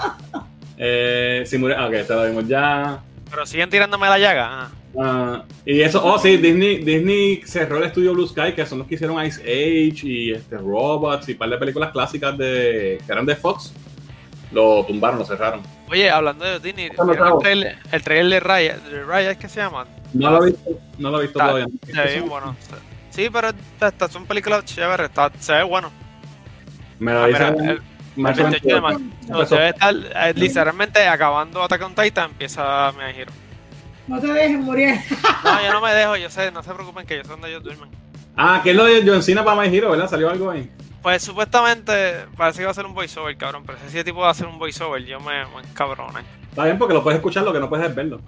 eh, 0.78 1.44
si 1.46 1.58
muere... 1.58 1.76
Ok, 1.82 2.06
te 2.06 2.14
lo 2.14 2.24
vimos 2.26 2.48
ya. 2.48 3.00
Pero 3.30 3.46
siguen 3.46 3.70
tirándome 3.70 4.08
la 4.08 4.18
llaga. 4.18 4.48
Ah. 4.50 4.70
Ah, 4.98 5.44
y 5.64 5.80
eso, 5.82 6.04
oh 6.04 6.18
sí, 6.18 6.36
Disney, 6.36 6.78
Disney 6.78 7.42
cerró 7.44 7.78
el 7.78 7.84
estudio 7.84 8.12
Blue 8.12 8.26
Sky, 8.26 8.54
que 8.54 8.66
son 8.66 8.78
los 8.78 8.88
que 8.88 8.96
hicieron 8.96 9.24
Ice 9.24 9.40
Age 9.40 10.00
y 10.02 10.32
este, 10.32 10.56
Robots 10.56 11.28
y 11.28 11.32
un 11.32 11.38
par 11.38 11.48
de 11.50 11.58
películas 11.58 11.92
clásicas 11.92 12.36
de, 12.36 13.00
que 13.04 13.12
eran 13.12 13.24
de 13.24 13.36
Fox. 13.36 13.72
Lo 14.52 14.84
tumbaron, 14.84 15.18
lo 15.18 15.24
cerraron. 15.24 15.62
Oye, 15.88 16.10
hablando 16.10 16.44
de 16.44 16.58
Disney, 16.60 16.86
el 16.86 17.38
trailer, 17.40 17.78
el 17.92 18.02
trailer 18.02 18.30
de 18.30 18.40
Raya, 18.40 18.78
de 18.78 19.04
Raya 19.04 19.30
es 19.32 19.38
que 19.38 19.48
se 19.48 19.60
llama. 19.60 19.86
No 20.12 20.30
lo 20.30 20.44
he 20.44 20.50
visto, 20.50 20.70
no 20.98 21.10
lo 21.10 21.18
he 21.18 21.22
visto 21.22 21.38
todavía. 21.38 21.66
Sí, 21.86 22.20
bueno. 22.20 22.56
Sí, 23.10 23.28
pero 23.32 23.50
estas 23.80 24.12
son 24.12 24.26
películas 24.26 24.64
chéveres, 24.64 25.08
está, 25.08 25.30
se 25.38 25.52
ve 25.52 25.62
bueno. 25.62 25.90
Me 26.98 27.12
lo 27.12 27.22
ah, 27.22 27.26
dice. 27.26 27.46
El, 27.48 27.82
debe 28.16 29.68
estar 29.68 29.94
eh, 29.94 30.34
literalmente 30.34 31.06
acabando 31.06 31.62
Attack 31.62 31.82
on 31.82 31.94
Titan, 31.94 32.30
empieza 32.30 32.92
mi 32.92 33.12
giro. 33.12 33.32
No 34.06 34.20
te 34.20 34.26
dejen 34.26 34.64
morir. 34.64 34.94
no, 35.44 35.62
yo 35.62 35.72
no 35.72 35.80
me 35.80 35.94
dejo, 35.94 36.16
yo 36.16 36.30
sé, 36.30 36.50
no 36.50 36.62
se 36.62 36.72
preocupen 36.72 37.06
que 37.06 37.16
yo 37.18 37.22
sé 37.22 37.30
donde 37.30 37.48
ellos 37.48 37.62
duermen. 37.62 37.88
Ah, 38.36 38.60
que 38.62 38.70
es 38.70 38.76
lo 38.76 38.84
de 38.84 39.02
John 39.06 39.22
Cena 39.22 39.44
para 39.44 39.60
My 39.60 39.74
Hero, 39.74 39.90
¿verdad? 39.90 40.08
¿Salió 40.08 40.30
algo 40.30 40.50
ahí? 40.50 40.70
Pues 41.02 41.22
supuestamente 41.22 42.26
parece 42.36 42.58
que 42.58 42.66
va 42.66 42.72
a 42.72 42.74
ser 42.74 42.86
un 42.86 42.94
voiceover, 42.94 43.36
cabrón. 43.36 43.64
Pero 43.66 43.78
si 43.80 43.86
ese 43.86 44.04
tipo 44.04 44.20
va 44.20 44.28
a 44.28 44.32
hacer 44.32 44.46
un 44.46 44.58
voiceover, 44.58 45.04
yo 45.04 45.18
me, 45.20 45.44
me 45.46 45.60
encabroné. 45.62 46.20
Está 46.50 46.64
bien 46.64 46.78
porque 46.78 46.94
lo 46.94 47.02
puedes 47.02 47.18
escuchar, 47.18 47.44
lo 47.44 47.52
que 47.52 47.60
no 47.60 47.68
puedes 47.68 47.94
verlo. 47.94 48.20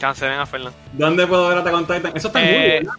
Cancelen 0.00 0.38
a 0.38 0.46
Fernando. 0.46 0.76
¿Dónde 0.92 1.26
puedo 1.26 1.48
ver 1.48 1.58
Attack 1.58 1.80
Titan? 1.80 2.16
Eso 2.16 2.28
está 2.28 2.40
en 2.40 2.48
Hulu, 2.48 2.64
eh, 2.64 2.80
¿verdad? 2.80 2.94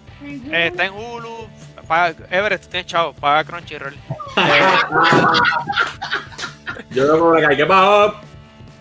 Eh, 0.53 0.67
está 0.67 0.85
en 0.85 0.93
Hulu. 0.93 1.47
Paga, 1.87 2.15
Everett, 2.29 2.69
tienes 2.69 2.87
chavo, 2.87 3.13
paga 3.13 3.43
Crunchyroll. 3.43 3.95
Yo 6.91 7.05
lo 7.05 7.19
por 7.19 7.43
acá, 7.43 7.55
¿qué 7.55 7.65
pasó? 7.65 8.13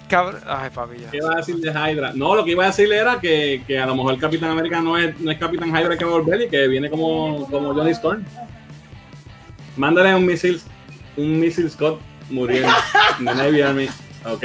Cabrón. 0.09 0.41
Ay, 0.47 0.71
papi, 0.71 0.97
¿Qué 1.11 1.19
iba 1.19 1.33
a 1.33 1.37
decir 1.37 1.57
de 1.57 1.71
Hydra? 1.71 2.13
No, 2.15 2.35
lo 2.35 2.45
que 2.45 2.53
iba 2.53 2.65
a 2.65 2.69
decirle 2.69 2.97
era 2.97 3.21
que, 3.21 3.63
que 3.67 3.79
a 3.79 3.87
lo 3.87 3.95
mejor 3.95 4.15
el 4.15 4.21
Capitán 4.21 4.51
América 4.51 4.81
no 4.81 4.97
es, 4.97 5.19
no 5.21 5.31
es 5.31 5.39
Capitán 5.39 5.69
Hydra 5.69 5.97
que 5.97 6.05
va 6.05 6.13
a 6.13 6.15
volver 6.15 6.43
y 6.43 6.49
que 6.49 6.67
viene 6.67 6.89
como, 6.89 7.47
como 7.51 7.75
Johnny 7.75 7.91
Storm. 7.91 8.25
Mándale 9.77 10.15
un 10.15 10.27
misil, 10.27 10.61
un 11.17 11.39
misil 11.39 11.71
Scott 11.71 12.01
muriendo 12.31 12.73
de 13.19 13.25
Navy 13.25 13.61
Army, 13.61 13.89
¿ok? 14.25 14.45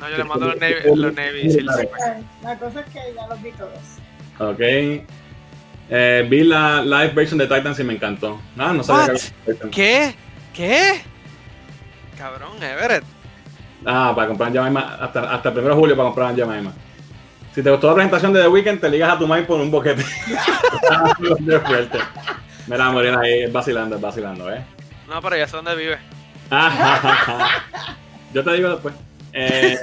No, 0.00 0.10
yo 0.10 0.16
le 0.18 0.24
mando 0.24 0.46
los 0.48 0.60
Navy, 0.60 0.74
los 0.94 1.14
Navy 1.14 1.48
La 2.42 2.58
cosa 2.58 2.80
es 2.80 2.86
que 2.86 3.14
ya 3.14 3.26
los 3.26 3.42
vi 3.42 3.52
todos. 3.52 3.72
Ok. 4.38 4.60
Eh, 5.92 6.26
vi 6.28 6.44
la 6.44 6.82
live 6.82 7.12
version 7.14 7.38
de 7.38 7.46
Titans 7.46 7.78
y 7.80 7.84
me 7.84 7.94
encantó. 7.94 8.40
Ah, 8.56 8.72
no 8.72 8.84
sabía 8.84 9.14
que 9.44 9.70
¿Qué? 9.70 10.14
¿Qué? 10.54 11.02
Cabrón, 12.16 12.62
Everett. 12.62 13.04
Ah, 13.84 14.12
para 14.14 14.28
comprar 14.28 14.48
en 14.50 14.56
Jamaima, 14.56 14.96
hasta, 15.00 15.32
hasta 15.32 15.48
el 15.48 15.58
1 15.58 15.68
de 15.68 15.74
julio 15.74 15.96
para 15.96 16.08
comprar 16.08 16.30
en 16.30 16.38
Jamaima. 16.38 16.72
Si 17.54 17.62
te 17.62 17.70
gustó 17.70 17.88
la 17.88 17.94
presentación 17.94 18.32
de 18.32 18.42
The 18.42 18.48
Weeknd, 18.48 18.80
te 18.80 18.90
ligas 18.90 19.12
a 19.12 19.18
tu 19.18 19.26
mind 19.26 19.46
por 19.46 19.60
un 19.60 19.70
boquete. 19.70 20.02
fuerte. 20.02 21.98
Mira, 22.66 22.90
morir 22.90 23.16
ahí, 23.20 23.42
es 23.44 23.52
vacilando, 23.52 23.96
es 23.96 24.02
vacilando, 24.02 24.52
¿eh? 24.52 24.64
No, 25.08 25.20
pero 25.20 25.36
ya 25.36 25.48
sé 25.48 25.56
dónde 25.56 25.74
vive. 25.74 25.98
Yo 28.34 28.44
te 28.44 28.52
digo 28.52 28.70
después. 28.70 28.94
Eh, 29.32 29.78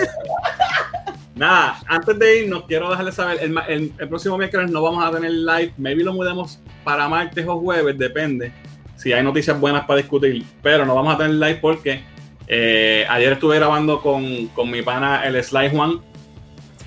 nada, 1.36 1.80
antes 1.88 2.18
de 2.18 2.40
ir, 2.40 2.50
nos 2.50 2.64
quiero 2.64 2.90
dejarles 2.90 3.16
saber, 3.16 3.40
el, 3.42 3.90
próximo 4.08 4.38
miércoles 4.38 4.72
no 4.72 4.82
vamos 4.82 5.04
a 5.04 5.12
tener 5.12 5.32
live, 5.32 5.74
maybe 5.78 6.04
lo 6.04 6.14
mudemos 6.14 6.60
para 6.84 7.08
martes 7.08 7.46
o 7.48 7.60
jueves, 7.60 7.98
depende, 7.98 8.52
si 8.96 9.14
hay 9.14 9.24
noticias 9.24 9.58
buenas 9.60 9.86
para 9.86 9.98
discutir, 9.98 10.46
pero 10.62 10.86
no 10.86 10.96
vamos 10.96 11.16
a 11.16 11.18
tener 11.18 11.34
live 11.34 11.60
porque 11.62 12.04
eh, 12.48 13.06
ayer 13.10 13.34
estuve 13.34 13.58
grabando 13.58 14.02
con, 14.02 14.48
con, 14.48 14.72
mi 14.72 14.82
pana 14.82 15.26
el 15.26 15.44
Sly 15.44 15.70
Juan 15.70 16.00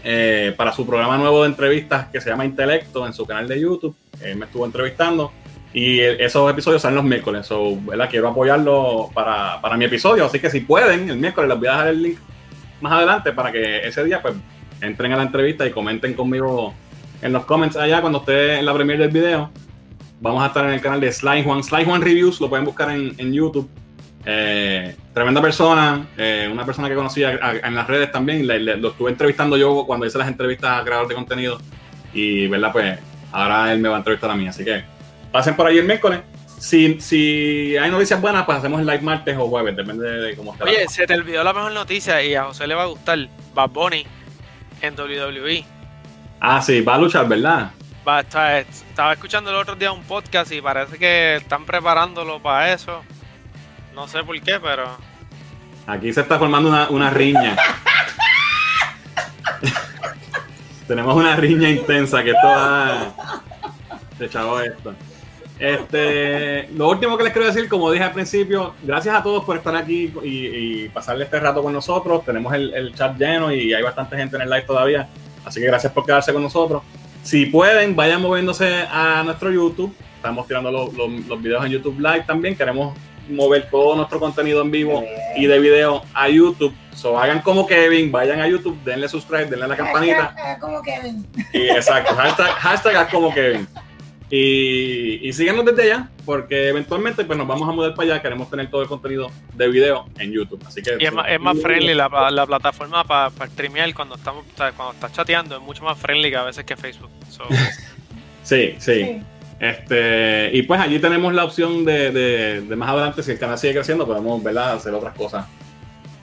eh, 0.03 0.55
para 0.57 0.73
su 0.73 0.87
programa 0.87 1.19
nuevo 1.19 1.43
de 1.43 1.51
entrevistas 1.51 2.07
que 2.07 2.21
se 2.21 2.31
llama 2.31 2.47
Intelecto 2.47 3.07
en 3.07 3.13
su 3.13 3.27
canal 3.27 3.47
de 3.47 3.61
YouTube, 3.61 3.95
él 4.23 4.37
me 4.37 4.47
estuvo 4.47 4.65
entrevistando. 4.65 5.33
Y 5.73 6.01
esos 6.01 6.51
episodios 6.51 6.83
salen 6.83 6.97
los 6.97 7.05
miércoles, 7.05 7.47
so, 7.47 7.79
quiero 8.11 8.29
apoyarlo 8.29 9.09
para, 9.15 9.61
para 9.61 9.77
mi 9.77 9.85
episodio, 9.85 10.25
así 10.25 10.41
que 10.41 10.51
si 10.51 10.61
pueden, 10.61 11.09
el 11.09 11.17
miércoles 11.17 11.49
les 11.49 11.59
voy 11.59 11.69
a 11.69 11.73
dejar 11.73 11.89
el 11.89 12.03
link 12.03 12.19
más 12.81 12.93
adelante 12.93 13.33
para 13.33 13.53
que 13.53 13.87
ese 13.87 14.03
día 14.03 14.21
pues 14.21 14.35
entren 14.81 15.13
a 15.13 15.17
la 15.17 15.23
entrevista 15.23 15.65
y 15.67 15.71
comenten 15.71 16.15
conmigo 16.15 16.75
en 17.23 17.33
los 17.33 17.45
comments 17.45 17.77
allá 17.77 18.01
cuando 18.01 18.19
esté 18.19 18.59
en 18.59 18.67
la 18.67 18.75
premiere 18.75 19.05
del 19.05 19.13
video. 19.13 19.51
Vamos 20.21 20.43
a 20.43 20.47
estar 20.49 20.65
en 20.67 20.73
el 20.73 20.81
canal 20.81 21.01
de 21.01 21.13
Sly 21.13 21.45
Juan. 21.45 21.63
Sly 21.63 21.85
Juan 21.85 22.03
Reviews, 22.03 22.41
lo 22.41 22.49
pueden 22.49 22.65
buscar 22.65 22.91
en, 22.91 23.15
en 23.19 23.33
YouTube. 23.33 23.69
Eh, 24.25 24.97
tremenda 25.15 25.41
persona, 25.41 26.07
eh, 26.17 26.49
una 26.53 26.67
persona 26.67 26.89
que 26.89 26.95
conocía 26.95 27.39
en 27.63 27.75
las 27.75 27.87
redes 27.87 28.13
también. 28.13 28.47
lo 28.47 28.89
estuve 28.91 29.11
entrevistando 29.11 29.57
yo 29.57 29.85
cuando 29.87 30.07
hice 30.07 30.19
las 30.19 30.29
entrevistas 30.29 30.81
a 30.81 30.85
creador 30.85 31.09
de 31.09 31.15
contenido. 31.15 31.61
Y, 32.13 32.49
¿verdad? 32.49 32.73
Pues 32.73 32.99
ahora 33.33 33.73
él 33.73 33.81
me 33.81 33.89
va 33.89 33.97
a 33.97 33.99
entrevistar 33.99 34.31
a 34.31 34.35
mí. 34.35 34.47
Así 34.49 34.65
que 34.65 34.83
pasen 35.33 35.57
por 35.57 35.67
ahí 35.67 35.79
el 35.79 35.87
miércoles 35.87 36.21
si, 36.61 37.01
si 37.01 37.77
hay 37.79 37.91
noticias 37.91 38.21
buenas, 38.21 38.45
pues 38.45 38.59
hacemos 38.59 38.81
el 38.81 38.87
live 38.87 39.01
martes 39.01 39.37
o 39.39 39.49
jueves, 39.49 39.75
depende 39.75 40.09
de, 40.09 40.37
cómo 40.37 40.53
esté. 40.53 40.65
Oye, 40.65 40.89
se 40.89 41.07
te 41.07 41.15
olvidó 41.15 41.43
la 41.43 41.55
mejor 41.55 41.73
noticia 41.73 42.23
y 42.23 42.35
a 42.35 42.45
José 42.45 42.67
le 42.67 42.75
va 42.75 42.83
a 42.83 42.87
gustar. 42.87 43.19
Bad 43.55 43.71
Bunny 43.71 44.07
en 44.83 44.95
WWE. 44.95 45.65
Ah, 46.39 46.61
sí, 46.61 46.83
va 46.83 46.95
a 46.95 46.99
luchar, 46.99 47.27
¿verdad? 47.27 47.71
Va, 48.07 48.21
estaba 48.21 49.13
escuchando 49.13 49.51
el 49.51 49.57
otro 49.57 49.75
día 49.75 49.91
un 49.91 50.03
podcast 50.03 50.53
y 50.53 50.61
parece 50.61 50.99
que 50.99 51.37
están 51.37 51.65
preparándolo 51.65 52.41
para 52.41 52.73
eso. 52.73 53.03
No 53.95 54.09
sé 54.09 54.23
por 54.25 54.41
qué, 54.41 54.59
pero. 54.61 54.97
Aquí 55.87 56.13
se 56.13 56.21
está 56.21 56.39
formando 56.39 56.69
una, 56.91 57.11
riña. 57.11 57.57
Tenemos 60.87 61.17
una 61.17 61.37
riña 61.37 61.69
intensa 61.69 62.23
que 62.23 62.31
esto 62.31 62.47
va. 62.47 63.13
Se 64.19 64.25
echado 64.27 64.61
esto. 64.61 64.95
Este, 65.59 66.69
lo 66.75 66.89
último 66.89 67.19
que 67.19 67.25
les 67.25 67.33
quiero 67.35 67.47
decir, 67.47 67.69
como 67.69 67.91
dije 67.93 68.05
al 68.05 68.13
principio, 68.13 68.75
gracias 68.83 69.15
a 69.15 69.23
todos 69.23 69.45
por 69.45 69.59
estar 69.59 69.77
aquí 69.77 70.11
y, 70.23 70.89
pasarle 70.89 71.25
este 71.25 71.39
rato 71.39 71.63
con 71.63 71.73
nosotros. 71.73 72.25
Tenemos 72.25 72.55
el, 72.55 72.95
chat 72.95 73.19
lleno 73.19 73.53
y 73.53 73.75
hay 73.75 73.83
bastante 73.83 74.17
gente 74.17 74.37
en 74.37 74.43
el 74.43 74.51
live 74.51 74.63
todavía. 74.63 75.09
Así 75.45 75.61
que 75.61 75.67
gracias 75.67 75.93
por 75.93 76.07
quedarse 76.07 76.33
con 76.33 76.43
nosotros. 76.43 76.83
Si 77.23 77.47
pueden, 77.47 77.95
vayan 77.95 78.23
moviéndose 78.23 78.87
a 78.91 79.23
nuestro 79.23 79.51
YouTube. 79.51 79.95
Estamos 80.17 80.47
tirando 80.47 80.71
los, 80.71 81.43
videos 81.43 81.65
en 81.65 81.73
YouTube 81.73 81.99
Live 81.99 82.25
también. 82.27 82.57
Queremos 82.57 82.97
mover 83.31 83.69
todo 83.71 83.97
nuestro 83.97 84.21
contenido 84.21 84.63
en 84.63 84.71
vivo 84.71 85.05
y 85.37 85.47
de 85.47 85.59
video 85.59 86.03
a 86.15 86.29
YouTube. 86.29 86.75
So, 86.95 87.19
hagan 87.19 87.41
como 87.41 87.67
Kevin, 87.67 88.13
vayan 88.13 88.41
a 88.41 88.49
YouTube, 88.49 88.79
denle 88.85 89.09
subscribe, 89.09 89.47
denle 89.47 89.65
a 89.65 89.69
la 89.69 89.77
campanita. 89.77 90.59
como 90.61 90.83
Kevin. 90.83 91.27
Y, 91.53 91.69
exacto, 91.69 92.15
hashtag, 92.15 92.51
hashtag 92.51 93.11
como 93.11 93.33
Kevin. 93.33 93.67
Y, 94.33 95.27
y 95.29 95.33
síganos 95.33 95.65
desde 95.65 95.83
allá, 95.83 96.09
porque 96.25 96.69
eventualmente 96.69 97.25
pues, 97.25 97.37
nos 97.37 97.49
vamos 97.49 97.69
a 97.69 97.73
mudar 97.73 97.95
para 97.95 98.13
allá. 98.13 98.23
Queremos 98.23 98.49
tener 98.49 98.71
todo 98.71 98.83
el 98.83 98.89
contenido 98.89 99.29
de 99.55 99.69
video 99.69 100.07
en 100.19 100.31
YouTube. 100.31 100.63
Así 100.65 100.83
que, 100.83 100.97
y 101.01 101.05
es, 101.05 101.13
más, 101.13 101.27
es 101.29 101.41
más 101.41 101.61
friendly 101.61 101.95
la, 101.95 102.31
la 102.31 102.47
plataforma 102.47 103.03
para, 103.03 103.31
para 103.31 103.51
streamear 103.51 103.93
cuando 103.93 104.15
estamos 104.15 104.45
cuando 104.55 104.93
estás 104.93 105.13
chateando. 105.13 105.57
Es 105.57 105.63
mucho 105.63 105.83
más 105.83 105.99
friendly 105.99 106.31
que 106.31 106.37
a 106.37 106.45
veces 106.45 106.65
que 106.65 106.77
Facebook. 106.77 107.11
sí, 108.45 108.77
sí, 108.79 109.21
Este, 109.61 110.51
y 110.55 110.63
pues 110.63 110.81
allí 110.81 110.99
tenemos 110.99 111.35
la 111.35 111.45
opción 111.45 111.85
de, 111.85 112.11
de, 112.63 112.77
más 112.77 112.89
adelante, 112.89 113.23
si 113.23 113.33
el 113.33 113.39
canal 113.39 113.59
sigue 113.59 113.75
creciendo, 113.75 114.07
podemos 114.07 114.43
¿verdad? 114.43 114.73
hacer 114.73 114.95
otras 114.95 115.15
cosas. 115.15 115.45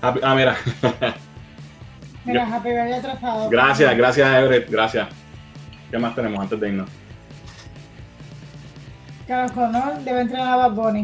ah, 0.01 0.33
mira. 0.35 0.57
mira, 2.25 2.47
Happy 2.51 2.69
atrasado. 2.71 3.47
Gracias, 3.47 3.95
gracias, 3.95 4.35
Everett. 4.35 4.69
Gracias. 4.71 5.07
¿Qué 5.91 5.99
más 5.99 6.15
tenemos 6.15 6.41
antes 6.41 6.59
de 6.59 6.67
irnos? 6.67 6.89
Carlos 9.27 9.51
Colón 9.51 10.03
debe 10.03 10.21
entrenar 10.21 10.53
a 10.53 10.55
Bad 10.67 10.71
Bunny. 10.71 11.03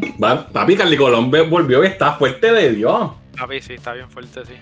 papi, 0.51 0.75
Carly 0.75 0.97
Colón 0.97 1.29
volvió 1.29 1.83
y 1.83 1.87
está 1.87 2.13
fuerte 2.13 2.51
de 2.51 2.71
Dios. 2.71 3.11
Papi, 3.37 3.61
sí, 3.61 3.73
está 3.73 3.93
bien 3.93 4.09
fuerte, 4.09 4.43
sí. 4.45 4.53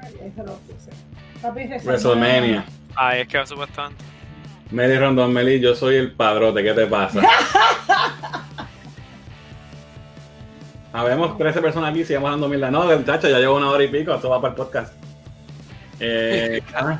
Ay, 0.00 0.14
eso 0.32 0.44
lo 0.44 0.58
puse. 0.58 0.90
Papi, 1.42 1.64
WrestleMania. 1.84 2.64
Ay, 2.94 3.22
es 3.22 3.28
que 3.28 3.38
va 3.38 3.46
supuestamente. 3.46 4.04
Meli 4.70 4.98
Rondón, 4.98 5.32
Meli, 5.32 5.60
yo 5.60 5.74
soy 5.74 5.96
el 5.96 6.12
padrote, 6.12 6.62
¿qué 6.62 6.72
te 6.72 6.86
pasa? 6.86 7.22
Habemos 10.92 11.36
13 11.36 11.60
personas 11.60 11.90
aquí, 11.90 12.04
sigamos 12.04 12.30
dando 12.30 12.48
mil. 12.48 12.60
No, 12.70 12.84
muchacho, 12.84 13.28
ya 13.28 13.38
llevo 13.38 13.56
una 13.56 13.70
hora 13.70 13.84
y 13.84 13.88
pico, 13.88 14.14
esto 14.14 14.30
va 14.30 14.40
para 14.40 14.52
el 14.52 14.56
podcast. 14.56 14.94
Eh, 16.00 16.62
ah. 16.74 16.98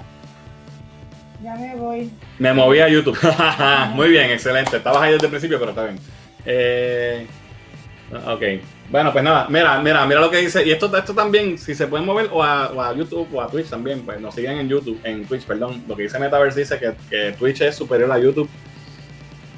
Ya 1.43 1.55
me 1.55 1.75
voy. 1.77 2.11
Me 2.39 2.53
moví 2.53 2.81
a 2.81 2.89
YouTube. 2.89 3.19
Muy 3.95 4.09
bien, 4.09 4.31
excelente. 4.31 4.77
Estabas 4.77 5.03
ahí 5.03 5.13
desde 5.13 5.27
el 5.27 5.31
principio, 5.31 5.59
pero 5.59 5.71
está 5.71 5.85
bien. 5.85 5.99
Eh, 6.45 7.27
ok. 8.27 8.43
Bueno, 8.89 9.13
pues 9.13 9.25
nada, 9.25 9.47
mira, 9.49 9.81
mira, 9.81 10.07
mira 10.07 10.21
lo 10.21 10.31
que 10.31 10.39
dice. 10.39 10.65
Y 10.65 10.71
esto, 10.71 10.95
esto 10.97 11.13
también, 11.13 11.59
si 11.59 11.75
se 11.75 11.87
pueden 11.87 12.07
mover 12.07 12.29
o 12.33 12.43
a, 12.43 12.95
YouTube 12.95 13.29
o 13.33 13.41
a 13.41 13.49
Twitch 13.49 13.69
también, 13.69 14.03
pues 14.03 14.21
nos 14.21 14.35
siguen 14.35 14.59
en 14.59 14.69
YouTube, 14.69 15.01
en 15.03 15.25
Twitch, 15.27 15.45
perdón. 15.45 15.83
Lo 15.89 15.97
que 15.97 16.05
dice 16.05 16.19
Metaverse 16.19 16.61
dice 16.61 16.79
que, 16.79 16.93
que 17.11 17.33
Twitch 17.33 17.63
es 17.63 17.75
superior 17.75 18.11
a 18.13 18.19
YouTube. 18.19 18.49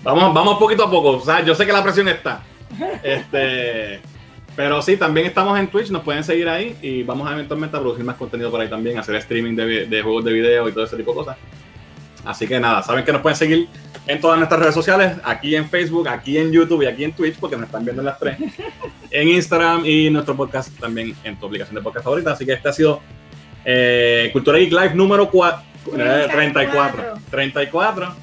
Vamos, 0.03 0.33
vamos 0.33 0.59
poquito 0.59 0.85
a 0.85 0.91
poco. 0.91 1.11
O 1.11 1.21
sea, 1.21 1.45
yo 1.45 1.55
sé 1.55 1.67
que 1.67 1.73
la 1.73 1.83
presión 1.83 2.09
está. 2.09 2.43
Este. 3.03 4.01
Pero 4.57 4.83
sí, 4.83 4.97
también 4.97 5.27
estamos 5.27 5.57
en 5.57 5.69
Twitch, 5.69 5.91
nos 5.91 6.03
pueden 6.03 6.25
seguir 6.25 6.49
ahí 6.49 6.77
y 6.83 7.05
vamos 7.05 7.29
a 7.29 7.33
eventualmente 7.33 7.77
a 7.77 7.81
producir 7.81 8.05
más 8.05 8.17
contenido 8.17 8.51
por 8.51 8.61
ahí 8.61 8.69
también, 8.69 8.99
hacer 8.99 9.15
streaming 9.15 9.55
de, 9.55 9.87
de 9.87 10.03
juegos 10.03 10.25
de 10.25 10.33
video 10.33 10.69
y 10.69 10.73
todo 10.73 10.83
ese 10.83 10.97
tipo 10.97 11.13
de 11.13 11.17
cosas. 11.19 11.37
Así 12.25 12.47
que 12.47 12.59
nada, 12.61 12.83
saben 12.83 13.05
que 13.05 13.13
nos 13.13 13.23
pueden 13.23 13.37
seguir 13.37 13.69
en 14.07 14.21
todas 14.21 14.39
nuestras 14.39 14.61
redes 14.61 14.75
sociales, 14.75 15.17
aquí 15.25 15.55
en 15.55 15.69
Facebook, 15.69 16.09
aquí 16.09 16.39
en 16.39 16.51
YouTube 16.51 16.83
y 16.83 16.87
aquí 16.87 17.05
en 17.05 17.13
Twitch, 17.13 17.37
porque 17.39 17.57
nos 17.57 17.67
están 17.67 17.85
viendo 17.85 18.03
en 18.03 18.07
las 18.07 18.19
tres, 18.19 18.39
en 19.11 19.29
Instagram 19.29 19.85
y 19.85 20.11
nuestro 20.11 20.37
podcast 20.37 20.77
también 20.79 21.15
en 21.25 21.39
tu 21.39 21.47
aplicación 21.47 21.75
de 21.75 21.83
podcast 21.83 22.05
favorita. 22.05 22.33
Así 22.33 22.45
que 22.45 22.53
este 22.53 22.69
ha 22.69 22.73
sido 22.73 23.01
eh, 23.65 24.31
Cultura 24.33 24.59
Geek 24.59 24.73
Live 24.73 24.95
número 24.95 25.31
4, 25.31 25.63
34. 26.31 27.15
34. 27.31 28.15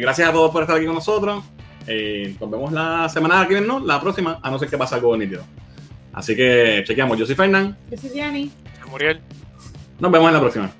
gracias 0.00 0.28
a 0.28 0.32
todos 0.32 0.50
por 0.50 0.62
estar 0.62 0.76
aquí 0.76 0.86
con 0.86 0.94
nosotros. 0.94 1.44
Eh, 1.86 2.36
nos 2.38 2.50
vemos 2.50 2.70
la 2.70 3.08
semana 3.08 3.42
que 3.46 3.54
viene, 3.54 3.66
¿no? 3.66 3.80
La 3.80 3.98
próxima, 3.98 4.38
a 4.42 4.50
no 4.50 4.58
ser 4.58 4.68
que 4.68 4.76
pase 4.76 4.94
algo 4.94 5.16
nítido. 5.16 5.42
Así 6.12 6.36
que 6.36 6.84
chequeamos. 6.86 7.18
Yo 7.18 7.24
soy 7.24 7.34
Fernán. 7.34 7.76
Yo 7.90 7.96
soy 7.96 8.10
Gianni. 8.10 8.50
Muriel. 8.90 9.20
Nos 9.98 10.12
vemos 10.12 10.28
en 10.28 10.34
la 10.34 10.40
próxima. 10.40 10.70